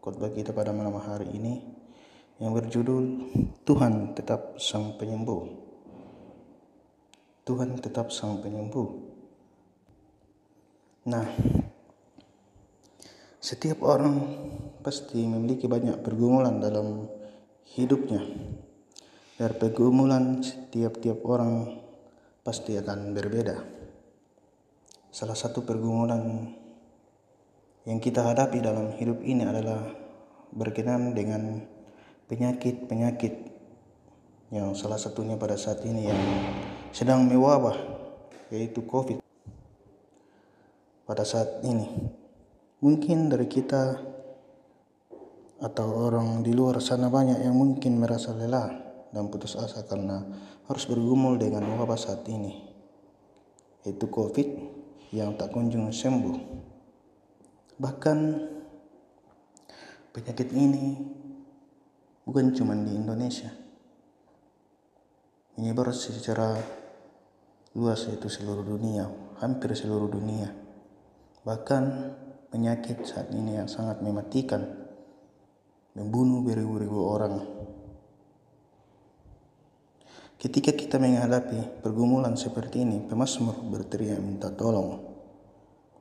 khotbah 0.03 0.36
kita 0.36 0.51
pada 0.51 0.75
malam 0.75 0.99
hari 0.99 1.31
ini 1.31 1.63
yang 2.43 2.51
berjudul 2.51 3.31
Tuhan 3.63 4.19
tetap 4.19 4.59
sang 4.59 4.99
penyembuh 4.99 5.62
Tuhan 7.43 7.79
tetap 7.79 8.11
sang 8.11 8.39
penyembuh 8.39 9.11
nah 11.03 11.27
setiap 13.43 13.83
orang 13.83 14.23
pasti 14.79 15.27
memiliki 15.27 15.67
banyak 15.67 15.99
pergumulan 15.99 16.63
dalam 16.63 17.11
hidupnya. 17.75 18.23
Dan 19.35 19.51
pergumulan 19.59 20.39
setiap-tiap 20.39 21.19
orang 21.27 21.75
pasti 22.39 22.79
akan 22.79 23.11
berbeda. 23.11 23.59
Salah 25.11 25.35
satu 25.35 25.67
pergumulan 25.67 26.55
yang 27.83 27.99
kita 27.99 28.23
hadapi 28.23 28.63
dalam 28.63 28.95
hidup 28.95 29.19
ini 29.27 29.43
adalah 29.43 29.91
berkenan 30.55 31.11
dengan 31.11 31.67
penyakit-penyakit 32.31 33.51
yang 34.55 34.71
salah 34.71 34.95
satunya 34.95 35.35
pada 35.35 35.59
saat 35.59 35.83
ini 35.83 36.07
yang 36.07 36.21
sedang 36.93 37.25
mewabah 37.25 37.75
yaitu 38.53 38.85
COVID 38.85 39.19
pada 41.03 41.25
saat 41.25 41.59
ini 41.65 42.13
Mungkin 42.83 43.31
dari 43.31 43.47
kita 43.47 43.95
atau 45.63 45.87
orang 46.03 46.43
di 46.43 46.51
luar 46.51 46.83
sana 46.83 47.07
banyak 47.07 47.39
yang 47.39 47.55
mungkin 47.55 47.95
merasa 47.95 48.36
lelah 48.36 48.75
dan 49.15 49.32
putus 49.32 49.55
asa 49.55 49.87
karena 49.87 50.20
harus 50.67 50.83
bergumul 50.91 51.39
dengan 51.39 51.63
wabah 51.63 51.95
saat 51.95 52.28
ini, 52.28 52.59
yaitu 53.87 54.11
COVID 54.11 54.47
yang 55.15 55.39
tak 55.39 55.55
kunjung 55.55 55.95
sembuh. 55.95 56.36
Bahkan 57.79 58.17
penyakit 60.11 60.51
ini 60.51 60.99
bukan 62.28 62.51
cuma 62.51 62.75
di 62.75 62.99
Indonesia, 62.99 63.47
menyebar 65.55 65.95
secara 65.95 66.59
luas 67.74 68.05
yaitu 68.05 68.29
seluruh 68.29 68.62
dunia, 68.62 69.09
hampir 69.41 69.74
seluruh 69.74 70.05
dunia. 70.05 70.54
Bahkan 71.41 71.83
penyakit 72.54 73.01
saat 73.01 73.33
ini 73.33 73.58
yang 73.58 73.66
sangat 73.66 73.97
mematikan, 74.05 74.62
membunuh 75.97 76.45
beribu-ribu 76.45 77.00
orang. 77.01 77.36
Ketika 80.37 80.75
kita 80.75 81.01
menghadapi 81.01 81.82
pergumulan 81.82 82.37
seperti 82.37 82.86
ini, 82.86 83.01
pemazmur 83.01 83.58
berteriak 83.63 84.20
minta 84.21 84.54
tolong. 84.54 85.01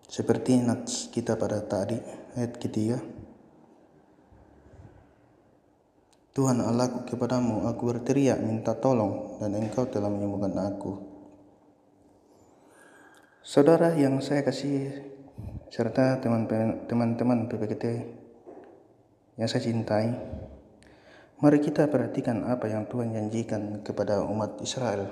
Seperti 0.05 0.61
nats 0.61 1.09
kita 1.09 1.41
pada 1.41 1.63
tadi, 1.65 1.97
ayat 2.37 2.53
ketiga. 2.61 3.01
Tuhan 6.33 6.65
Allahku 6.65 7.05
kepadamu 7.13 7.69
aku 7.69 7.83
berteriak 7.93 8.41
minta 8.41 8.73
tolong 8.77 9.37
dan 9.41 9.53
engkau 9.57 9.85
telah 9.89 10.09
menyembuhkan 10.09 10.57
aku. 10.59 11.12
Saudara 13.43 13.91
yang 13.99 14.23
saya 14.23 14.47
kasih 14.47 15.03
serta 15.67 16.23
teman-teman 16.23 17.51
PPKT 17.51 18.07
yang 19.35 19.51
saya 19.51 19.67
cintai, 19.67 20.15
mari 21.43 21.59
kita 21.59 21.91
perhatikan 21.91 22.47
apa 22.47 22.71
yang 22.71 22.87
Tuhan 22.87 23.11
janjikan 23.11 23.83
kepada 23.83 24.23
umat 24.31 24.63
Israel 24.63 25.11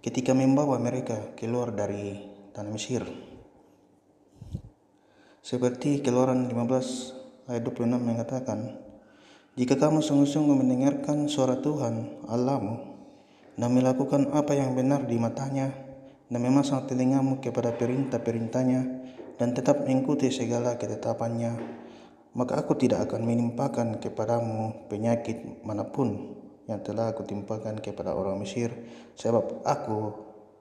ketika 0.00 0.32
membawa 0.32 0.80
mereka 0.80 1.36
keluar 1.36 1.76
dari 1.76 2.24
tanah 2.56 2.72
Mesir. 2.72 3.04
Seperti 5.44 6.00
keluaran 6.00 6.48
15 6.48 7.52
ayat 7.52 7.60
26 7.68 8.00
mengatakan, 8.00 8.80
jika 9.60 9.76
kamu 9.76 10.00
sungguh-sungguh 10.00 10.56
mendengarkan 10.56 11.28
suara 11.28 11.60
Tuhan 11.60 12.24
Allahmu 12.32 12.96
dan 13.60 13.68
melakukan 13.76 14.32
apa 14.32 14.56
yang 14.56 14.72
benar 14.72 15.04
di 15.04 15.20
matanya 15.20 15.81
dan 16.32 16.40
memasang 16.40 16.88
telingamu 16.88 17.44
kepada 17.44 17.76
perintah-perintahnya 17.76 18.80
dan 19.36 19.52
tetap 19.52 19.84
mengikuti 19.84 20.32
segala 20.32 20.80
ketetapannya, 20.80 21.60
maka 22.32 22.56
aku 22.56 22.72
tidak 22.80 23.04
akan 23.04 23.28
menimpakan 23.28 24.00
kepadamu 24.00 24.88
penyakit 24.88 25.60
mana 25.60 25.84
pun 25.84 26.40
yang 26.64 26.80
telah 26.80 27.12
aku 27.12 27.28
timpakan 27.28 27.84
kepada 27.84 28.16
orang 28.16 28.40
Mesir, 28.40 28.72
sebab 29.12 29.60
aku 29.60 30.14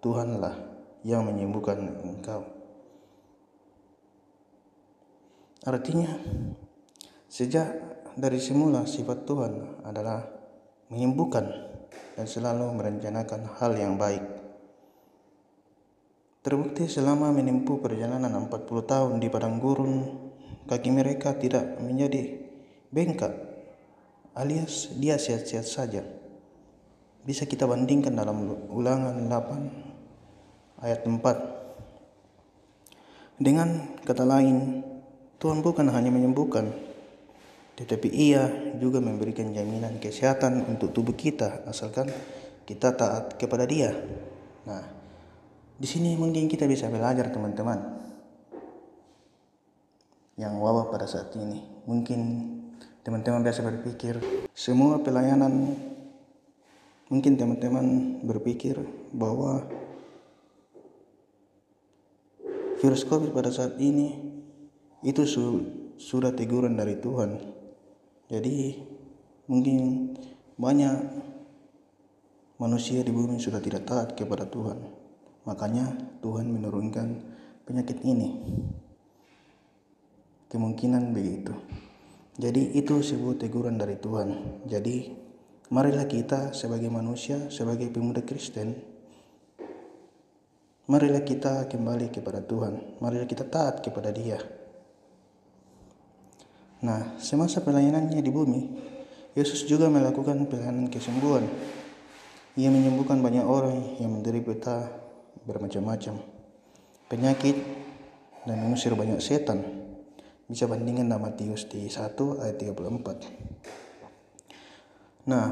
Tuhanlah 0.03 0.60
yang 1.07 1.23
menyembuhkan 1.23 1.77
engkau. 2.03 2.43
Artinya, 5.61 6.10
sejak 7.30 7.69
dari 8.18 8.41
semula 8.41 8.84
sifat 8.89 9.30
Tuhan 9.30 9.85
adalah 9.85 10.26
menyembuhkan 10.89 11.48
dan 12.18 12.26
selalu 12.26 12.65
merencanakan 12.76 13.61
hal 13.61 13.77
yang 13.77 13.95
baik. 13.95 14.40
Terbukti 16.41 16.89
selama 16.89 17.30
menempuh 17.30 17.77
perjalanan 17.85 18.34
40 18.49 18.65
tahun 18.89 19.22
di 19.22 19.30
padang 19.30 19.61
gurun, 19.61 20.09
kaki 20.65 20.89
mereka 20.89 21.38
tidak 21.38 21.77
menjadi 21.77 22.41
bengkak, 22.89 23.30
alias 24.34 24.89
dia 24.97 25.22
sehat-sehat 25.22 25.69
saja. 25.69 26.01
Bisa 27.22 27.45
kita 27.45 27.69
bandingkan 27.69 28.18
dalam 28.18 28.57
ulangan 28.73 29.22
8 29.22 30.81
ayat 30.81 31.05
4. 31.05 31.22
Dengan 33.38 34.01
kata 34.01 34.26
lain, 34.26 34.81
Tuhan 35.38 35.61
bukan 35.61 35.93
hanya 35.93 36.09
menyembuhkan, 36.09 36.73
tetapi 37.77 38.09
ia 38.09 38.49
juga 38.81 38.97
memberikan 38.97 39.53
jaminan 39.53 40.01
kesehatan 40.01 40.65
untuk 40.65 40.89
tubuh 40.89 41.13
kita 41.13 41.69
asalkan 41.69 42.09
kita 42.65 42.97
taat 42.97 43.38
kepada 43.38 43.69
dia. 43.69 43.93
Nah, 44.65 45.01
di 45.82 45.88
sini 45.90 46.14
mungkin 46.14 46.45
kita 46.45 46.70
bisa 46.70 46.86
belajar 46.94 47.34
teman-teman 47.34 47.82
yang 50.38 50.62
wabah 50.62 50.94
pada 50.94 51.10
saat 51.10 51.34
ini. 51.34 51.66
Mungkin 51.90 52.22
teman-teman 53.02 53.41
biasa 53.41 53.66
berpikir 53.66 54.22
semua 54.53 55.02
pelayanan 55.02 55.74
mungkin 57.10 57.34
teman-teman 57.34 58.22
berpikir 58.22 58.78
bahwa 59.10 59.66
virus 62.78 63.02
COVID 63.10 63.34
pada 63.34 63.49
saat 63.49 63.82
ini 63.82 64.22
itu 65.02 65.26
sudah 65.98 66.30
teguran 66.38 66.78
dari 66.78 67.02
Tuhan 67.02 67.41
jadi 68.30 68.78
mungkin 69.49 70.14
banyak 70.62 70.95
manusia 72.62 73.02
di 73.02 73.10
bumi 73.10 73.41
sudah 73.41 73.58
tidak 73.58 73.90
taat 73.90 74.14
kepada 74.14 74.45
Tuhan. 74.45 75.01
Makanya 75.45 75.89
Tuhan 76.22 76.53
menurunkan 76.53 77.07
penyakit 77.65 78.03
ini. 78.05 78.30
Kemungkinan 80.51 81.15
begitu. 81.15 81.55
Jadi 82.38 82.76
itu 82.77 82.99
sebuah 82.99 83.39
teguran 83.39 83.80
dari 83.80 83.95
Tuhan. 83.97 84.61
Jadi 84.68 85.09
marilah 85.72 86.05
kita 86.05 86.51
sebagai 86.51 86.91
manusia, 86.91 87.47
sebagai 87.47 87.88
pemuda 87.88 88.22
Kristen, 88.22 88.76
marilah 90.91 91.23
kita 91.23 91.72
kembali 91.72 92.11
kepada 92.11 92.43
Tuhan. 92.43 92.99
Marilah 92.99 93.27
kita 93.27 93.47
taat 93.47 93.80
kepada 93.80 94.11
Dia. 94.11 94.39
Nah, 96.81 97.15
semasa 97.22 97.61
pelayanannya 97.61 98.19
di 98.19 98.31
bumi, 98.34 98.61
Yesus 99.38 99.63
juga 99.63 99.88
melakukan 99.88 100.49
pelayanan 100.49 100.91
kesembuhan. 100.91 101.45
Ia 102.59 102.68
menyembuhkan 102.68 103.23
banyak 103.23 103.47
orang 103.47 104.01
yang 104.01 104.19
menderita 104.19 105.01
bermacam-macam 105.45 106.18
penyakit 107.11 107.59
dan 108.47 108.63
mengusir 108.63 108.95
banyak 108.95 109.19
setan. 109.19 109.59
Bisa 110.47 110.68
bandingkan 110.68 111.07
dengan 111.07 111.22
Matius 111.27 111.68
di 111.68 111.88
1 111.88 112.39
ayat 112.39 112.57
34. 112.59 115.27
Nah, 115.27 115.47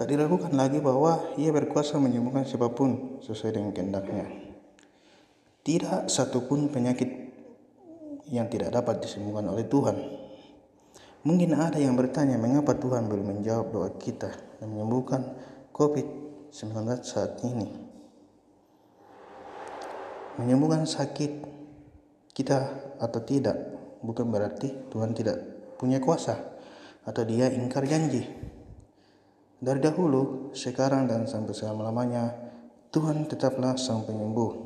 tak 0.00 0.08
diragukan 0.08 0.52
lagi 0.52 0.80
bahwa 0.80 1.20
ia 1.36 1.52
berkuasa 1.52 2.00
menyembuhkan 2.00 2.48
siapa 2.48 2.72
pun 2.72 3.20
sesuai 3.20 3.52
dengan 3.56 3.72
kehendaknya. 3.76 4.24
Tidak 5.60 6.08
satupun 6.08 6.72
penyakit 6.72 7.28
yang 8.32 8.48
tidak 8.48 8.72
dapat 8.72 9.04
disembuhkan 9.04 9.52
oleh 9.52 9.68
Tuhan. 9.68 9.96
Mungkin 11.20 11.52
ada 11.52 11.76
yang 11.76 12.00
bertanya 12.00 12.40
mengapa 12.40 12.80
Tuhan 12.80 13.12
belum 13.12 13.36
menjawab 13.36 13.76
doa 13.76 13.92
kita 14.00 14.32
dan 14.56 14.72
menyembuhkan 14.72 15.36
COVID-19 15.76 17.04
saat 17.04 17.44
ini. 17.44 17.89
Menyembuhkan 20.38 20.86
sakit 20.86 21.42
kita 22.30 22.58
atau 23.02 23.20
tidak 23.26 23.56
bukan 24.04 24.30
berarti 24.30 24.90
Tuhan 24.92 25.16
tidak 25.16 25.38
punya 25.80 25.98
kuasa 25.98 26.36
atau 27.08 27.22
dia 27.24 27.48
ingkar 27.50 27.88
janji. 27.88 28.22
Dari 29.60 29.76
dahulu, 29.76 30.52
sekarang 30.56 31.04
dan 31.04 31.28
sampai 31.28 31.52
selama-lamanya, 31.52 32.32
Tuhan 32.88 33.28
tetaplah 33.28 33.76
sang 33.76 34.08
penyembuh. 34.08 34.56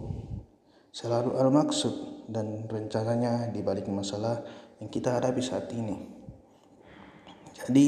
Selalu 0.95 1.35
ada 1.35 1.51
maksud 1.51 2.25
dan 2.31 2.71
rencananya 2.71 3.51
di 3.51 3.59
balik 3.59 3.91
masalah 3.91 4.47
yang 4.79 4.87
kita 4.87 5.19
hadapi 5.19 5.43
saat 5.43 5.67
ini. 5.75 5.99
Jadi 7.59 7.87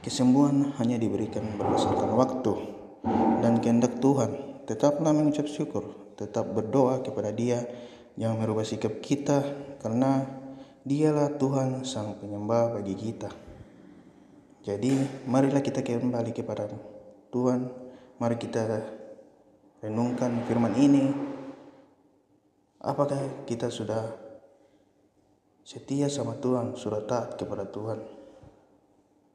kesembuhan 0.00 0.72
hanya 0.80 0.96
diberikan 0.96 1.44
berdasarkan 1.60 2.16
waktu 2.16 2.54
dan 3.44 3.60
kehendak 3.60 4.00
Tuhan. 4.00 4.64
Tetaplah 4.64 5.12
mengucap 5.12 5.50
syukur, 5.50 6.09
tetap 6.20 6.44
berdoa 6.52 7.00
kepada 7.00 7.32
Dia 7.32 7.64
yang 8.20 8.36
merubah 8.36 8.68
sikap 8.68 9.00
kita 9.00 9.40
karena 9.80 10.28
Dialah 10.84 11.36
Tuhan 11.40 11.84
sang 11.84 12.16
penyembah 12.20 12.76
bagi 12.76 12.96
kita. 12.96 13.28
Jadi 14.64 15.24
marilah 15.28 15.64
kita 15.64 15.80
kembali 15.80 16.32
kepada 16.36 16.68
Tuhan. 17.32 17.68
Mari 18.20 18.36
kita 18.36 18.64
renungkan 19.80 20.44
firman 20.44 20.76
ini. 20.76 21.04
Apakah 22.80 23.44
kita 23.44 23.68
sudah 23.68 24.08
setia 25.64 26.08
sama 26.08 26.36
Tuhan, 26.40 26.76
sudah 26.80 27.04
taat 27.04 27.36
kepada 27.36 27.68
Tuhan? 27.68 28.20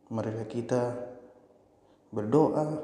marilah 0.10 0.46
kita 0.46 0.94
berdoa 2.14 2.78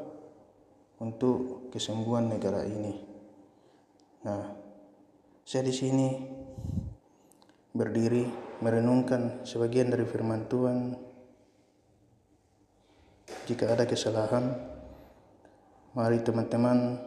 untuk 0.98 1.70
kesembuhan 1.70 2.30
negara 2.30 2.66
ini. 2.66 3.11
Nah, 4.22 4.44
saya 5.46 5.64
di 5.66 5.74
sini 5.74 6.10
berdiri 7.74 8.26
merenungkan 8.62 9.42
sebagian 9.48 9.90
dari 9.90 10.06
firman 10.06 10.46
Tuhan. 10.46 10.78
Jika 13.50 13.74
ada 13.74 13.90
kesalahan, 13.90 14.54
mari 15.98 16.22
teman-teman 16.22 17.02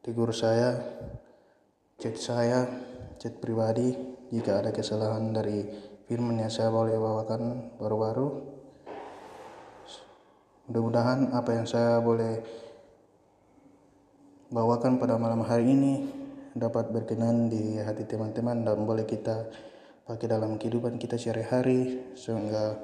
tegur 0.00 0.32
saya, 0.32 0.80
chat 2.00 2.16
saya, 2.16 2.66
chat 3.20 3.36
pribadi 3.38 3.92
jika 4.32 4.64
ada 4.64 4.72
kesalahan 4.72 5.30
dari 5.30 5.68
firman 6.08 6.40
yang 6.40 6.50
saya 6.50 6.72
boleh 6.72 6.96
bawakan 6.96 7.76
baru-baru 7.76 8.52
Mudah-mudahan 10.72 11.34
apa 11.34 11.50
yang 11.58 11.66
saya 11.66 11.98
boleh 11.98 12.38
bawakan 14.48 14.96
pada 14.96 15.18
malam 15.18 15.42
hari 15.42 15.74
ini 15.74 16.21
dapat 16.52 16.92
berkenan 16.92 17.48
di 17.48 17.80
hati 17.80 18.04
teman-teman 18.04 18.64
dan 18.64 18.84
boleh 18.84 19.08
kita 19.08 19.48
pakai 20.04 20.26
dalam 20.28 20.60
kehidupan 20.60 21.00
kita 21.00 21.16
sehari-hari 21.16 22.12
sehingga 22.12 22.76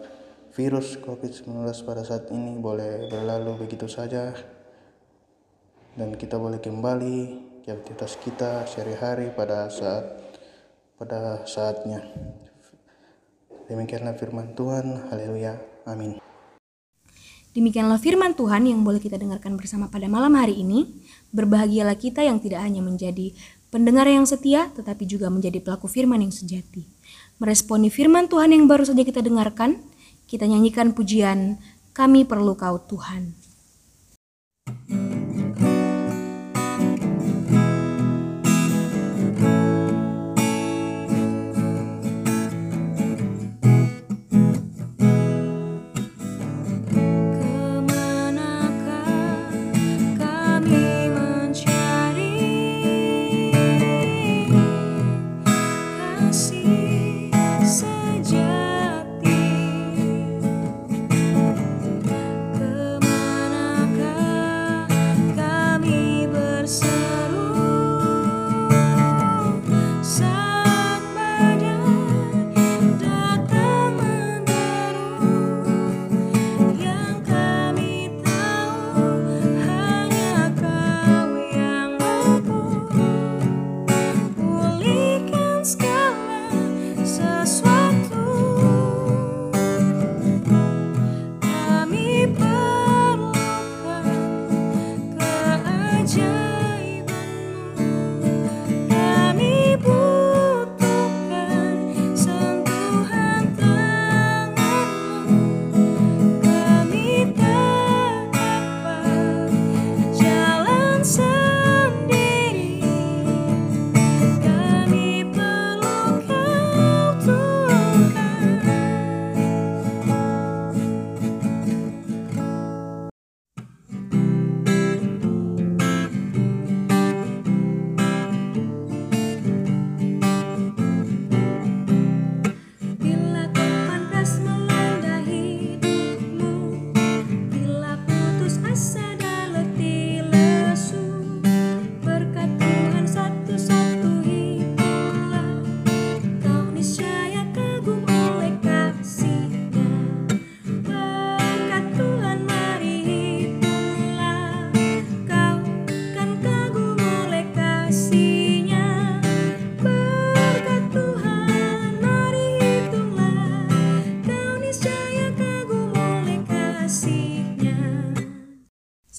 virus 0.56 0.96
COVID-19 0.98 1.68
pada 1.84 2.02
saat 2.06 2.32
ini 2.32 2.56
boleh 2.56 3.12
berlalu 3.12 3.68
begitu 3.68 3.84
saja 3.84 4.32
dan 5.98 6.14
kita 6.14 6.40
boleh 6.40 6.62
kembali 6.62 7.18
ke 7.66 7.74
aktivitas 7.74 8.16
kita 8.24 8.64
sehari-hari 8.64 9.28
pada 9.34 9.68
saat 9.68 10.04
pada 10.96 11.44
saatnya. 11.44 12.00
Demikianlah 13.68 14.16
firman 14.16 14.56
Tuhan. 14.56 15.12
Haleluya. 15.12 15.60
Amin. 15.84 16.16
Demikianlah 17.52 17.98
firman 17.98 18.32
Tuhan 18.32 18.70
yang 18.70 18.80
boleh 18.86 19.02
kita 19.02 19.18
dengarkan 19.18 19.58
bersama 19.58 19.90
pada 19.92 20.06
malam 20.06 20.32
hari 20.38 20.62
ini. 20.62 20.88
Berbahagialah 21.34 21.98
kita 21.98 22.22
yang 22.24 22.40
tidak 22.40 22.64
hanya 22.64 22.80
menjadi 22.80 23.34
pendengar 23.68 24.08
yang 24.08 24.24
setia, 24.24 24.72
tetapi 24.72 25.04
juga 25.04 25.28
menjadi 25.28 25.60
pelaku 25.60 25.88
firman 25.88 26.24
yang 26.24 26.32
sejati. 26.32 26.84
Meresponi 27.38 27.92
firman 27.92 28.26
Tuhan 28.26 28.52
yang 28.52 28.66
baru 28.66 28.84
saja 28.84 29.04
kita 29.04 29.20
dengarkan, 29.20 29.80
kita 30.28 30.48
nyanyikan 30.48 30.92
pujian 30.96 31.60
Kami 31.92 32.24
Perlu 32.24 32.56
Kau 32.56 32.80
Tuhan. 32.82 33.36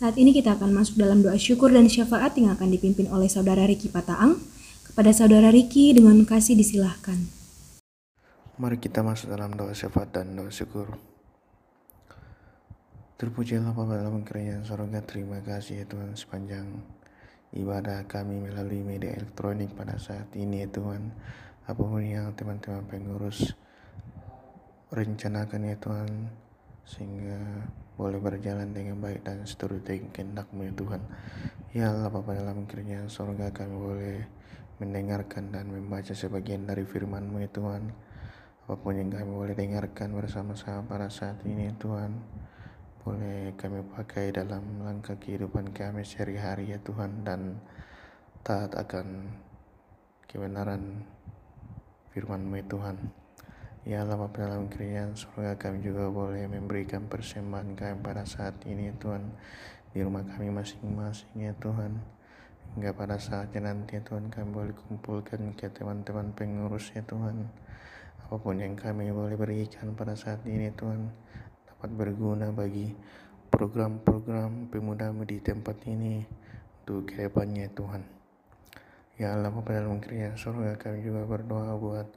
Saat 0.10 0.26
ini 0.26 0.34
kita 0.34 0.57
akan 0.57 0.73
masuk 0.73 0.98
dalam 0.98 1.22
doa 1.22 1.38
syukur 1.38 1.69
dan 1.69 1.86
syafaat 1.86 2.34
yang 2.34 2.49
akan 2.49 2.73
dipimpin 2.73 3.14
oleh 3.14 3.30
Saudara 3.30 3.69
Riki 3.69 3.94
Pataang. 3.94 4.41
Kepada 4.81 5.14
Saudara 5.14 5.53
Riki 5.53 5.94
dengan 5.94 6.26
kasih 6.26 6.57
disilahkan. 6.57 7.30
Mari 8.57 8.81
kita 8.81 9.06
masuk 9.06 9.30
dalam 9.30 9.53
doa 9.53 9.69
syafaat 9.69 10.10
dan 10.10 10.34
doa 10.34 10.49
syukur. 10.49 10.98
Terpujilah 13.22 13.69
Bapa 13.69 14.02
dalam 14.02 14.26
kerajaan 14.26 14.65
sorga. 14.65 14.98
Terima 15.06 15.45
kasih 15.45 15.86
ya 15.86 15.86
Tuhan 15.86 16.18
sepanjang 16.18 16.65
ibadah 17.53 18.10
kami 18.10 18.49
melalui 18.49 18.81
media 18.81 19.14
elektronik 19.14 19.77
pada 19.77 20.02
saat 20.02 20.34
ini 20.34 20.65
ya 20.65 20.73
Tuhan. 20.73 21.14
Apa 21.69 21.86
pun 21.86 22.02
yang 22.02 22.34
teman-teman 22.34 22.81
pengurus 22.90 23.53
rencanakan 24.90 25.69
ya 25.69 25.77
Tuhan 25.77 26.34
sehingga 26.90 27.69
boleh 28.00 28.16
berjalan 28.24 28.72
dengan 28.72 28.96
baik 29.04 29.28
dan 29.28 29.44
seturut 29.44 29.84
dengan 29.84 30.08
kehendakmu 30.16 30.72
ya 30.72 30.74
Tuhan. 30.80 31.02
Ya 31.76 31.86
Allah 31.92 32.08
Bapa 32.08 32.32
dalam 32.32 32.64
kiranya 32.64 33.04
surga 33.12 33.52
kami 33.52 33.76
boleh 33.76 34.18
mendengarkan 34.80 35.52
dan 35.52 35.68
membaca 35.68 36.16
sebagian 36.16 36.64
dari 36.64 36.88
firman-Mu 36.88 37.44
ya 37.44 37.52
Tuhan. 37.52 37.92
Apa 38.64 38.80
pun 38.80 38.96
yang 38.96 39.12
kami 39.12 39.36
boleh 39.36 39.52
dengarkan 39.52 40.16
bersama-sama 40.16 40.88
pada 40.88 41.12
saat 41.12 41.44
ini 41.44 41.68
ya 41.68 41.76
Tuhan. 41.76 42.16
Boleh 43.04 43.52
kami 43.60 43.84
pakai 43.92 44.32
dalam 44.32 44.80
langkah 44.80 45.20
kehidupan 45.20 45.76
kami 45.76 46.08
sehari-hari 46.08 46.72
ya 46.72 46.80
Tuhan 46.80 47.28
dan 47.28 47.60
taat 48.48 48.80
akan 48.80 49.28
kebenaran 50.24 51.04
firman-Mu 52.16 52.64
ya 52.64 52.66
Tuhan. 52.72 53.19
Ya 53.88 54.03
Allah 54.03 54.19
Bapa 54.19 54.43
dalam 54.43 54.68
kerajaan 54.68 55.15
surga 55.15 55.56
kami 55.56 55.80
juga 55.80 56.11
boleh 56.11 56.51
memberikan 56.51 57.07
persembahan 57.07 57.80
kami 57.80 57.95
pada 58.03 58.27
saat 58.27 58.60
ini 58.68 58.91
Tuhan 58.99 59.31
di 59.95 60.03
rumah 60.03 60.27
kami 60.27 60.51
masing-masing 60.51 61.47
ya 61.47 61.56
Tuhan. 61.64 61.95
Hingga 62.76 62.91
pada 62.91 63.15
saatnya 63.15 63.72
nanti 63.72 63.95
ya 63.95 64.03
Tuhan 64.03 64.27
kami 64.27 64.51
boleh 64.51 64.76
kumpulkan 64.76 65.56
ke 65.56 65.72
teman-teman 65.72 66.35
pengurus 66.35 66.91
ya 66.91 67.07
Tuhan. 67.07 67.47
Apa 68.27 68.35
pun 68.35 68.60
yang 68.60 68.76
kami 68.76 69.15
boleh 69.15 69.39
berikan 69.39 69.95
pada 69.95 70.11
saat 70.11 70.43
ini 70.43 70.76
Tuhan 70.76 71.07
dapat 71.64 71.89
berguna 71.95 72.51
bagi 72.51 72.91
program-program 73.47 74.68
pemudamu 74.76 75.23
di 75.23 75.39
tempat 75.39 75.88
ini 75.88 76.27
untuk 76.84 77.15
ke 77.15 77.31
depannya 77.31 77.72
Tuhan. 77.72 78.03
Ya 79.15 79.39
Allah 79.39 79.56
Bapa 79.56 79.72
dalam 79.72 80.03
kerajaan 80.03 80.35
surga 80.35 80.76
kami 80.76 80.99
juga 80.99 81.23
berdoa 81.23 81.80
buat 81.80 82.07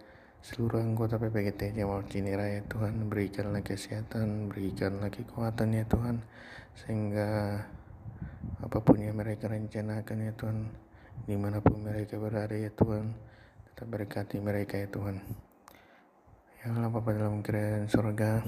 seluruh 0.43 0.83
anggota 0.83 1.23
PPGT 1.23 1.71
Jawa 1.79 2.03
Cini 2.11 2.35
Raya 2.35 2.67
Tuhan 2.67 3.07
berikanlah 3.07 3.63
kesehatan 3.63 4.51
berikanlah 4.51 5.07
kekuatan 5.07 5.71
ya 5.71 5.87
Tuhan 5.87 6.19
sehingga 6.75 7.63
apa 8.59 8.79
pun 8.83 8.99
yang 8.99 9.15
mereka 9.15 9.47
rencanakan 9.47 10.19
ya 10.19 10.33
Tuhan 10.35 10.59
di 11.31 11.39
mana 11.39 11.63
pun 11.63 11.87
mereka 11.87 12.19
berada 12.19 12.59
ya 12.59 12.75
Tuhan 12.75 13.15
tetap 13.71 13.87
berkati 13.87 14.43
mereka 14.43 14.83
ya 14.83 14.91
Tuhan. 14.91 15.23
Ya 16.59 16.75
Allah 16.75 16.91
Bapa 16.91 17.15
dalam 17.15 17.47
kerajaan 17.47 17.87
surga 17.87 18.43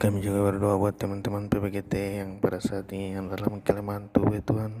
kami 0.00 0.24
juga 0.24 0.48
berdoa 0.48 0.80
buat 0.80 0.96
teman-teman 0.96 1.52
PPGT 1.52 2.24
yang 2.24 2.40
pada 2.40 2.56
saat 2.56 2.88
ini 2.90 3.14
yang 3.14 3.28
dalam 3.28 3.60
kelemahan 3.60 4.08
tubuh 4.08 4.32
ya 4.32 4.42
Tuhan 4.42 4.80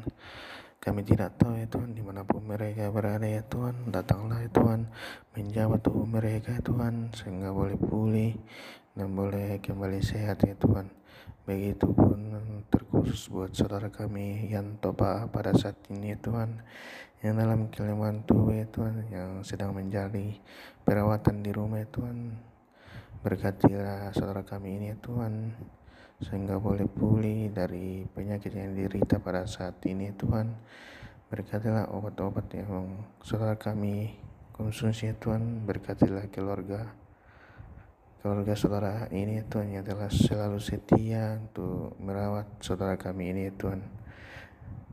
kami 0.80 1.04
tidak 1.04 1.36
tahu 1.36 1.60
ya 1.60 1.68
Tuhan 1.68 1.92
di 1.92 2.00
mana 2.00 2.24
pun 2.24 2.40
mereka 2.40 2.88
berada 2.88 3.28
ya 3.28 3.44
Tuhan 3.44 3.92
Datanglah 3.92 4.40
ya 4.40 4.48
Tuhan 4.48 4.88
Menjawab 5.36 5.76
tubuh 5.84 6.08
mereka 6.08 6.56
ya 6.56 6.64
Tuhan 6.64 7.12
Sehingga 7.12 7.52
boleh 7.52 7.76
pulih 7.76 8.32
Dan 8.96 9.12
boleh 9.12 9.60
kembali 9.60 10.00
sehat 10.00 10.40
ya 10.40 10.56
Tuhan. 10.56 10.88
Begitu 11.44 11.84
pun 11.92 12.16
terkhusus 12.72 13.28
buat 13.28 13.52
saudara 13.52 13.92
kami 13.92 14.48
yang 14.48 14.80
topa 14.80 15.28
pada 15.28 15.52
saat 15.52 15.76
ini 15.92 16.16
ya 16.16 16.18
Tuhan 16.24 16.64
Yang 17.20 17.34
dalam 17.36 17.60
kelemahan 17.68 18.24
tubuh 18.24 18.56
ya 18.56 18.64
Tuhan 18.72 19.04
Yang 19.12 19.52
sedang 19.52 19.76
menjadi 19.76 20.40
perawatan 20.88 21.44
di 21.44 21.52
rumah 21.52 21.84
ya 21.84 21.88
Tuhan. 21.92 22.40
Berkatilah 23.20 24.16
saudara 24.16 24.40
kami 24.48 24.80
ini 24.80 24.86
ya 24.92 24.98
Tuhan 25.04 25.52
sehingga 26.20 26.60
boleh 26.60 26.84
pulih 26.84 27.48
dari 27.48 28.04
penyakit 28.04 28.52
yang 28.52 28.76
diderita 28.76 29.16
pada 29.16 29.48
saat 29.48 29.80
ini 29.88 30.12
Tuhan. 30.12 30.52
Berkatilah 31.32 31.88
obat-obat 31.96 32.52
yang 32.52 33.00
saudara 33.24 33.56
kami 33.56 34.20
konsumsi 34.52 35.08
Tuhan. 35.16 35.64
Berkatilah 35.64 36.28
keluarga 36.28 36.92
keluarga 38.20 38.52
saudara 38.52 39.08
ini 39.16 39.40
Tuhan 39.48 39.72
yang 39.72 39.84
telah 39.88 40.12
selalu 40.12 40.60
setia 40.60 41.40
untuk 41.40 41.96
merawat 41.96 42.44
saudara 42.60 43.00
kami 43.00 43.32
ini 43.32 43.48
Tuhan. 43.56 43.80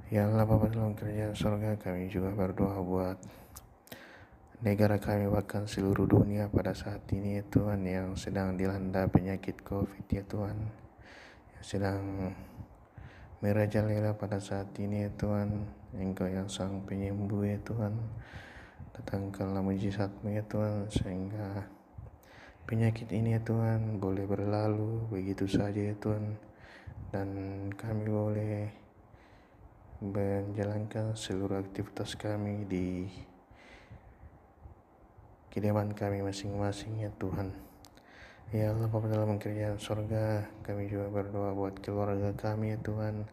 Ya 0.08 0.32
Allah 0.32 0.48
Bapak 0.48 0.72
dalam 0.72 0.96
kerjaan 0.96 1.36
surga 1.36 1.76
kami 1.76 2.08
juga 2.08 2.32
berdoa 2.32 2.80
buat 2.80 3.20
negara 4.64 4.96
kami 4.96 5.28
bahkan 5.28 5.68
seluruh 5.68 6.08
dunia 6.08 6.48
pada 6.48 6.72
saat 6.72 7.04
ini 7.12 7.38
ya 7.38 7.44
Tuhan 7.52 7.84
yang 7.84 8.16
sedang 8.16 8.56
dilanda 8.56 9.06
penyakit 9.12 9.60
COVID 9.68 10.08
ya 10.08 10.24
Tuhan 10.24 10.87
sedang 11.62 12.34
merajalela 13.42 14.18
pada 14.18 14.42
saat 14.42 14.74
ini 14.82 15.06
ya 15.06 15.12
Tuhan. 15.14 15.70
Engkau 15.98 16.30
yang 16.30 16.50
sang 16.50 16.86
penyembuh 16.86 17.46
ya 17.46 17.58
Tuhan. 17.62 17.94
Datangkanlah 18.98 19.62
mujizatmu 19.62 20.34
ya 20.34 20.44
Tuhan 20.46 20.90
sehingga 20.90 21.70
penyakit 22.66 23.10
ini 23.14 23.38
ya 23.38 23.42
Tuhan 23.42 24.02
boleh 24.02 24.26
berlalu 24.26 25.06
begitu 25.10 25.46
saja 25.46 25.78
ya 25.78 25.96
Tuhan. 25.98 26.38
Dan 27.14 27.30
kami 27.74 28.06
boleh 28.10 28.74
menjalankan 30.02 31.18
seluruh 31.18 31.58
aktivitas 31.58 32.14
kami 32.14 32.70
di 32.70 33.10
kediaman 35.50 35.98
kami 35.98 36.22
masing-masing 36.22 37.02
ya 37.02 37.10
Tuhan 37.18 37.67
ya 38.56 38.72
Allah 38.72 38.88
Bapak 38.88 39.10
dalam 39.12 39.40
kerjaan 39.40 39.80
surga 39.80 40.48
kami 40.64 40.88
juga 40.88 41.10
berdoa 41.12 41.52
buat 41.56 41.80
keluarga 41.84 42.32
kami 42.36 42.76
ya 42.76 42.80
Tuhan 42.80 43.28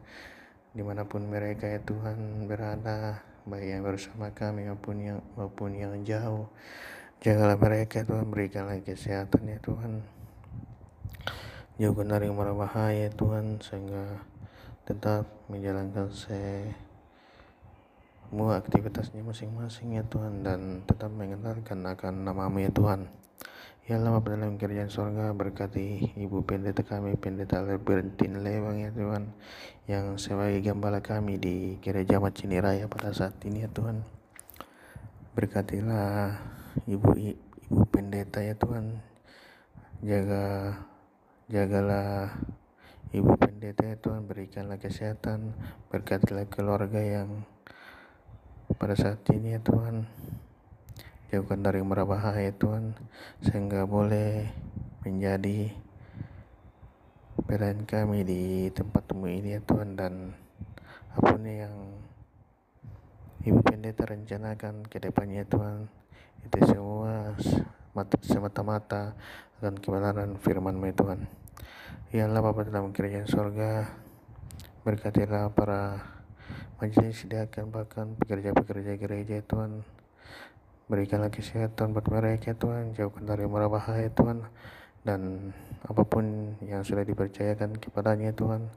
di 0.75 0.83
mana 0.83 1.07
pun 1.07 1.27
mereka 1.27 1.71
ya 1.71 1.79
Tuhan 1.79 2.47
berada 2.51 3.23
baik 3.47 3.67
yang 3.79 3.83
bersama 3.85 4.33
kami 4.35 4.67
maupun 4.67 4.97
yang 4.99 5.19
maupun 5.39 5.71
yang 5.77 5.95
jauh 6.03 6.51
Jagalah 7.25 7.57
mereka 7.57 8.05
Tuhan, 8.05 8.29
berikanlah 8.29 8.77
kesehatan 8.85 9.49
ya 9.49 9.57
Tuhan. 9.63 10.05
Jauhkan 11.81 12.05
dari 12.05 12.29
mara 12.29 12.53
bahaya 12.53 13.09
Tuhan, 13.09 13.57
sehingga 13.65 14.21
tetap 14.85 15.25
menjalankan 15.49 16.05
semua 16.13 17.01
aktivitasnya 18.61 19.25
masing-masing 19.25 19.97
ya 19.97 20.05
Tuhan 20.05 20.45
dan 20.45 20.85
tetap 20.85 21.09
mengenalkan 21.09 21.81
akan 21.81 22.29
namamu 22.29 22.61
ya 22.61 22.69
Tuhan. 22.69 23.09
Ya 23.85 24.01
Bapa 24.01 24.33
dalam 24.33 24.57
kerjaan 24.57 24.89
surga 24.89 25.37
berkati 25.37 26.17
Ibu 26.17 26.41
Pendeta 26.41 26.81
kami 26.81 27.21
Pendeta 27.21 27.61
Albertin 27.61 28.41
Lewang 28.41 28.81
ya 28.81 28.89
Tuhan 28.89 29.29
yang 29.85 30.17
sebagai 30.17 30.57
gembala 30.65 31.05
kami 31.05 31.37
di 31.37 31.77
gereja 31.85 32.17
Macini 32.17 32.57
Raya 32.57 32.89
pada 32.89 33.13
saat 33.13 33.37
ini 33.45 33.61
ya 33.61 33.69
Tuhan. 33.69 34.01
Berkatilah 35.37 36.33
ibu 36.89 37.13
ibu 37.69 37.83
pendeta 37.93 38.41
ya 38.41 38.57
Tuhan. 38.57 39.05
Jaga 40.01 40.81
jagalah 41.45 42.41
ibu 43.13 43.37
pendeta 43.37 43.85
ya 43.85 44.01
Tuhan 44.01 44.25
berikanlah 44.25 44.81
kesehatan 44.81 45.53
berkatilah 45.93 46.49
keluarga 46.49 47.05
yang 47.05 47.45
pada 48.81 48.97
saat 48.97 49.21
ini 49.29 49.53
ya 49.53 49.61
Tuhan 49.61 50.09
jauhkan 51.31 51.61
dari 51.61 51.81
bahaya 51.81 52.51
Tuhan. 52.53 52.97
Sehingga 53.41 53.85
boleh 53.85 54.49
menjadi 55.05 55.69
pilihan 57.45 57.85
kami 57.85 58.25
di 58.25 58.73
tempat 58.73 59.05
temu 59.05 59.29
ini 59.29 59.53
ya 59.53 59.61
Tuhan 59.61 59.93
dan 59.93 60.33
apa 61.13 61.35
pun 61.35 61.45
yang 61.45 61.75
Ibu 63.45 63.61
Pendeta 63.61 64.09
rencanakan 64.09 64.89
ke 64.89 64.97
depannya 64.97 65.45
Tuhan 65.45 65.85
itu 66.41 66.57
semua 66.65 67.37
semata-mata 68.25 69.13
akan 69.61 69.75
kebenaran 69.77 70.35
firman 70.41 70.81
Tuhan. 70.91 71.29
Ya 72.09 72.25
Allah 72.25 72.41
Bapa 72.41 72.65
dalam 72.65 72.89
kerajaan 72.89 73.29
surga 73.29 73.93
berkatilah 74.81 75.53
para 75.53 76.01
majelis 76.81 77.21
sediakan 77.21 77.69
bahkan 77.69 78.17
pekerja-pekerja 78.17 78.97
gereja 78.97 79.41
Tuhan 79.45 79.85
berikanlah 80.85 81.33
kesehatan 81.33 81.97
buat 81.97 82.05
mereka 82.09 82.53
Tuhan. 82.53 82.93
Jauhkan 82.93 83.25
dari 83.25 83.49
mara 83.49 83.65
bahaya 83.65 84.09
Tuhan. 84.13 84.45
Dan 85.05 85.53
apa 85.85 86.01
pun 86.01 86.57
yang 86.65 86.81
sudah 86.81 87.05
dipercayakan 87.05 87.77
kepadanya 87.77 88.33
Tuhan 88.33 88.73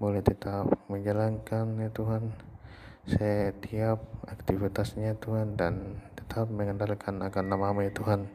boleh 0.00 0.24
tetap 0.24 0.64
menjalankan 0.88 1.76
ya 1.76 1.90
Tuhan 1.92 2.32
setiap 3.04 4.00
aktivitasnya 4.24 5.16
Tuhan 5.20 5.60
dan 5.60 6.00
tetap 6.16 6.48
mengandalkan 6.48 7.20
akan 7.20 7.44
namamu 7.48 7.84
ya 7.84 7.92
Tuhan. 7.92 8.28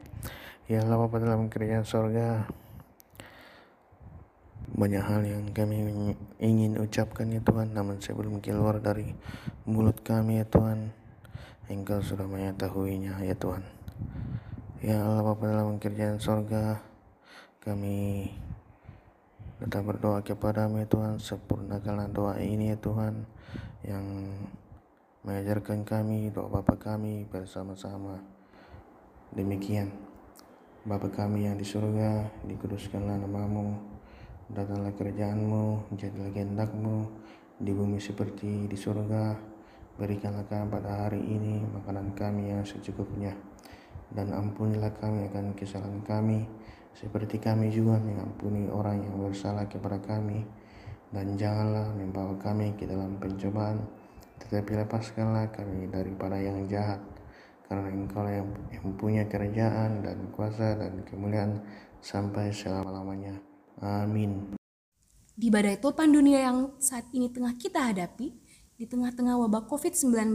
Ya 0.70 0.82
Allah 0.82 0.98
Bapa 0.98 1.18
dalam 1.18 1.50
kerajaan 1.50 1.86
sorga 1.86 2.46
banyak 4.74 5.04
hal 5.06 5.22
yang 5.22 5.44
kami 5.54 6.14
ingin 6.42 6.78
ucapkan 6.78 7.30
ya 7.30 7.42
Tuhan. 7.42 7.74
Namun 7.74 7.98
sebelum 7.98 8.38
keluar 8.42 8.78
dari 8.78 9.14
mulut 9.66 10.02
kami 10.02 10.42
ya 10.42 10.46
Tuhan 10.46 11.03
Engkau 11.64 12.04
sudah 12.04 12.28
mengetahuinya 12.28 13.24
ya 13.24 13.32
Tuhan. 13.32 13.64
Ya 14.84 15.00
Allah 15.00 15.24
Bapa 15.24 15.48
dalam 15.48 15.80
kerjaan 15.80 16.20
sorga 16.20 16.84
kami 17.64 18.28
tetap 19.64 19.80
berdoa 19.88 20.20
kepadamu 20.20 20.84
ya 20.84 20.88
Tuhan. 20.92 21.16
Sempurnakanlah 21.16 22.12
doa 22.12 22.36
ini 22.36 22.68
ya 22.68 22.76
Tuhan 22.76 23.24
yang 23.80 24.04
mengajarkan 25.24 25.88
kami 25.88 26.28
doa 26.36 26.52
Bapa 26.52 26.76
kami 26.76 27.24
bersama-sama. 27.32 28.20
Demikian, 29.32 29.88
Bapa 30.84 31.08
kami 31.08 31.48
yang 31.48 31.56
di 31.56 31.64
surga, 31.64 32.28
dikuduskanlah 32.44 33.24
namamu, 33.24 33.80
datanglah 34.52 34.92
kerjaanmu, 34.92 35.96
jadilah 35.96 36.28
kehendakmu, 36.28 37.08
di 37.56 37.72
bumi 37.72 37.96
seperti 37.96 38.68
di 38.68 38.76
surga, 38.76 39.53
berikanlah 39.94 40.42
kami 40.50 40.66
pada 40.70 41.06
hari 41.06 41.22
ini 41.22 41.62
makanan 41.62 42.14
kami 42.18 42.50
yang 42.50 42.66
secukupnya, 42.66 43.34
dan 44.10 44.34
ampunilah 44.34 44.90
kami 44.98 45.30
akan 45.30 45.54
kesalahan 45.54 46.02
kami, 46.02 46.46
seperti 46.94 47.42
kami 47.42 47.70
juga 47.70 47.98
mengampuni 48.02 48.70
orang 48.70 49.02
yang 49.02 49.16
bersalah 49.18 49.66
kepada 49.70 49.98
kami, 50.02 50.46
dan 51.14 51.38
janganlah 51.38 51.94
membawa 51.94 52.34
kami 52.42 52.74
ke 52.74 52.90
dalam 52.90 53.18
pencobaan, 53.22 53.82
tetapi 54.42 54.82
lepaskanlah 54.82 55.50
kami 55.54 55.86
daripada 55.90 56.38
yang 56.38 56.66
jahat, 56.66 56.98
karena 57.70 57.88
engkau 57.90 58.26
yang, 58.26 58.50
punya 58.98 59.24
kerajaan 59.30 60.02
dan 60.02 60.30
kuasa 60.34 60.74
dan 60.78 61.02
kemuliaan 61.06 61.62
sampai 62.02 62.50
selama-lamanya. 62.52 63.38
Amin. 63.82 64.54
Di 65.34 65.50
badai 65.50 65.82
topan 65.82 66.14
dunia 66.14 66.46
yang 66.46 66.78
saat 66.78 67.10
ini 67.10 67.26
tengah 67.26 67.58
kita 67.58 67.90
hadapi, 67.90 68.43
di 68.74 68.90
tengah-tengah 68.90 69.38
wabah 69.38 69.70
COVID-19, 69.70 70.34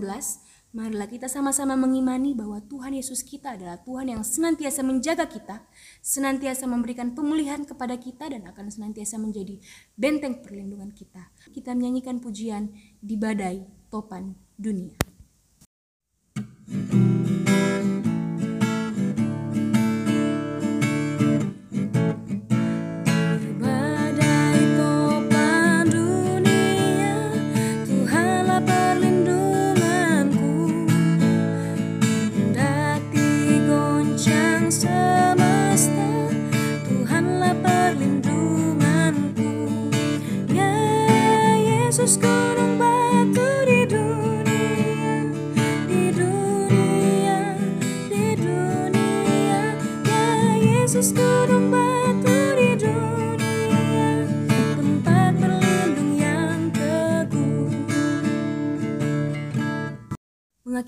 marilah 0.72 1.10
kita 1.10 1.28
sama-sama 1.28 1.74
mengimani 1.74 2.38
bahwa 2.38 2.61
Tuhan 2.64 2.95
Yesus 2.95 3.26
kita 3.26 3.57
adalah 3.57 3.82
Tuhan 3.82 4.14
yang 4.14 4.22
senantiasa 4.22 4.86
menjaga 4.86 5.26
kita, 5.26 5.66
senantiasa 5.99 6.70
memberikan 6.70 7.18
pemulihan 7.18 7.66
kepada 7.66 7.98
kita 7.98 8.30
dan 8.30 8.45
akan 8.48 8.70
senantiasa 8.70 9.18
menjadi 9.18 9.57
benteng 9.98 10.45
perlindungan 10.45 10.94
kita. 10.94 11.34
Kita 11.49 11.74
menyanyikan 11.74 12.22
pujian 12.22 12.72
di 13.02 13.18
badai 13.18 13.66
topan 13.91 14.38
dunia. 14.56 15.09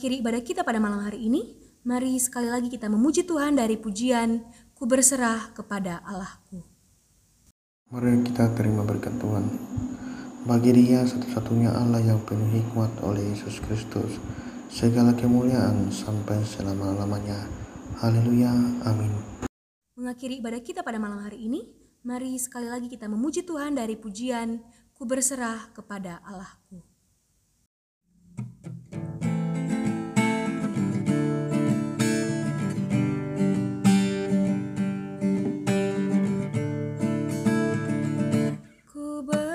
Mengakhiri 0.01 0.25
ibadah 0.25 0.41
kita 0.41 0.65
pada 0.65 0.81
malam 0.81 1.05
hari 1.05 1.29
ini, 1.29 1.53
mari 1.85 2.17
sekali 2.17 2.49
lagi 2.49 2.73
kita 2.73 2.89
memuji 2.89 3.21
Tuhan 3.21 3.53
dari 3.53 3.77
pujian 3.77 4.41
Ku 4.73 4.89
berserah 4.89 5.53
kepada 5.53 6.01
Allahku. 6.01 6.57
Mari 7.93 8.25
kita 8.25 8.49
terima 8.57 8.81
berkat 8.81 9.13
Tuhan. 9.21 9.45
Bagi 10.49 10.73
dia 10.73 11.05
satu-satunya 11.05 11.69
Allah 11.69 12.01
yang 12.01 12.17
penuh 12.25 12.49
hikmat 12.49 12.97
oleh 13.05 13.29
Yesus 13.29 13.61
Kristus, 13.61 14.17
segala 14.73 15.13
kemuliaan 15.13 15.93
sampai 15.93 16.41
selama-lamanya. 16.49 17.45
Haleluya, 18.01 18.49
amin. 18.81 19.13
mengakhiri 20.01 20.41
ibadah 20.41 20.65
kita 20.65 20.81
pada 20.81 20.97
malam 20.97 21.21
hari 21.21 21.45
ini, 21.45 21.69
mari 22.01 22.33
sekali 22.41 22.65
lagi 22.65 22.89
kita 22.89 23.05
memuji 23.05 23.45
Tuhan 23.45 23.77
dari 23.77 23.93
pujian 23.93 24.65
Ku 24.97 25.05
berserah 25.05 25.69
kepada 25.77 26.25
Allahku. 26.25 26.90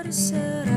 Ku 0.07 0.76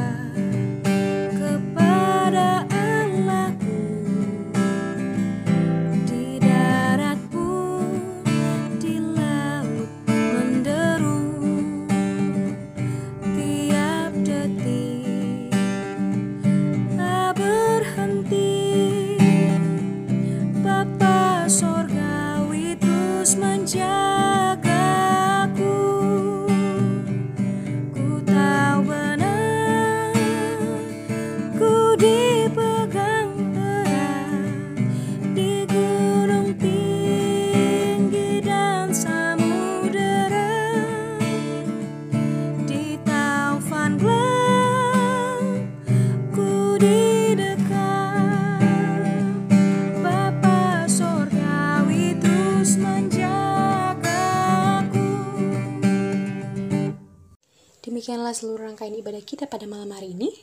Demikianlah 58.10 58.34
seluruh 58.34 58.66
rangkaian 58.66 58.98
ibadah 58.98 59.22
kita 59.22 59.46
pada 59.46 59.70
malam 59.70 59.94
hari 59.94 60.18
ini. 60.18 60.34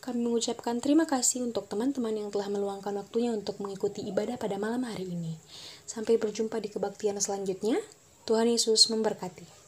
Kami 0.00 0.24
mengucapkan 0.24 0.80
terima 0.80 1.04
kasih 1.04 1.44
untuk 1.44 1.68
teman-teman 1.68 2.16
yang 2.16 2.32
telah 2.32 2.48
meluangkan 2.48 2.96
waktunya 2.96 3.28
untuk 3.28 3.60
mengikuti 3.60 4.00
ibadah 4.08 4.40
pada 4.40 4.56
malam 4.56 4.88
hari 4.88 5.04
ini. 5.04 5.36
Sampai 5.84 6.16
berjumpa 6.16 6.56
di 6.64 6.72
kebaktian 6.72 7.20
selanjutnya. 7.20 7.76
Tuhan 8.24 8.48
Yesus 8.48 8.88
memberkati. 8.88 9.59